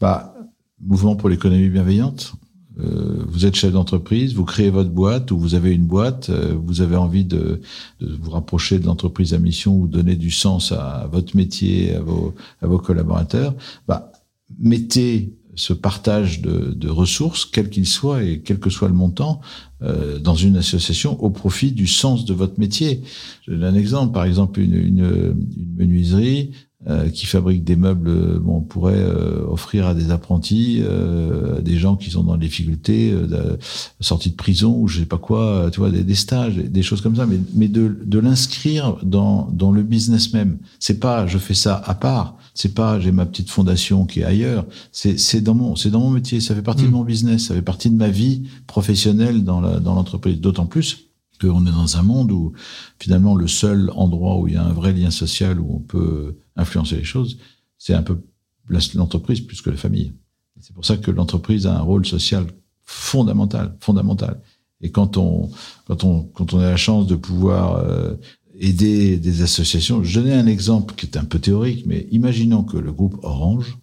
Bah, 0.00 0.34
mouvement 0.80 1.16
pour 1.16 1.28
l'économie 1.28 1.68
bienveillante. 1.68 2.34
Euh, 2.80 3.22
vous 3.28 3.46
êtes 3.46 3.54
chef 3.54 3.72
d'entreprise, 3.72 4.34
vous 4.34 4.44
créez 4.44 4.70
votre 4.70 4.90
boîte 4.90 5.30
ou 5.30 5.38
vous 5.38 5.54
avez 5.54 5.72
une 5.72 5.86
boîte, 5.86 6.30
euh, 6.30 6.54
vous 6.60 6.80
avez 6.80 6.96
envie 6.96 7.24
de, 7.24 7.60
de, 8.00 8.16
vous 8.20 8.30
rapprocher 8.30 8.78
de 8.78 8.86
l'entreprise 8.86 9.32
à 9.32 9.38
mission 9.38 9.76
ou 9.76 9.86
donner 9.86 10.16
du 10.16 10.30
sens 10.30 10.72
à, 10.72 11.08
votre 11.10 11.36
métier, 11.36 11.94
à 11.94 12.00
vos, 12.00 12.34
à 12.62 12.66
vos 12.66 12.78
collaborateurs, 12.78 13.54
bah, 13.86 14.10
mettez 14.58 15.34
ce 15.56 15.72
partage 15.72 16.42
de, 16.42 16.74
de 16.74 16.88
ressources, 16.88 17.44
quel 17.44 17.70
qu'il 17.70 17.86
soit 17.86 18.24
et 18.24 18.40
quel 18.40 18.58
que 18.58 18.70
soit 18.70 18.88
le 18.88 18.94
montant, 18.94 19.40
euh, 19.82 20.18
dans 20.18 20.34
une 20.34 20.56
association 20.56 21.22
au 21.22 21.30
profit 21.30 21.70
du 21.70 21.86
sens 21.86 22.24
de 22.24 22.34
votre 22.34 22.58
métier. 22.58 23.02
Je 23.46 23.52
donne 23.52 23.62
un 23.62 23.74
exemple, 23.76 24.12
par 24.12 24.24
exemple 24.24 24.60
une, 24.60 24.74
une, 24.74 25.36
une 25.56 25.74
menuiserie 25.76 26.50
euh, 26.86 27.08
qui 27.08 27.24
fabrique 27.24 27.64
des 27.64 27.76
meubles, 27.76 28.38
bon, 28.40 28.56
on 28.56 28.60
pourrait 28.60 28.92
euh, 28.94 29.46
offrir 29.48 29.86
à 29.86 29.94
des 29.94 30.10
apprentis, 30.10 30.82
euh, 30.82 31.56
à 31.56 31.60
des 31.62 31.78
gens 31.78 31.96
qui 31.96 32.10
sont 32.10 32.24
dans 32.24 32.36
des 32.36 32.46
difficultés, 32.46 33.10
de, 33.10 33.58
sortie 34.00 34.28
de 34.28 34.34
prison 34.34 34.76
ou 34.78 34.86
je 34.86 35.00
sais 35.00 35.06
pas 35.06 35.16
quoi, 35.16 35.70
tu 35.72 35.80
vois, 35.80 35.90
des, 35.90 36.04
des 36.04 36.14
stages, 36.14 36.56
des 36.56 36.82
choses 36.82 37.00
comme 37.00 37.16
ça, 37.16 37.24
mais, 37.24 37.38
mais 37.54 37.68
de, 37.68 37.96
de 38.04 38.18
l'inscrire 38.18 38.96
dans, 39.02 39.48
dans 39.50 39.72
le 39.72 39.82
business 39.82 40.34
même. 40.34 40.58
C'est 40.78 41.00
pas 41.00 41.26
je 41.26 41.38
fais 41.38 41.54
ça 41.54 41.82
à 41.86 41.94
part, 41.94 42.36
c'est 42.52 42.74
pas 42.74 43.00
j'ai 43.00 43.12
ma 43.12 43.24
petite 43.24 43.48
fondation 43.48 44.04
qui 44.04 44.20
est 44.20 44.24
ailleurs, 44.24 44.66
c'est 44.92 45.18
c'est 45.18 45.40
dans 45.40 45.54
mon 45.54 45.76
c'est 45.76 45.90
dans 45.90 46.00
mon 46.00 46.10
métier, 46.10 46.40
ça 46.40 46.54
fait 46.54 46.60
partie 46.60 46.84
de 46.84 46.90
mon 46.90 47.02
business, 47.02 47.46
ça 47.46 47.54
fait 47.54 47.62
partie 47.62 47.88
de 47.88 47.96
ma 47.96 48.08
vie 48.08 48.42
professionnelle 48.66 49.42
dans 49.42 49.62
la 49.62 49.80
dans 49.80 49.94
l'entreprise. 49.94 50.38
D'autant 50.38 50.66
plus 50.66 51.06
qu'on 51.40 51.66
est 51.66 51.70
dans 51.70 51.96
un 51.96 52.02
monde 52.02 52.30
où 52.30 52.52
finalement 52.98 53.34
le 53.34 53.48
seul 53.48 53.90
endroit 53.94 54.38
où 54.38 54.48
il 54.48 54.54
y 54.54 54.56
a 54.58 54.62
un 54.62 54.72
vrai 54.74 54.92
lien 54.92 55.10
social 55.10 55.58
où 55.58 55.76
on 55.76 55.80
peut 55.80 56.36
influencer 56.56 56.96
les 56.96 57.04
choses, 57.04 57.38
c'est 57.78 57.94
un 57.94 58.02
peu 58.02 58.20
l'entreprise 58.68 59.40
plus 59.40 59.60
que 59.60 59.70
la 59.70 59.76
famille. 59.76 60.12
C'est 60.60 60.74
pour 60.74 60.84
ça 60.84 60.96
que 60.96 61.10
l'entreprise 61.10 61.66
a 61.66 61.76
un 61.76 61.80
rôle 61.80 62.06
social 62.06 62.46
fondamental, 62.84 63.76
fondamental. 63.80 64.40
Et 64.80 64.90
quand 64.90 65.16
on, 65.16 65.50
quand 65.86 66.04
on, 66.04 66.22
quand 66.22 66.54
on 66.54 66.58
a 66.58 66.70
la 66.70 66.76
chance 66.76 67.06
de 67.06 67.16
pouvoir 67.16 67.76
euh, 67.76 68.14
aider 68.58 69.18
des 69.18 69.42
associations, 69.42 70.02
je 70.02 70.20
donnais 70.20 70.34
un 70.34 70.46
exemple 70.46 70.94
qui 70.94 71.06
est 71.06 71.16
un 71.16 71.24
peu 71.24 71.38
théorique, 71.38 71.84
mais 71.86 72.06
imaginons 72.10 72.62
que 72.62 72.76
le 72.76 72.92
groupe 72.92 73.18
Orange, 73.22 73.78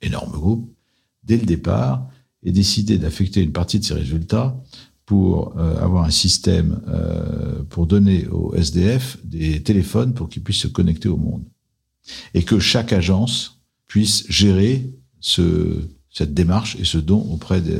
énorme 0.00 0.32
groupe, 0.32 0.72
dès 1.22 1.36
le 1.36 1.46
départ, 1.46 2.08
ait 2.44 2.52
décidé 2.52 2.98
d'affecter 2.98 3.42
une 3.42 3.52
partie 3.52 3.78
de 3.78 3.84
ses 3.84 3.94
résultats 3.94 4.60
pour 5.06 5.56
euh, 5.58 5.82
avoir 5.82 6.04
un 6.04 6.10
système 6.10 6.80
euh, 6.88 7.62
pour 7.68 7.86
donner 7.86 8.26
aux 8.28 8.54
SDF 8.54 9.18
des 9.24 9.62
téléphones 9.62 10.14
pour 10.14 10.28
qu'ils 10.28 10.42
puissent 10.42 10.62
se 10.62 10.68
connecter 10.68 11.08
au 11.08 11.16
monde 11.16 11.44
et 12.34 12.42
que 12.42 12.58
chaque 12.58 12.92
agence 12.92 13.60
puisse 13.86 14.24
gérer 14.28 14.90
ce, 15.20 15.88
cette 16.10 16.34
démarche 16.34 16.76
et 16.80 16.84
ce 16.84 16.98
don 16.98 17.20
auprès 17.32 17.60
des... 17.60 17.78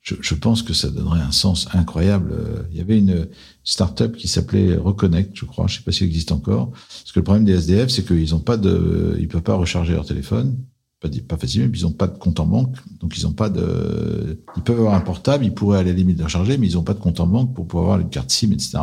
je, 0.00 0.14
je, 0.20 0.34
pense 0.34 0.62
que 0.62 0.72
ça 0.72 0.90
donnerait 0.90 1.20
un 1.20 1.32
sens 1.32 1.68
incroyable. 1.72 2.34
Il 2.70 2.78
y 2.78 2.80
avait 2.80 2.98
une 2.98 3.28
start-up 3.64 4.16
qui 4.16 4.28
s'appelait 4.28 4.76
Reconnect, 4.76 5.30
je 5.34 5.44
crois, 5.44 5.66
je 5.66 5.76
sais 5.76 5.82
pas 5.82 5.92
si 5.92 6.04
elle 6.04 6.10
existe 6.10 6.32
encore. 6.32 6.70
Parce 6.70 7.12
que 7.12 7.20
le 7.20 7.24
problème 7.24 7.44
des 7.44 7.52
SDF, 7.52 7.90
c'est 7.90 8.06
qu'ils 8.06 8.34
ont 8.34 8.40
pas 8.40 8.56
de, 8.56 9.16
ils 9.18 9.28
peuvent 9.28 9.42
pas 9.42 9.54
recharger 9.54 9.94
leur 9.94 10.04
téléphone, 10.04 10.56
pas, 11.00 11.08
pas 11.28 11.36
facilement, 11.36 11.68
mais 11.70 11.78
ils 11.78 11.86
ont 11.86 11.92
pas 11.92 12.06
de 12.06 12.18
compte 12.18 12.38
en 12.40 12.46
banque, 12.46 12.76
donc 13.00 13.16
ils 13.18 13.26
ont 13.26 13.32
pas 13.32 13.50
de, 13.50 14.42
ils 14.56 14.62
peuvent 14.62 14.78
avoir 14.78 14.94
un 14.94 15.00
portable, 15.00 15.44
ils 15.44 15.54
pourraient 15.54 15.78
à 15.78 15.82
la 15.82 15.92
limite 15.92 16.18
le 16.18 16.24
recharger, 16.24 16.58
mais 16.58 16.66
ils 16.66 16.78
ont 16.78 16.84
pas 16.84 16.94
de 16.94 17.00
compte 17.00 17.20
en 17.20 17.26
banque 17.26 17.54
pour 17.54 17.66
pouvoir 17.66 17.84
avoir 17.84 18.00
une 18.00 18.10
carte 18.10 18.30
SIM, 18.30 18.52
etc. 18.52 18.78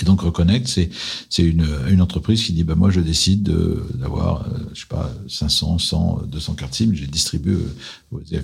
Et 0.00 0.04
donc 0.04 0.22
Reconnect, 0.22 0.66
c'est 0.66 0.88
c'est 1.28 1.42
une, 1.42 1.66
une 1.88 2.00
entreprise 2.00 2.42
qui 2.42 2.52
dit 2.52 2.64
bah 2.64 2.74
moi 2.74 2.90
je 2.90 3.00
décide 3.00 3.42
d'avoir 3.94 4.42
euh, 4.42 4.58
je 4.72 4.80
sais 4.80 4.86
pas 4.88 5.12
500, 5.28 5.78
100, 5.78 6.22
200 6.26 6.54
cartes 6.54 6.74
SIM, 6.74 6.92
j'ai 6.94 7.06
distribué 7.06 7.56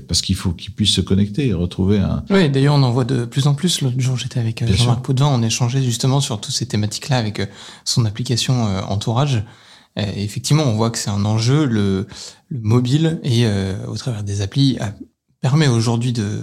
parce 0.07 0.21
qu'il 0.21 0.37
faut 0.37 0.53
qu'ils 0.53 0.73
puissent 0.73 0.93
se 0.93 1.01
connecter 1.01 1.49
et 1.49 1.55
retrouver 1.55 1.99
un. 1.99 2.23
Oui, 2.31 2.51
d'ailleurs 2.51 2.75
on 2.75 2.83
en 2.83 2.91
voit 2.91 3.05
de 3.05 3.25
plus 3.25 3.47
en 3.47 3.55
plus. 3.55 3.81
L'autre 3.81 3.99
jour 3.99 4.17
j'étais 4.17 4.41
avec 4.41 4.61
euh, 4.63 4.67
Jean-Marc 4.73 5.03
Poudvin, 5.03 5.27
on 5.27 5.43
échangeait 5.43 5.83
justement 5.83 6.21
sur 6.21 6.41
toutes 6.41 6.55
ces 6.55 6.67
thématiques-là 6.67 7.17
avec 7.17 7.41
euh, 7.41 7.47
son 7.85 8.05
application 8.05 8.67
Entourage. 8.89 9.45
Et 9.97 10.23
effectivement, 10.23 10.63
on 10.65 10.77
voit 10.77 10.91
que 10.91 10.99
c'est 10.99 11.11
un 11.11 11.25
enjeu 11.25 11.65
le, 11.65 12.07
le 12.51 12.61
mobile 12.61 13.21
et 13.25 13.47
au 13.89 13.97
travers 13.97 14.23
des 14.23 14.43
applis 14.43 14.79
permet 15.41 15.69
aujourd'hui 15.69 16.13
de, 16.13 16.43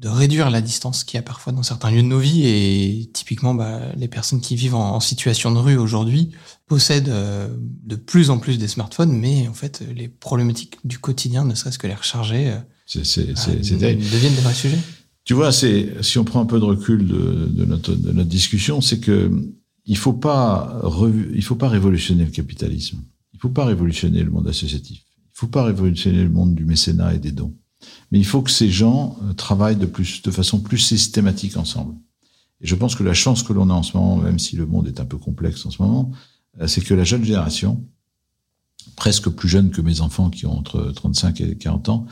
de, 0.00 0.08
réduire 0.08 0.50
la 0.50 0.60
distance 0.60 1.04
qu'il 1.04 1.16
y 1.16 1.20
a 1.20 1.22
parfois 1.22 1.52
dans 1.52 1.62
certains 1.62 1.90
lieux 1.90 2.02
de 2.02 2.08
nos 2.08 2.18
vies 2.18 2.46
et 2.46 3.10
typiquement 3.12 3.54
bah, 3.54 3.80
les 3.96 4.08
personnes 4.08 4.40
qui 4.40 4.56
vivent 4.56 4.74
en, 4.74 4.96
en 4.96 5.00
situation 5.00 5.52
de 5.52 5.58
rue 5.58 5.76
aujourd'hui 5.76 6.32
possèdent 6.66 7.10
euh, 7.10 7.48
de 7.84 7.96
plus 7.96 8.30
en 8.30 8.38
plus 8.38 8.58
des 8.58 8.66
smartphones 8.66 9.12
mais 9.12 9.46
en 9.46 9.54
fait 9.54 9.84
les 9.94 10.08
problématiques 10.08 10.78
du 10.84 10.98
quotidien 10.98 11.44
ne 11.44 11.54
serait-ce 11.54 11.78
que 11.78 11.86
les 11.86 11.94
recharger 11.94 12.50
euh, 12.50 12.58
bah, 12.96 13.94
deviennent 13.94 14.34
des 14.34 14.40
vrais 14.40 14.54
sujets. 14.54 14.78
Tu 15.24 15.32
vois, 15.32 15.52
c'est 15.52 16.02
si 16.02 16.18
on 16.18 16.24
prend 16.24 16.40
un 16.40 16.46
peu 16.46 16.60
de 16.60 16.64
recul 16.64 17.06
de, 17.06 17.48
de, 17.50 17.64
notre, 17.64 17.94
de 17.94 18.12
notre 18.12 18.28
discussion, 18.28 18.82
c'est 18.82 19.00
que 19.00 19.30
il 19.86 19.96
faut 19.96 20.12
pas 20.12 20.82
il 21.34 21.42
faut 21.42 21.56
pas 21.56 21.68
révolutionner 21.68 22.24
le 22.24 22.30
capitalisme, 22.30 23.02
il 23.32 23.40
faut 23.40 23.48
pas 23.48 23.64
révolutionner 23.64 24.22
le 24.22 24.30
monde 24.30 24.48
associatif, 24.48 25.00
il 25.16 25.30
faut 25.32 25.46
pas 25.46 25.64
révolutionner 25.64 26.22
le 26.22 26.28
monde 26.28 26.54
du 26.54 26.66
mécénat 26.66 27.14
et 27.14 27.18
des 27.18 27.32
dons. 27.32 27.54
Mais 28.10 28.18
il 28.18 28.26
faut 28.26 28.42
que 28.42 28.50
ces 28.50 28.70
gens 28.70 29.16
euh, 29.22 29.32
travaillent 29.32 29.76
de, 29.76 29.86
plus, 29.86 30.22
de 30.22 30.30
façon 30.30 30.60
plus 30.60 30.78
systématique 30.78 31.56
ensemble. 31.56 31.94
Et 32.60 32.66
je 32.66 32.74
pense 32.74 32.94
que 32.94 33.02
la 33.02 33.14
chance 33.14 33.42
que 33.42 33.52
l'on 33.52 33.70
a 33.70 33.74
en 33.74 33.82
ce 33.82 33.96
moment, 33.96 34.16
même 34.16 34.38
si 34.38 34.56
le 34.56 34.66
monde 34.66 34.86
est 34.86 35.00
un 35.00 35.04
peu 35.04 35.18
complexe 35.18 35.64
en 35.66 35.70
ce 35.70 35.82
moment, 35.82 36.12
euh, 36.60 36.66
c'est 36.66 36.80
que 36.80 36.94
la 36.94 37.04
jeune 37.04 37.24
génération, 37.24 37.84
presque 38.96 39.28
plus 39.28 39.48
jeune 39.48 39.70
que 39.70 39.80
mes 39.80 40.00
enfants 40.00 40.30
qui 40.30 40.46
ont 40.46 40.56
entre 40.56 40.92
35 40.92 41.40
et 41.40 41.56
40 41.56 41.88
ans, 41.88 42.06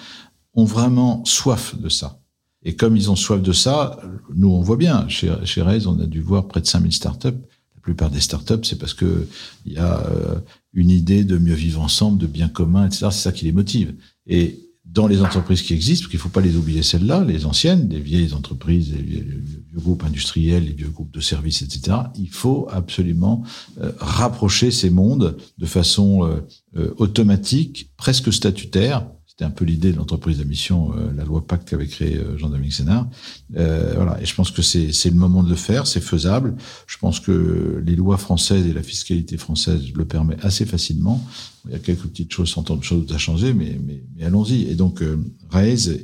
ont 0.55 0.65
vraiment 0.65 1.25
soif 1.25 1.79
de 1.79 1.89
ça. 1.89 2.21
Et 2.65 2.77
comme 2.77 2.97
ils 2.97 3.11
ont 3.11 3.17
soif 3.17 3.43
de 3.43 3.53
ça, 3.53 4.01
nous 4.35 4.51
on 4.51 4.61
voit 4.61 4.77
bien, 4.77 5.09
chez, 5.09 5.35
chez 5.45 5.63
on 5.63 5.99
a 5.99 6.07
dû 6.07 6.21
voir 6.21 6.47
près 6.47 6.61
de 6.61 6.67
5000 6.67 6.93
startups. 6.93 7.29
La 7.29 7.81
plupart 7.81 8.11
des 8.11 8.21
startups, 8.21 8.65
c'est 8.65 8.79
parce 8.79 8.95
que 8.95 9.27
il 9.67 9.73
y 9.73 9.79
a 9.79 9.99
euh, 10.07 10.39
une 10.73 10.91
idée 10.91 11.25
de 11.25 11.39
mieux 11.39 11.55
vivre 11.55 11.81
ensemble, 11.81 12.19
de 12.19 12.27
bien 12.27 12.49
commun, 12.49 12.87
etc. 12.87 13.07
C'est 13.11 13.23
ça 13.23 13.33
qui 13.33 13.45
les 13.45 13.53
motive. 13.53 13.95
Et 14.27 14.61
dans 14.93 15.07
les 15.07 15.23
entreprises 15.23 15.63
qui 15.63 15.73
existent, 15.73 16.05
parce 16.05 16.11
qu'il 16.11 16.19
ne 16.19 16.23
faut 16.23 16.29
pas 16.29 16.43
les 16.43 16.57
oublier 16.57 16.83
celles-là, 16.83 17.25
les 17.25 17.47
anciennes, 17.47 17.89
les 17.89 18.01
vieilles 18.01 18.35
entreprises, 18.35 18.93
les 18.93 19.03
vieux, 19.03 19.43
groupes 19.75 20.05
industriels, 20.05 20.67
les 20.67 20.73
vieux 20.73 20.91
groupes 20.91 21.13
de 21.13 21.21
services, 21.21 21.63
etc. 21.63 21.97
Il 22.15 22.29
faut 22.29 22.69
absolument 22.71 23.43
euh, 23.81 23.93
rapprocher 23.99 24.71
ces 24.71 24.91
mondes 24.91 25.39
de 25.57 25.67
façon 25.67 26.25
euh, 26.25 26.41
euh, 26.77 26.95
automatique, 26.99 27.91
presque 27.97 28.31
statutaire, 28.33 29.07
un 29.43 29.51
peu 29.51 29.65
l'idée 29.65 29.93
de 29.93 29.97
l'entreprise 29.97 30.41
à 30.41 30.45
mission, 30.45 30.93
euh, 30.97 31.13
la 31.15 31.25
loi 31.25 31.47
Pacte 31.47 31.69
qu'avait 31.69 31.87
créé 31.87 32.17
euh, 32.17 32.37
Jean-Dominique 32.39 32.73
Sénard. 32.73 33.09
Euh, 33.57 33.93
voilà. 33.95 34.21
Et 34.21 34.27
je 34.27 34.35
pense 34.35 34.51
que 34.51 34.63
c'est 34.63 35.11
le 35.11 35.17
moment 35.17 35.43
de 35.43 35.49
le 35.49 35.57
faire, 35.57 35.87
c'est 35.87 36.01
faisable. 36.01 36.55
Je 36.87 36.99
pense 36.99 37.21
que 37.21 37.83
les 37.85 37.97
lois 37.97 38.19
françaises 38.19 38.67
et 38.67 38.73
la 38.73 38.83
fiscalité 38.83 39.37
française 39.37 39.93
le 39.95 40.05
permet 40.05 40.37
assez 40.43 40.67
facilement. 40.67 41.25
Il 41.67 41.73
y 41.73 41.75
a 41.75 41.79
quelques 41.79 42.07
petites 42.07 42.33
choses, 42.33 42.51
centaines 42.51 42.79
de 42.79 42.85
choses 42.85 43.13
à 43.13 43.19
changer, 43.19 43.55
mais, 43.55 43.79
mais, 43.85 44.25
allons-y. 44.25 44.63
Et 44.69 44.75
donc, 44.75 45.03
euh, 45.03 45.19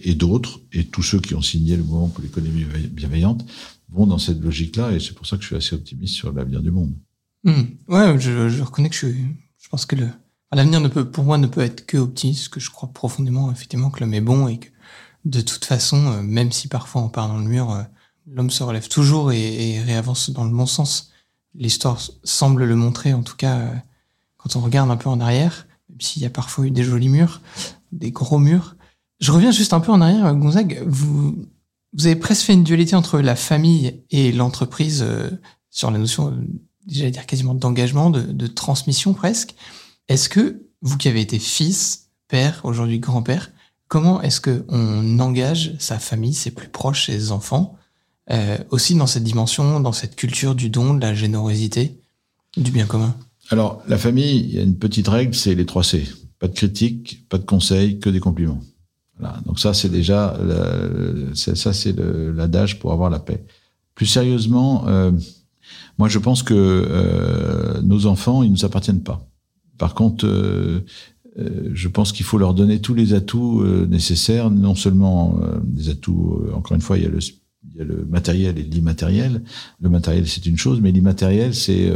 et 0.02 0.14
d'autres, 0.14 0.60
et 0.72 0.84
tous 0.84 1.02
ceux 1.02 1.20
qui 1.20 1.34
ont 1.34 1.42
signé 1.42 1.76
le 1.76 1.82
mouvement 1.82 2.08
pour 2.08 2.22
l'économie 2.22 2.64
bienveillante, 2.90 3.44
vont 3.90 4.06
dans 4.06 4.18
cette 4.18 4.40
logique-là, 4.40 4.92
et 4.92 5.00
c'est 5.00 5.14
pour 5.14 5.26
ça 5.26 5.36
que 5.36 5.42
je 5.42 5.48
suis 5.48 5.56
assez 5.56 5.74
optimiste 5.74 6.14
sur 6.14 6.32
l'avenir 6.32 6.60
du 6.62 6.70
monde. 6.70 6.94
Mmh. 7.44 7.62
Ouais, 7.88 8.20
je, 8.20 8.48
je 8.48 8.62
reconnais 8.62 8.90
que 8.90 8.96
je, 8.96 9.06
je 9.06 9.68
pense 9.70 9.86
que 9.86 9.96
le, 9.96 10.08
L'avenir 10.52 10.80
ne 10.80 10.88
peut, 10.88 11.10
pour 11.10 11.24
moi, 11.24 11.36
ne 11.36 11.46
peut 11.46 11.60
être 11.60 11.84
que 11.84 11.98
optimiste, 11.98 12.48
que 12.48 12.60
je 12.60 12.70
crois 12.70 12.88
profondément, 12.88 13.50
effectivement, 13.52 13.90
que 13.90 14.00
l'homme 14.00 14.14
est 14.14 14.22
bon 14.22 14.48
et 14.48 14.58
que, 14.58 14.68
de 15.24 15.40
toute 15.40 15.64
façon, 15.64 16.06
euh, 16.06 16.22
même 16.22 16.52
si 16.52 16.68
parfois 16.68 17.02
on 17.02 17.08
part 17.08 17.28
dans 17.28 17.36
le 17.36 17.44
mur, 17.44 17.70
euh, 17.70 17.82
l'homme 18.26 18.50
se 18.50 18.62
relève 18.62 18.88
toujours 18.88 19.32
et, 19.32 19.72
et, 19.72 19.80
réavance 19.80 20.30
dans 20.30 20.44
le 20.44 20.50
bon 20.50 20.64
sens. 20.64 21.10
L'histoire 21.54 22.00
semble 22.24 22.64
le 22.64 22.76
montrer, 22.76 23.12
en 23.12 23.22
tout 23.22 23.36
cas, 23.36 23.58
euh, 23.58 23.74
quand 24.38 24.56
on 24.56 24.60
regarde 24.60 24.90
un 24.90 24.96
peu 24.96 25.10
en 25.10 25.20
arrière, 25.20 25.66
même 25.90 26.00
s'il 26.00 26.22
y 26.22 26.26
a 26.26 26.30
parfois 26.30 26.66
eu 26.66 26.70
des 26.70 26.82
jolis 26.82 27.10
murs, 27.10 27.42
des 27.92 28.10
gros 28.10 28.38
murs. 28.38 28.76
Je 29.20 29.32
reviens 29.32 29.50
juste 29.50 29.74
un 29.74 29.80
peu 29.80 29.92
en 29.92 30.00
arrière, 30.00 30.34
Gonzague. 30.34 30.82
Vous, 30.86 31.46
vous 31.92 32.06
avez 32.06 32.16
presque 32.16 32.46
fait 32.46 32.54
une 32.54 32.64
dualité 32.64 32.96
entre 32.96 33.20
la 33.20 33.36
famille 33.36 34.02
et 34.10 34.32
l'entreprise 34.32 35.04
sur 35.70 35.90
la 35.90 35.98
notion, 35.98 36.38
j'allais 36.86 37.10
dire 37.10 37.26
quasiment 37.26 37.54
d'engagement, 37.54 38.10
de, 38.10 38.20
de 38.20 38.46
transmission 38.46 39.12
presque. 39.14 39.56
Est-ce 40.08 40.28
que 40.28 40.62
vous 40.80 40.96
qui 40.96 41.08
avez 41.08 41.20
été 41.20 41.38
fils, 41.38 42.08
père, 42.28 42.60
aujourd'hui 42.64 42.98
grand-père, 42.98 43.50
comment 43.88 44.22
est-ce 44.22 44.40
que 44.40 44.64
on 44.68 45.18
engage 45.18 45.74
sa 45.78 45.98
famille, 45.98 46.34
ses 46.34 46.50
plus 46.50 46.68
proches, 46.68 47.06
ses 47.06 47.32
enfants, 47.32 47.76
euh, 48.30 48.58
aussi 48.70 48.94
dans 48.94 49.06
cette 49.06 49.24
dimension, 49.24 49.80
dans 49.80 49.92
cette 49.92 50.16
culture 50.16 50.54
du 50.54 50.70
don, 50.70 50.94
de 50.94 51.00
la 51.00 51.14
générosité, 51.14 51.98
du 52.56 52.70
bien 52.70 52.86
commun? 52.86 53.14
Alors, 53.50 53.82
la 53.88 53.96
famille, 53.96 54.40
il 54.40 54.54
y 54.54 54.58
a 54.58 54.62
une 54.62 54.76
petite 54.76 55.08
règle, 55.08 55.34
c'est 55.34 55.54
les 55.54 55.66
trois 55.66 55.84
C. 55.84 56.06
Pas 56.38 56.48
de 56.48 56.54
critique, 56.54 57.26
pas 57.28 57.38
de 57.38 57.44
conseils, 57.44 57.98
que 57.98 58.10
des 58.10 58.20
compliments. 58.20 58.60
Voilà. 59.18 59.40
Donc 59.46 59.58
ça, 59.58 59.74
c'est 59.74 59.88
déjà, 59.88 60.38
ça, 61.34 61.72
c'est 61.72 61.96
l'adage 61.96 62.78
pour 62.78 62.92
avoir 62.92 63.10
la 63.10 63.18
paix. 63.18 63.44
Plus 63.94 64.06
sérieusement, 64.06 64.86
euh, 64.86 65.10
moi, 65.98 66.08
je 66.08 66.18
pense 66.18 66.42
que 66.42 66.54
euh, 66.54 67.80
nos 67.82 68.06
enfants, 68.06 68.42
ils 68.42 68.52
nous 68.52 68.64
appartiennent 68.64 69.02
pas. 69.02 69.27
Par 69.78 69.94
contre, 69.94 70.26
euh, 70.26 70.80
euh, 71.38 71.70
je 71.72 71.88
pense 71.88 72.12
qu'il 72.12 72.26
faut 72.26 72.38
leur 72.38 72.54
donner 72.54 72.80
tous 72.80 72.94
les 72.94 73.14
atouts 73.14 73.62
euh, 73.62 73.86
nécessaires, 73.86 74.50
non 74.50 74.74
seulement 74.74 75.38
euh, 75.42 75.58
des 75.62 75.88
atouts, 75.88 76.42
euh, 76.42 76.52
encore 76.54 76.74
une 76.74 76.80
fois, 76.80 76.98
il 76.98 77.04
y 77.04 77.06
a 77.06 77.10
le, 77.10 77.18
il 77.18 77.76
y 77.76 77.80
a 77.80 77.84
le 77.84 78.04
matériel 78.06 78.58
et 78.58 78.62
l'immatériel. 78.62 79.42
Le 79.80 79.88
matériel, 79.88 80.26
c'est 80.26 80.46
une 80.46 80.56
chose, 80.56 80.80
mais 80.80 80.90
l'immatériel, 80.90 81.54
c'est 81.54 81.92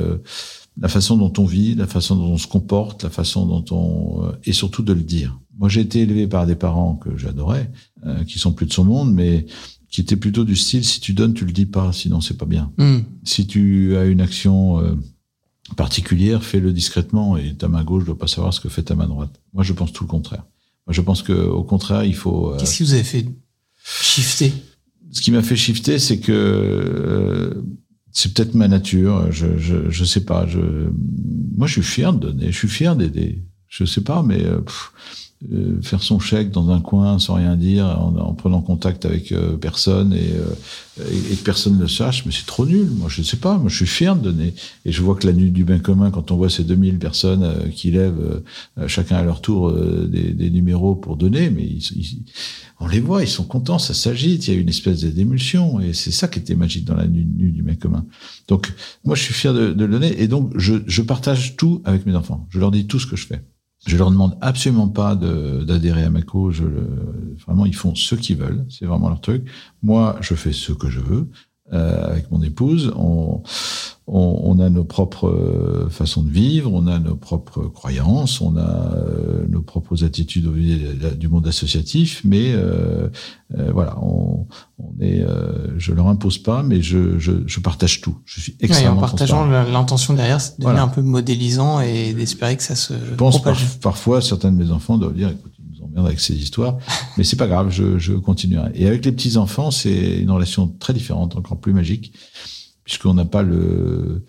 la 0.80 0.88
façon 0.88 1.16
dont 1.16 1.32
on 1.38 1.44
vit, 1.44 1.74
la 1.74 1.86
façon 1.86 2.16
dont 2.16 2.32
on 2.32 2.38
se 2.38 2.46
comporte, 2.46 3.04
la 3.04 3.10
façon 3.10 3.46
dont 3.46 3.64
on... 3.70 4.32
et 4.44 4.52
surtout 4.52 4.82
de 4.82 4.92
le 4.92 5.02
dire. 5.02 5.40
Moi, 5.58 5.68
j'ai 5.68 5.80
été 5.80 6.00
élevé 6.00 6.26
par 6.26 6.46
des 6.46 6.56
parents 6.56 6.96
que 6.96 7.16
j'adorais, 7.16 7.70
qui 8.26 8.38
sont 8.38 8.52
plus 8.52 8.66
de 8.66 8.72
son 8.72 8.84
monde, 8.84 9.12
mais 9.12 9.46
qui 9.88 10.00
étaient 10.00 10.16
plutôt 10.16 10.44
du 10.44 10.56
style, 10.56 10.84
si 10.84 11.00
tu 11.00 11.14
donnes, 11.14 11.34
tu 11.34 11.44
le 11.44 11.52
dis 11.52 11.66
pas, 11.66 11.92
sinon 11.92 12.20
c'est 12.20 12.36
pas 12.36 12.46
bien. 12.46 12.72
Mm. 12.78 12.98
Si 13.24 13.46
tu 13.46 13.96
as 13.96 14.04
une 14.04 14.20
action 14.20 14.78
particulière, 15.76 16.44
fais-le 16.44 16.72
discrètement 16.72 17.36
et 17.36 17.54
ta 17.54 17.68
main 17.68 17.84
gauche 17.84 18.04
doit 18.04 18.18
pas 18.18 18.26
savoir 18.26 18.52
ce 18.54 18.60
que 18.60 18.68
fait 18.68 18.82
ta 18.82 18.94
main 18.94 19.06
droite. 19.06 19.40
Moi, 19.52 19.62
je 19.62 19.72
pense 19.72 19.92
tout 19.92 20.04
le 20.04 20.08
contraire. 20.08 20.44
Moi, 20.86 20.94
je 20.94 21.00
pense 21.00 21.22
que 21.22 21.32
au 21.32 21.62
contraire, 21.62 22.04
il 22.04 22.14
faut. 22.14 22.54
Qu'est-ce 22.58 22.76
qui 22.76 22.82
vous 22.82 22.94
a 22.94 23.02
fait 23.02 23.26
shifter 23.84 24.52
Ce 25.10 25.20
qui 25.20 25.30
m'a 25.30 25.42
fait 25.42 25.56
shifter, 25.56 25.98
c'est 25.98 26.18
que 26.18 26.32
euh, 26.32 27.62
c'est 28.12 28.34
peut-être 28.34 28.54
ma 28.54 28.68
nature. 28.68 29.30
Je, 29.30 29.58
je, 29.58 29.90
je 29.90 30.04
sais 30.04 30.24
pas. 30.24 30.46
Je, 30.46 30.60
moi, 31.56 31.66
je 31.66 31.74
suis 31.74 31.82
fier 31.82 32.12
de 32.12 32.18
donner. 32.18 32.52
Je 32.52 32.58
suis 32.58 32.68
fier 32.68 32.96
d'aider. 32.96 33.42
Je 33.68 33.84
sais 33.84 34.02
pas, 34.02 34.22
mais 34.22 34.44
euh, 34.44 34.60
pff, 34.60 34.92
euh, 35.52 35.80
faire 35.82 36.02
son 36.02 36.20
chèque 36.20 36.50
dans 36.50 36.70
un 36.70 36.80
coin 36.80 37.18
sans 37.18 37.34
rien 37.34 37.56
dire, 37.56 37.86
en, 37.86 38.14
en 38.16 38.34
prenant 38.34 38.60
contact 38.60 39.04
avec 39.04 39.32
euh, 39.32 39.56
personne 39.56 40.12
et, 40.12 40.32
euh, 41.00 41.04
et, 41.30 41.36
que 41.36 41.42
personne 41.42 41.76
ne 41.76 41.82
le 41.82 41.88
sache, 41.88 42.26
mais 42.26 42.32
c'est 42.32 42.44
trop 42.44 42.66
nul. 42.66 42.86
Moi, 42.86 43.08
je 43.08 43.22
ne 43.22 43.26
sais 43.26 43.38
pas. 43.38 43.56
Moi, 43.56 43.70
je 43.70 43.76
suis 43.76 43.86
fier 43.86 44.14
de 44.14 44.20
donner. 44.20 44.54
Et 44.84 44.92
je 44.92 45.02
vois 45.02 45.14
que 45.14 45.26
la 45.26 45.32
nuit 45.32 45.50
du 45.50 45.64
bien 45.64 45.78
commun, 45.78 46.10
quand 46.10 46.30
on 46.30 46.36
voit 46.36 46.50
ces 46.50 46.64
2000 46.64 46.98
personnes 46.98 47.42
euh, 47.42 47.68
qui 47.68 47.90
lèvent 47.90 48.42
euh, 48.78 48.88
chacun 48.88 49.16
à 49.16 49.22
leur 49.22 49.40
tour 49.40 49.72
des, 49.72 50.32
des, 50.32 50.50
numéros 50.50 50.94
pour 50.94 51.16
donner, 51.16 51.48
mais 51.48 51.64
ils, 51.64 51.82
ils, 51.96 52.22
on 52.78 52.86
les 52.86 53.00
voit, 53.00 53.22
ils 53.22 53.28
sont 53.28 53.44
contents, 53.44 53.78
ça 53.78 53.94
s'agite, 53.94 54.46
il 54.48 54.54
y 54.54 54.56
a 54.56 54.60
une 54.60 54.68
espèce 54.68 55.02
d'émulsion. 55.02 55.80
Et 55.80 55.94
c'est 55.94 56.10
ça 56.10 56.28
qui 56.28 56.38
était 56.40 56.56
magique 56.56 56.84
dans 56.84 56.96
la 56.96 57.06
nuit, 57.06 57.24
du 57.24 57.62
bien 57.62 57.76
commun. 57.76 58.04
Donc, 58.48 58.70
moi, 59.04 59.16
je 59.16 59.22
suis 59.22 59.34
fier 59.34 59.54
de, 59.54 59.72
de 59.72 59.86
donner. 59.86 60.20
Et 60.20 60.28
donc, 60.28 60.52
je, 60.56 60.74
je 60.86 61.02
partage 61.02 61.56
tout 61.56 61.80
avec 61.84 62.04
mes 62.04 62.14
enfants. 62.14 62.46
Je 62.50 62.58
leur 62.58 62.70
dis 62.70 62.86
tout 62.86 62.98
ce 62.98 63.06
que 63.06 63.16
je 63.16 63.26
fais. 63.26 63.42
Je 63.86 63.96
leur 63.96 64.10
demande 64.10 64.38
absolument 64.40 64.88
pas 64.88 65.16
d'adhérer 65.16 66.04
à 66.04 66.10
ma 66.10 66.22
cause. 66.22 66.62
Vraiment, 67.46 67.66
ils 67.66 67.74
font 67.74 67.94
ce 67.94 68.14
qu'ils 68.14 68.36
veulent. 68.36 68.64
C'est 68.68 68.86
vraiment 68.86 69.08
leur 69.08 69.20
truc. 69.20 69.48
Moi, 69.82 70.16
je 70.20 70.34
fais 70.34 70.52
ce 70.52 70.72
que 70.72 70.88
je 70.88 71.00
veux 71.00 71.28
euh, 71.72 72.10
avec 72.10 72.30
mon 72.30 72.42
épouse. 72.42 72.92
On, 72.96 73.42
on, 74.06 74.40
on, 74.44 74.58
a 74.58 74.68
nos 74.68 74.84
propres 74.84 75.28
euh, 75.28 75.88
façons 75.88 76.22
de 76.22 76.30
vivre, 76.30 76.72
on 76.72 76.86
a 76.86 76.98
nos 76.98 77.14
propres 77.14 77.62
croyances, 77.68 78.40
on 78.40 78.56
a 78.56 78.94
euh, 78.94 79.46
nos 79.48 79.62
propres 79.62 80.04
attitudes 80.04 80.46
au 80.46 80.52
du 81.14 81.28
monde 81.28 81.46
associatif, 81.46 82.20
mais 82.24 82.52
euh, 82.52 83.08
euh, 83.56 83.70
voilà, 83.72 83.96
on, 84.02 84.46
on 84.78 85.00
est, 85.00 85.24
je 85.78 85.92
leur 85.92 86.08
impose 86.08 86.38
pas, 86.38 86.62
mais 86.62 86.82
je, 86.82 87.18
je, 87.18 87.32
je 87.46 87.60
partage 87.60 88.00
tout. 88.00 88.18
Je 88.24 88.40
suis 88.40 88.56
extrêmement 88.60 88.92
ouais, 88.92 88.98
En 88.98 89.00
partageant 89.00 89.46
l'intention 89.46 90.14
derrière, 90.14 90.40
c'est 90.40 90.58
de 90.58 90.64
voilà. 90.64 90.82
un 90.82 90.88
peu 90.88 91.02
modélisant 91.02 91.80
et 91.80 92.12
d'espérer 92.12 92.56
que 92.56 92.62
ça 92.62 92.74
se. 92.74 92.94
Je 92.94 93.14
pense 93.14 93.40
par, 93.40 93.56
parfois 93.80 94.20
certains 94.20 94.50
de 94.50 94.56
mes 94.56 94.72
enfants 94.72 94.98
doivent 94.98 95.14
dire, 95.14 95.28
écoute, 95.28 95.52
avec 95.96 96.20
ces 96.20 96.34
histoires, 96.34 96.78
mais 97.16 97.24
c'est 97.24 97.36
pas 97.36 97.46
grave, 97.46 97.70
je, 97.70 97.98
je 97.98 98.12
continuerai. 98.14 98.70
Et 98.74 98.86
avec 98.86 99.04
les 99.04 99.12
petits 99.12 99.36
enfants, 99.36 99.70
c'est 99.70 100.18
une 100.18 100.30
relation 100.30 100.68
très 100.68 100.94
différente, 100.94 101.36
encore 101.36 101.60
plus 101.60 101.72
magique 101.72 102.12
puisqu'on 102.84 103.14
n'a 103.14 103.24
pas 103.24 103.42
le, 103.42 104.24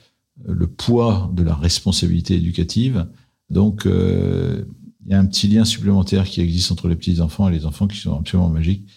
le 0.46 0.68
poids 0.68 1.32
de 1.34 1.44
la 1.44 1.56
responsabilité 1.56 2.36
éducative. 2.36 3.08
Donc, 3.50 3.86
euh, 3.86 4.64
il 5.06 5.12
y 5.12 5.16
a 5.16 5.20
un 5.20 5.26
petit 5.26 5.48
lien 5.48 5.66
supplémentaire 5.66 6.26
qui 6.26 6.42
existe 6.42 6.72
entre 6.72 6.88
les 6.88 6.96
petits 6.96 7.20
enfants 7.20 7.50
et 7.50 7.52
les 7.52 7.66
enfants 7.66 7.88
qui 7.88 7.98
sont 7.98 8.18
absolument 8.18 8.50
magiques. 8.50 8.88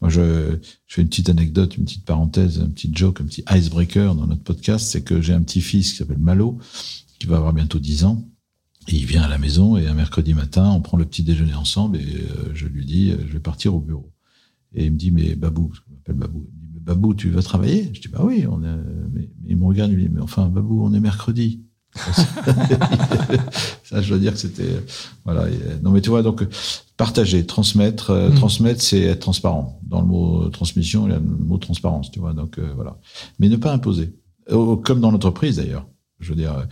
Moi, 0.00 0.10
je, 0.10 0.58
je 0.86 0.94
fais 0.94 1.02
une 1.02 1.08
petite 1.08 1.28
anecdote, 1.28 1.76
une 1.76 1.84
petite 1.84 2.04
parenthèse, 2.04 2.60
un 2.60 2.70
petit 2.70 2.90
joke, 2.94 3.20
un 3.20 3.24
petit 3.24 3.44
icebreaker 3.50 4.14
dans 4.14 4.26
notre 4.26 4.42
podcast, 4.42 4.86
c'est 4.86 5.02
que 5.02 5.20
j'ai 5.20 5.34
un 5.34 5.42
petit-fils 5.42 5.92
qui 5.92 5.98
s'appelle 5.98 6.18
Malo, 6.18 6.58
qui 7.18 7.26
va 7.26 7.36
avoir 7.36 7.52
bientôt 7.52 7.78
10 7.78 8.04
ans. 8.04 8.24
Et 8.90 8.96
il 8.96 9.06
vient 9.06 9.22
à 9.22 9.28
la 9.28 9.38
maison 9.38 9.76
et 9.76 9.86
un 9.86 9.94
mercredi 9.94 10.34
matin, 10.34 10.68
on 10.70 10.80
prend 10.80 10.96
le 10.96 11.04
petit 11.04 11.22
déjeuner 11.22 11.54
ensemble 11.54 11.96
et 11.96 12.00
euh, 12.00 12.50
je 12.54 12.66
lui 12.66 12.84
dis, 12.84 13.12
je 13.12 13.32
vais 13.32 13.40
partir 13.40 13.74
au 13.74 13.80
bureau. 13.80 14.10
Et 14.74 14.86
il 14.86 14.92
me 14.92 14.96
dit, 14.96 15.12
mais 15.12 15.36
Babou, 15.36 15.68
parce 15.68 15.80
qu'il 15.80 15.92
m'appelle 15.94 16.16
Babou, 16.16 16.46
Babou, 16.80 17.14
tu 17.14 17.30
vas 17.30 17.42
travailler? 17.42 17.90
Je 17.92 18.00
dis, 18.00 18.08
bah 18.08 18.22
oui, 18.24 18.46
on 18.50 18.64
est... 18.64 18.66
mais, 19.12 19.28
mais, 19.42 19.50
il 19.50 19.56
me 19.56 19.64
regarde, 19.64 19.92
il 19.92 19.98
me 19.98 20.02
dit, 20.02 20.08
mais 20.12 20.20
enfin, 20.20 20.48
Babou, 20.48 20.82
on 20.84 20.92
est 20.92 21.00
mercredi. 21.00 21.62
ça, 23.84 24.00
je 24.00 24.08
dois 24.08 24.18
dire 24.18 24.32
que 24.32 24.38
c'était, 24.38 24.84
voilà. 25.24 25.46
Non, 25.82 25.90
mais 25.92 26.00
tu 26.00 26.10
vois, 26.10 26.22
donc, 26.22 26.44
partager, 26.96 27.46
transmettre, 27.46 28.12
mmh. 28.12 28.34
transmettre, 28.34 28.82
c'est 28.82 29.02
être 29.02 29.20
transparent. 29.20 29.80
Dans 29.84 30.00
le 30.00 30.06
mot 30.06 30.48
transmission, 30.48 31.06
il 31.06 31.12
y 31.12 31.14
a 31.14 31.18
le 31.18 31.24
mot 31.24 31.58
transparence, 31.58 32.10
tu 32.10 32.18
vois, 32.18 32.32
donc, 32.32 32.58
euh, 32.58 32.72
voilà. 32.74 32.98
Mais 33.38 33.48
ne 33.48 33.56
pas 33.56 33.72
imposer. 33.72 34.16
Comme 34.48 35.00
dans 35.00 35.12
l'entreprise, 35.12 35.56
d'ailleurs. 35.56 35.86
Je 36.20 36.30
veux 36.30 36.36
dire, 36.36 36.66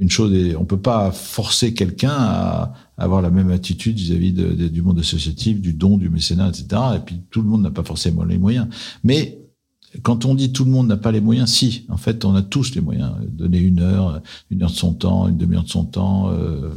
une 0.00 0.10
chose 0.10 0.32
est, 0.32 0.56
on 0.56 0.64
peut 0.64 0.80
pas 0.80 1.12
forcer 1.12 1.74
quelqu'un 1.74 2.14
à, 2.14 2.74
avoir 2.96 3.20
la 3.20 3.30
même 3.30 3.50
attitude 3.50 3.96
vis-à-vis 3.96 4.32
du 4.32 4.82
monde 4.82 4.98
associatif, 4.98 5.60
du 5.60 5.74
don, 5.74 5.98
du 5.98 6.08
mécénat, 6.08 6.48
etc. 6.48 6.82
Et 6.96 7.00
puis 7.00 7.20
tout 7.30 7.42
le 7.42 7.48
monde 7.48 7.62
n'a 7.62 7.70
pas 7.70 7.84
forcément 7.84 8.24
les 8.24 8.38
moyens. 8.38 8.68
Mais 9.04 9.38
quand 10.02 10.24
on 10.24 10.34
dit 10.34 10.52
tout 10.52 10.64
le 10.64 10.70
monde 10.70 10.88
n'a 10.88 10.96
pas 10.96 11.12
les 11.12 11.20
moyens, 11.20 11.50
si, 11.50 11.86
en 11.88 11.96
fait, 11.96 12.24
on 12.24 12.34
a 12.34 12.42
tous 12.42 12.74
les 12.74 12.80
moyens. 12.80 13.12
Donner 13.28 13.58
une 13.58 13.80
heure, 13.80 14.22
une 14.50 14.62
heure 14.62 14.70
de 14.70 14.76
son 14.76 14.94
temps, 14.94 15.28
une 15.28 15.36
demi-heure 15.36 15.64
de 15.64 15.68
son 15.68 15.84
temps, 15.84 16.30
euh, 16.30 16.70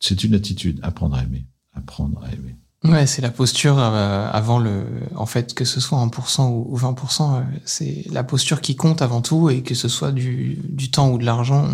c'est 0.00 0.24
une 0.24 0.34
attitude. 0.34 0.80
Apprendre 0.82 1.16
à 1.16 1.22
aimer. 1.22 1.46
Apprendre 1.72 2.22
à 2.24 2.32
aimer. 2.32 2.56
Ouais, 2.88 3.06
c'est 3.06 3.22
la 3.22 3.30
posture 3.30 3.78
euh, 3.78 4.28
avant 4.30 4.58
le. 4.58 4.84
En 5.14 5.26
fait, 5.26 5.54
que 5.54 5.64
ce 5.64 5.80
soit 5.80 5.98
1% 5.98 6.50
ou 6.50 6.76
20%, 6.76 7.38
euh, 7.38 7.42
c'est 7.64 8.04
la 8.10 8.24
posture 8.24 8.60
qui 8.60 8.76
compte 8.76 9.02
avant 9.02 9.22
tout 9.22 9.50
et 9.50 9.62
que 9.62 9.74
ce 9.74 9.88
soit 9.88 10.12
du, 10.12 10.58
du 10.68 10.90
temps 10.90 11.10
ou 11.10 11.18
de 11.18 11.24
l'argent. 11.24 11.68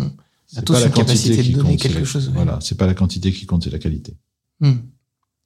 On 0.55 0.59
a 0.59 0.61
tous 0.61 0.75
une 0.83 0.91
capacité 0.91 1.43
de 1.43 1.55
donner 1.55 1.71
compte, 1.71 1.79
quelque 1.79 2.05
chose. 2.05 2.31
Voilà, 2.33 2.59
c'est 2.61 2.77
pas 2.77 2.87
la 2.87 2.93
quantité 2.93 3.31
qui 3.31 3.45
compte, 3.45 3.63
c'est 3.63 3.69
la 3.71 3.79
qualité. 3.79 4.15
Hmm. 4.59 4.77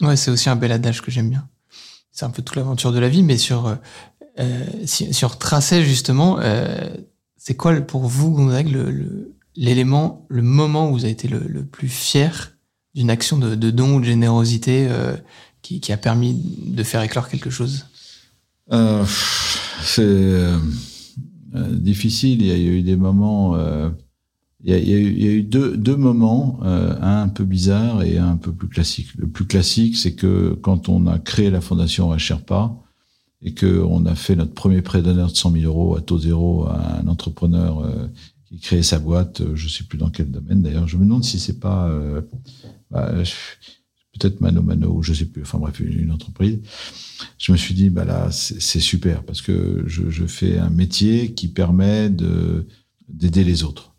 Ouais, 0.02 0.16
c'est 0.16 0.32
aussi 0.32 0.50
un 0.50 0.56
bel 0.56 0.72
adage 0.72 1.02
que 1.02 1.12
j'aime 1.12 1.30
bien. 1.30 1.48
C'est 2.12 2.26
un 2.26 2.30
peu 2.30 2.42
toute 2.42 2.56
l'aventure 2.56 2.92
de 2.92 3.00
la 3.00 3.10
vie, 3.10 3.24
mais 3.24 3.38
sur, 3.38 3.78
euh, 4.40 4.66
si, 4.86 5.14
si, 5.14 5.26
on 5.26 5.30
retraçait 5.30 5.84
justement, 5.84 6.38
euh, 6.40 6.90
c'est 7.38 7.56
quoi 7.56 7.74
pour 7.82 8.06
vous, 8.06 8.32
Gonzague, 8.32 8.68
l'élément, 9.56 10.26
le, 10.30 10.38
le, 10.38 10.42
moment 10.44 10.90
où 10.90 10.94
vous 10.94 11.04
avez 11.06 11.14
été 11.14 11.28
le, 11.28 11.40
le 11.40 11.66
plus 11.66 11.90
fier 11.90 12.54
d'une 12.94 13.10
action 13.10 13.38
de, 13.38 13.56
de, 13.56 13.72
don 13.72 13.96
ou 13.96 14.00
de 14.00 14.06
générosité 14.06 14.88
euh, 14.90 15.16
qui, 15.82 15.92
a 15.92 15.98
permis 15.98 16.36
de 16.66 16.84
faire 16.84 17.02
éclore 17.02 17.30
quelque 17.30 17.50
chose 17.50 17.86
euh, 18.72 19.04
C'est 19.82 20.04
euh, 20.04 20.58
difficile. 21.54 22.42
Il 22.42 22.48
y 22.48 22.52
a 22.52 22.58
eu 22.58 22.82
des 22.82 22.96
moments. 22.96 23.58
Il 24.64 24.72
y, 24.72 24.74
a, 24.74 24.98
eu, 24.98 25.44
deux, 25.44 25.96
moments, 25.96 26.60
un 26.64 27.22
un 27.22 27.30
peu 27.30 27.46
bizarre 27.46 28.04
et 28.04 28.18
un 28.18 28.32
un 28.32 28.38
peu 28.38 28.52
plus 28.52 28.68
classique. 28.68 29.10
Le 29.18 29.28
plus 29.28 29.46
classique, 29.46 29.98
c'est 29.98 30.14
que 30.14 30.58
quand 30.62 30.90
on 30.90 31.08
a 31.08 31.20
créé 31.20 31.50
la 31.50 31.62
fondation 31.62 32.18
Sherpa 32.18 32.76
et 33.42 33.54
qu'on 33.54 34.06
a 34.06 34.16
fait 34.16 34.36
notre 34.36 34.54
premier 34.54 34.82
prêt 34.82 35.02
d'honneur 35.02 35.32
de 35.32 35.36
100 35.36 35.52
000 35.52 35.66
euros 35.66 35.96
à 35.96 36.02
taux 36.02 36.20
zéro 36.20 36.66
à 36.66 37.00
un 37.00 37.08
entrepreneur 37.08 37.84
qui 38.48 38.60
créait 38.60 38.84
sa 38.84 39.00
boîte, 39.00 39.42
je 39.56 39.68
sais 39.68 39.84
plus 39.84 39.98
dans 39.98 40.10
quel 40.10 40.32
domaine 40.32 40.62
d'ailleurs. 40.62 40.88
Je 40.88 40.98
me 40.98 41.04
demande 41.04 41.24
si 41.24 41.40
c'est 41.40 41.60
pas 41.60 41.90
euh, 41.90 42.22
bah, 42.90 43.12
peut-être 44.18 44.42
Mano 44.42 44.62
Mano 44.62 44.92
ou 44.92 45.04
je 45.04 45.14
sais 45.14 45.26
plus. 45.26 45.42
Enfin 45.42 45.58
bref, 45.58 45.80
une 45.80 46.12
entreprise. 46.12 46.60
Je 47.38 47.52
me 47.52 47.58
suis 47.58 47.74
dit 47.74 47.90
bah 47.90 48.06
là 48.06 48.30
c'est 48.32 48.80
super 48.80 49.24
parce 49.24 49.42
que 49.42 49.84
je, 49.88 50.10
je, 50.10 50.26
fais 50.26 50.58
un 50.58 50.70
métier 50.70 51.34
qui 51.34 51.48
permet 51.48 52.10
de 52.10 52.68
d'aider 53.10 53.44
les 53.44 53.64
autres. 53.64 53.94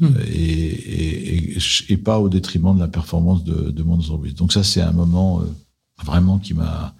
Mmh. 0.00 0.08
Et, 0.26 0.32
et, 0.32 1.52
et, 1.52 1.58
et, 1.88 1.96
pas 1.98 2.18
au 2.18 2.30
détriment 2.30 2.74
de 2.74 2.80
la 2.80 2.88
performance 2.88 3.44
de, 3.44 3.70
de 3.70 3.82
mon 3.82 3.94
entreprise. 3.94 4.34
Donc 4.34 4.52
ça, 4.52 4.62
c'est 4.62 4.80
un 4.80 4.92
moment 4.92 5.42
euh, 5.42 5.44
vraiment 6.02 6.38
qui 6.38 6.54
m'a 6.54 6.94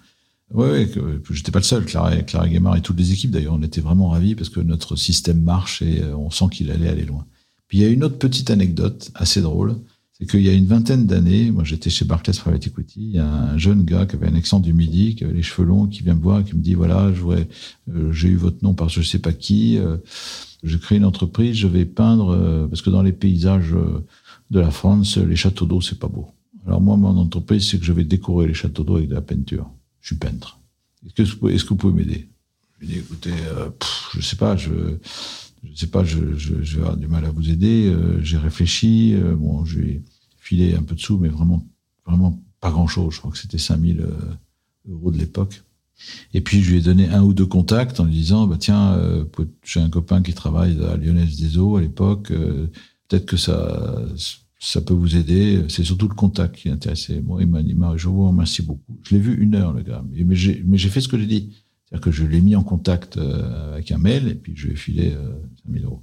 Ouais, 0.53 0.69
ouais 0.69 1.19
j'étais 1.31 1.51
pas 1.51 1.59
le 1.59 1.63
seul. 1.63 1.85
Clara, 1.85 2.15
Clara 2.17 2.47
Guémard 2.47 2.77
et 2.77 2.81
toutes 2.81 2.97
les 2.97 3.11
équipes 3.11 3.31
d'ailleurs, 3.31 3.53
on 3.53 3.63
était 3.63 3.81
vraiment 3.81 4.09
ravis 4.09 4.35
parce 4.35 4.49
que 4.49 4.59
notre 4.59 4.95
système 4.95 5.41
marche 5.41 5.81
et 5.81 6.03
on 6.03 6.29
sent 6.29 6.45
qu'il 6.51 6.69
allait 6.71 6.89
aller 6.89 7.05
loin. 7.05 7.25
Puis 7.67 7.79
il 7.79 7.81
y 7.81 7.85
a 7.85 7.89
une 7.89 8.03
autre 8.03 8.19
petite 8.19 8.51
anecdote 8.51 9.11
assez 9.15 9.41
drôle, 9.41 9.75
c'est 10.23 10.29
qu'il 10.29 10.41
y 10.41 10.49
a 10.49 10.53
une 10.53 10.65
vingtaine 10.65 11.05
d'années, 11.05 11.51
moi 11.51 11.63
j'étais 11.63 11.89
chez 11.89 12.05
Barclays 12.05 12.33
Private 12.33 12.67
Equity, 12.67 12.99
il 13.01 13.11
y 13.11 13.19
a 13.19 13.27
un 13.27 13.57
jeune 13.57 13.83
gars 13.83 14.05
qui 14.05 14.15
avait 14.15 14.27
un 14.27 14.35
accent 14.35 14.59
du 14.59 14.73
Midi, 14.73 15.15
qui 15.15 15.23
avait 15.23 15.33
les 15.33 15.43
cheveux 15.43 15.67
longs, 15.67 15.87
qui 15.87 16.01
vient 16.03 16.15
me 16.15 16.21
voir 16.21 16.43
qui 16.43 16.55
me 16.55 16.61
dit 16.61 16.73
voilà, 16.73 17.11
euh, 17.11 18.13
j'ai 18.13 18.29
eu 18.29 18.35
votre 18.35 18.63
nom 18.63 18.73
par 18.73 18.89
je 18.89 19.01
sais 19.01 19.19
pas 19.19 19.33
qui, 19.33 19.77
euh, 19.77 19.97
je 20.63 20.77
crée 20.77 20.95
une 20.95 21.05
entreprise, 21.05 21.55
je 21.55 21.67
vais 21.67 21.85
peindre 21.85 22.29
euh, 22.29 22.67
parce 22.67 22.81
que 22.81 22.89
dans 22.89 23.01
les 23.01 23.11
paysages 23.11 23.75
de 24.51 24.59
la 24.59 24.71
France, 24.71 25.17
les 25.17 25.35
châteaux 25.35 25.65
d'eau 25.65 25.81
c'est 25.81 25.99
pas 25.99 26.07
beau. 26.07 26.27
Alors 26.65 26.79
moi, 26.79 26.95
mon 26.95 27.17
entreprise, 27.17 27.69
c'est 27.69 27.77
que 27.77 27.83
je 27.83 27.91
vais 27.91 28.05
décorer 28.05 28.47
les 28.47 28.53
châteaux 28.53 28.85
d'eau 28.85 28.95
avec 28.95 29.09
de 29.09 29.15
la 29.15 29.21
peinture 29.21 29.69
je 30.03 30.07
suis 30.07 30.15
peintre. 30.17 30.59
Est-ce 31.17 31.33
que, 31.33 31.69
vous 31.69 31.75
pouvez 31.75 31.93
m'aider? 31.93 32.27
Je 32.75 32.85
lui 32.85 32.93
dit, 32.93 32.99
écoutez, 32.99 33.31
euh, 33.31 33.69
pff, 33.69 34.09
je 34.13 34.21
sais 34.21 34.35
pas, 34.35 34.57
je, 34.57 34.97
je 35.63 35.75
sais 35.75 35.87
pas, 35.87 36.03
je, 36.03 36.19
vais 36.19 36.79
avoir 36.81 36.97
du 36.97 37.07
mal 37.07 37.25
à 37.25 37.31
vous 37.31 37.49
aider. 37.49 37.91
J'ai 38.21 38.37
réfléchi, 38.37 39.15
euh, 39.15 39.33
bon, 39.35 39.63
je 39.63 39.79
filé 40.43 40.75
un 40.75 40.83
peu 40.83 40.95
de 40.95 40.99
sous, 40.99 41.17
mais 41.17 41.29
vraiment, 41.29 41.65
vraiment 42.05 42.39
pas 42.59 42.71
grand-chose. 42.71 43.13
Je 43.13 43.19
crois 43.19 43.31
que 43.31 43.37
c'était 43.37 43.57
5000 43.57 44.01
euh, 44.01 44.11
euros 44.89 45.11
de 45.11 45.17
l'époque. 45.17 45.63
Et 46.33 46.41
puis 46.41 46.61
je 46.61 46.71
lui 46.71 46.79
ai 46.79 46.81
donné 46.81 47.07
un 47.09 47.23
ou 47.23 47.33
deux 47.33 47.45
contacts 47.45 47.99
en 47.99 48.05
lui 48.05 48.13
disant, 48.13 48.47
bah 48.47 48.57
tiens, 48.59 48.93
euh, 48.93 49.25
j'ai 49.63 49.79
un 49.79 49.89
copain 49.89 50.21
qui 50.21 50.33
travaille 50.33 50.83
à 50.83 50.97
Lyonnaise 50.97 51.39
des 51.39 51.57
Eaux 51.57 51.77
à 51.77 51.81
l'époque. 51.81 52.31
Euh, 52.31 52.67
Peut-être 53.09 53.25
que 53.25 53.37
ça 53.37 54.01
ça 54.63 54.79
peut 54.79 54.93
vous 54.93 55.17
aider. 55.17 55.65
C'est 55.67 55.83
surtout 55.83 56.07
le 56.07 56.15
contact 56.15 56.55
qui 56.55 56.69
intéressait. 56.69 57.19
Moi, 57.19 57.41
il 57.41 57.47
m'a 57.47 57.61
dit, 57.61 57.75
je 57.97 58.07
vous 58.07 58.27
remercie 58.27 58.61
beaucoup. 58.61 58.97
Je 59.03 59.13
l'ai 59.13 59.21
vu 59.21 59.35
une 59.35 59.55
heure, 59.55 59.73
le 59.73 59.83
gars. 59.83 60.03
Mais 60.09 60.35
j'ai, 60.35 60.89
fait 60.89 61.01
ce 61.01 61.09
que 61.09 61.19
j'ai 61.19 61.25
dit. 61.25 61.53
C'est-à-dire 61.85 62.01
que 62.01 62.11
je 62.11 62.25
l'ai 62.25 62.39
mis 62.39 62.55
en 62.55 62.63
contact 62.63 63.17
euh, 63.17 63.73
avec 63.73 63.91
un 63.91 63.97
mail 63.97 64.29
et 64.29 64.35
puis 64.35 64.53
je 64.55 64.67
lui 64.67 64.73
ai 64.73 64.77
filé 64.77 65.11
euh, 65.11 65.33
5000 65.65 65.83
euros. 65.83 66.01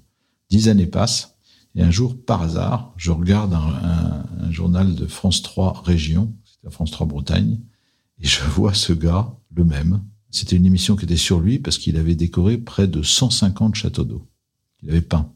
Dix 0.50 0.68
années 0.68 0.86
passent 0.86 1.38
et 1.74 1.82
un 1.82 1.90
jour, 1.90 2.16
par 2.24 2.42
hasard, 2.42 2.92
je 2.96 3.10
regarde 3.10 3.54
un, 3.54 4.50
journal 4.50 4.94
de 4.96 5.06
France 5.06 5.42
3 5.42 5.82
Région, 5.84 6.34
c'était 6.44 6.72
France 6.72 6.90
3 6.90 7.06
Bretagne, 7.06 7.60
et 8.20 8.26
je 8.26 8.42
vois 8.54 8.74
ce 8.74 8.92
gars, 8.92 9.32
le 9.54 9.64
même. 9.64 10.02
C'était 10.30 10.56
une 10.56 10.66
émission 10.66 10.96
qui 10.96 11.04
était 11.04 11.16
sur 11.16 11.40
lui 11.40 11.58
parce 11.58 11.78
qu'il 11.78 11.96
avait 11.96 12.14
décoré 12.14 12.58
près 12.58 12.86
de 12.86 13.02
150 13.02 13.74
châteaux 13.74 14.04
d'eau. 14.04 14.28
Il 14.82 14.90
avait 14.90 15.00
peint. 15.00 15.32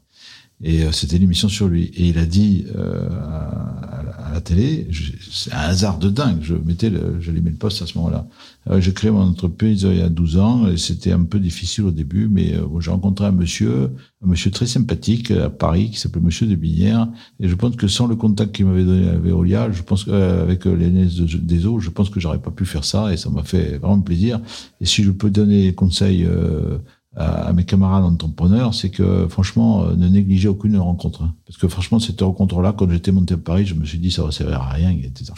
Et 0.63 0.83
euh, 0.83 0.91
c'était 0.91 1.17
l'émission 1.17 1.49
sur 1.49 1.67
lui. 1.67 1.85
Et 1.95 2.07
il 2.07 2.17
a 2.17 2.25
dit 2.25 2.65
euh, 2.75 3.09
à, 3.09 4.31
la 4.33 4.41
télé, 4.41 4.87
c'est 5.31 5.53
un 5.53 5.59
hasard 5.59 5.99
de 5.99 6.09
dingue. 6.09 6.39
Je 6.41 6.55
mettais, 6.55 6.91
j'allumais 7.19 7.51
le 7.51 7.55
poste 7.57 7.81
à 7.81 7.85
ce 7.85 7.97
moment-là. 7.97 8.27
Euh, 8.69 8.81
j'ai 8.81 8.93
créé 8.93 9.11
mon 9.11 9.21
entreprise 9.21 9.83
il 9.83 9.97
y 9.97 10.01
a 10.01 10.09
12 10.09 10.37
ans 10.37 10.67
et 10.67 10.77
c'était 10.77 11.11
un 11.11 11.23
peu 11.23 11.39
difficile 11.39 11.85
au 11.85 11.91
début, 11.91 12.27
mais 12.27 12.55
euh, 12.55 12.79
j'ai 12.79 12.89
rencontré 12.89 13.25
un 13.25 13.31
monsieur, 13.31 13.91
un 14.23 14.27
monsieur 14.27 14.49
très 14.49 14.65
sympathique 14.65 15.29
à 15.31 15.49
Paris 15.49 15.91
qui 15.91 15.99
s'appelait 15.99 16.21
Monsieur 16.21 16.47
de 16.47 16.55
Binière. 16.55 17.07
Et 17.39 17.47
je 17.47 17.55
pense 17.55 17.75
que 17.75 17.87
sans 17.87 18.07
le 18.07 18.15
contact 18.15 18.55
qu'il 18.55 18.65
m'avait 18.65 18.83
donné 18.83 19.07
à 19.09 19.17
Veolia, 19.17 19.71
je 19.71 19.83
pense 19.83 20.05
euh, 20.07 20.41
avec 20.41 20.65
les 20.65 20.89
des 20.89 21.65
eaux, 21.67 21.79
je 21.79 21.89
pense 21.89 22.09
que 22.09 22.19
j'aurais 22.19 22.41
pas 22.41 22.51
pu 22.51 22.65
faire 22.65 22.83
ça 22.85 23.13
et 23.13 23.17
ça 23.17 23.29
m'a 23.29 23.43
fait 23.43 23.77
vraiment 23.77 24.01
plaisir. 24.01 24.39
Et 24.81 24.85
si 24.85 25.03
je 25.03 25.11
peux 25.11 25.29
donner 25.29 25.63
des 25.63 25.75
conseils 25.75 26.25
euh, 26.25 26.79
à, 27.15 27.53
mes 27.53 27.63
camarades 27.63 28.03
entrepreneurs, 28.03 28.73
c'est 28.73 28.89
que 28.89 29.27
franchement, 29.27 29.85
euh, 29.85 29.95
ne 29.95 30.07
négligez 30.07 30.47
aucune 30.47 30.77
rencontre. 30.77 31.23
Hein. 31.23 31.35
Parce 31.45 31.57
que 31.57 31.67
franchement, 31.67 31.99
cette 31.99 32.21
rencontre-là, 32.21 32.73
quand 32.73 32.89
j'étais 32.89 33.11
monté 33.11 33.35
à 33.35 33.37
Paris, 33.37 33.65
je 33.65 33.73
me 33.73 33.85
suis 33.85 33.99
dit, 33.99 34.11
ça 34.11 34.23
va 34.23 34.31
servir 34.31 34.61
à 34.61 34.69
rien. 34.69 34.91
Etc. 34.91 35.31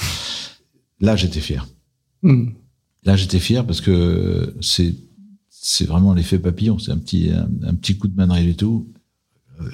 Là, 0.99 1.15
j'étais 1.15 1.39
fier. 1.39 1.67
Mm. 2.23 2.49
Là, 3.03 3.15
j'étais 3.15 3.39
fier 3.39 3.65
parce 3.65 3.81
que 3.81 4.55
c'est 4.61 4.95
c'est 5.49 5.85
vraiment 5.85 6.13
l'effet 6.13 6.39
papillon. 6.39 6.79
C'est 6.79 6.91
un 6.91 6.97
petit 6.97 7.29
un, 7.31 7.49
un, 7.63 7.75
petit 7.75 7.97
coup 7.97 8.07
de 8.07 8.15
main 8.15 8.33
et 8.35 8.53
tout. 8.53 8.91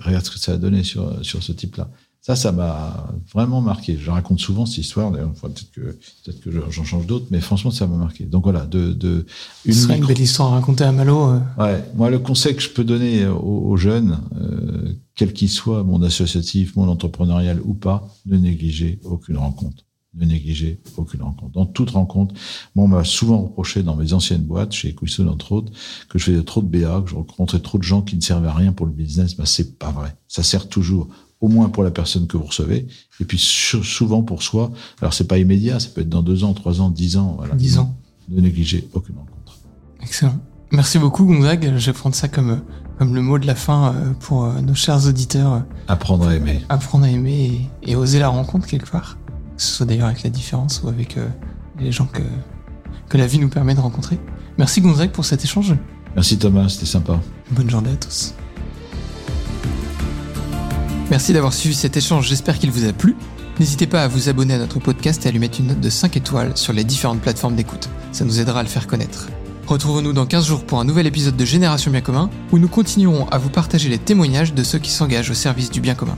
Regarde 0.04 0.26
ce 0.26 0.32
que 0.32 0.40
ça 0.40 0.54
a 0.54 0.58
donné 0.58 0.84
sur 0.84 1.24
sur 1.26 1.42
ce 1.42 1.52
type-là. 1.52 1.90
Ça, 2.26 2.38
ça 2.38 2.54
m'a 2.54 3.10
vraiment 3.34 3.60
marqué. 3.60 3.98
Je 3.98 4.10
raconte 4.10 4.40
souvent 4.40 4.66
cette 4.66 4.78
histoire. 4.78 5.12
D'ailleurs, 5.12 5.34
peut-être 5.34 5.72
que 5.72 5.82
peut-être 5.82 6.40
que 6.40 6.52
j'en 6.72 6.84
change 6.86 7.06
d'autres, 7.06 7.26
mais 7.32 7.42
franchement, 7.42 7.70
ça 7.70 7.86
m'a 7.86 7.98
marqué. 7.98 8.24
Donc 8.24 8.44
voilà, 8.44 8.66
de, 8.66 8.94
de 8.94 9.26
une, 9.66 9.74
serait 9.74 9.98
une 9.98 10.06
belle 10.06 10.22
histoire 10.22 10.54
à 10.54 10.56
raconter 10.56 10.86
à 10.86 10.94
Malo. 10.94 11.32
Euh. 11.32 11.40
Ouais, 11.58 11.84
moi, 11.96 12.10
le 12.10 12.20
conseil 12.20 12.56
que 12.56 12.62
je 12.62 12.70
peux 12.70 12.86
donner 12.86 13.28
aux, 13.28 13.66
aux 13.68 13.76
jeunes, 13.76 14.20
euh, 14.38 14.94
quel 15.16 15.34
qu'il 15.34 15.50
soit, 15.50 15.84
mon 15.84 16.02
associatif, 16.02 16.78
mon 16.78 16.88
entrepreneurial 16.88 17.60
ou 17.66 17.74
pas, 17.74 18.08
ne 18.26 18.38
négligez 18.38 19.02
aucune 19.04 19.36
rencontre. 19.36 19.84
Ne 20.16 20.26
négligez 20.26 20.80
aucune 20.96 21.24
rencontre. 21.24 21.52
Dans 21.52 21.66
toute 21.66 21.90
rencontre, 21.90 22.36
moi, 22.74 22.86
on 22.86 22.88
m'a 22.88 23.04
souvent 23.04 23.42
reproché 23.42 23.84
dans 23.84 23.98
mes 23.98 24.14
anciennes 24.14 24.44
boîtes, 24.44 24.72
chez 24.72 24.90
Equison 24.90 25.28
entre 25.28 25.52
autres, 25.52 25.74
que 26.08 26.18
je 26.20 26.24
faisais 26.24 26.44
trop 26.44 26.62
de 26.62 26.68
BA, 26.68 27.02
que 27.02 27.10
je 27.10 27.16
rencontrais 27.16 27.60
trop 27.60 27.80
de 27.80 27.84
gens 27.84 28.02
qui 28.02 28.16
ne 28.16 28.22
servaient 28.22 28.48
à 28.48 28.54
rien 28.54 28.72
pour 28.72 28.86
le 28.86 28.94
business. 28.94 29.36
Ben, 29.36 29.46
c'est 29.46 29.78
pas 29.78 29.92
vrai. 29.92 30.16
Ça 30.30 30.42
sert 30.42 30.70
toujours 30.70 31.10
au 31.44 31.50
moins 31.50 31.68
pour 31.68 31.84
la 31.84 31.92
personne 31.92 32.26
que 32.26 32.38
vous 32.38 32.46
recevez, 32.46 32.88
et 33.20 33.26
puis 33.26 33.38
souvent 33.38 34.24
pour 34.24 34.42
soi. 34.42 34.72
Alors 35.02 35.14
c'est 35.14 35.28
pas 35.28 35.38
immédiat, 35.38 35.78
ça 35.78 35.90
peut 35.94 36.00
être 36.00 36.10
dans 36.10 36.24
deux 36.24 36.46
ans, 36.46 36.54
trois 36.54 36.80
ans, 36.80 36.90
dix 36.90 37.18
ans. 37.18 37.36
Voilà. 37.38 37.54
Dix 37.56 37.78
ans. 37.80 37.94
Ne 38.30 38.40
négligez 38.40 38.88
aucune 38.94 39.18
rencontre. 39.18 39.58
Excellent. 40.02 40.40
Merci 40.72 41.00
beaucoup 41.00 41.26
Gonzague. 41.26 41.74
Je 41.76 41.86
vais 41.86 41.94
prendre 41.94 42.16
ça 42.16 42.30
comme 42.30 42.62
comme 42.98 43.14
le 43.14 43.22
mot 43.22 43.40
de 43.40 43.46
la 43.46 43.56
fin 43.56 43.94
euh, 43.94 44.14
pour 44.22 44.46
euh, 44.46 44.62
nos 44.62 44.74
chers 44.74 45.06
auditeurs. 45.06 45.66
Apprendre 45.90 46.28
à 46.28 46.36
aimer. 46.36 46.62
Apprendre 46.70 47.04
à 47.04 47.10
aimer 47.10 47.70
et, 47.84 47.92
et 47.92 47.96
oser 47.98 48.20
la 48.20 48.30
rencontre 48.30 48.66
quelque 48.66 48.90
part. 48.90 49.18
Que 49.58 49.62
ce 49.62 49.68
soit 49.74 49.86
d'ailleurs 49.86 50.08
avec 50.08 50.24
la 50.24 50.30
différence 50.30 50.82
ou 50.82 50.88
avec 50.88 51.18
euh, 51.18 51.28
les 51.78 51.92
gens 51.92 52.06
que 52.06 52.24
que 53.10 53.18
la 53.18 53.28
vie 53.28 53.40
nous 53.40 53.50
permet 53.50 53.76
de 53.76 53.82
rencontrer. 53.82 54.18
Merci 54.58 54.80
Gonzague 54.80 55.12
pour 55.12 55.26
cet 55.26 55.44
échange. 55.44 55.76
Merci 56.16 56.38
Thomas, 56.38 56.70
c'était 56.70 56.86
sympa. 56.86 57.20
Bonne 57.52 57.70
journée 57.70 57.92
à 57.92 57.98
tous. 57.98 58.34
Merci 61.14 61.32
d'avoir 61.32 61.54
suivi 61.54 61.76
cet 61.76 61.96
échange, 61.96 62.28
j'espère 62.28 62.58
qu'il 62.58 62.72
vous 62.72 62.86
a 62.86 62.92
plu. 62.92 63.16
N'hésitez 63.60 63.86
pas 63.86 64.02
à 64.02 64.08
vous 64.08 64.30
abonner 64.30 64.56
à 64.56 64.58
notre 64.58 64.80
podcast 64.80 65.24
et 65.24 65.30
à 65.30 65.32
lui 65.32 65.38
mettre 65.38 65.60
une 65.60 65.68
note 65.68 65.80
de 65.80 65.90
5 65.92 66.18
étoiles 66.18 66.58
sur 66.58 66.74
les 66.74 66.84
différentes 66.84 67.22
plateformes 67.22 67.56
d'écoute. 67.56 67.88
Ça 68.12 68.26
nous 68.26 68.40
aidera 68.40 68.62
à 68.62 68.64
le 68.64 68.68
faire 68.68 68.88
connaître. 68.88 69.28
Retrouvons-nous 69.68 70.14
dans 70.14 70.26
15 70.26 70.48
jours 70.48 70.66
pour 70.66 70.80
un 70.80 70.86
nouvel 70.86 71.06
épisode 71.06 71.38
de 71.38 71.46
Génération 71.46 71.92
Bien 71.92 72.02
Commun, 72.02 72.32
où 72.52 72.58
nous 72.58 72.68
continuerons 72.68 73.28
à 73.28 73.38
vous 73.38 73.52
partager 73.52 73.90
les 73.90 74.00
témoignages 74.00 74.56
de 74.56 74.64
ceux 74.64 74.80
qui 74.80 74.90
s'engagent 74.90 75.30
au 75.30 75.36
service 75.36 75.70
du 75.70 75.82
bien 75.82 75.94
commun. 75.94 76.18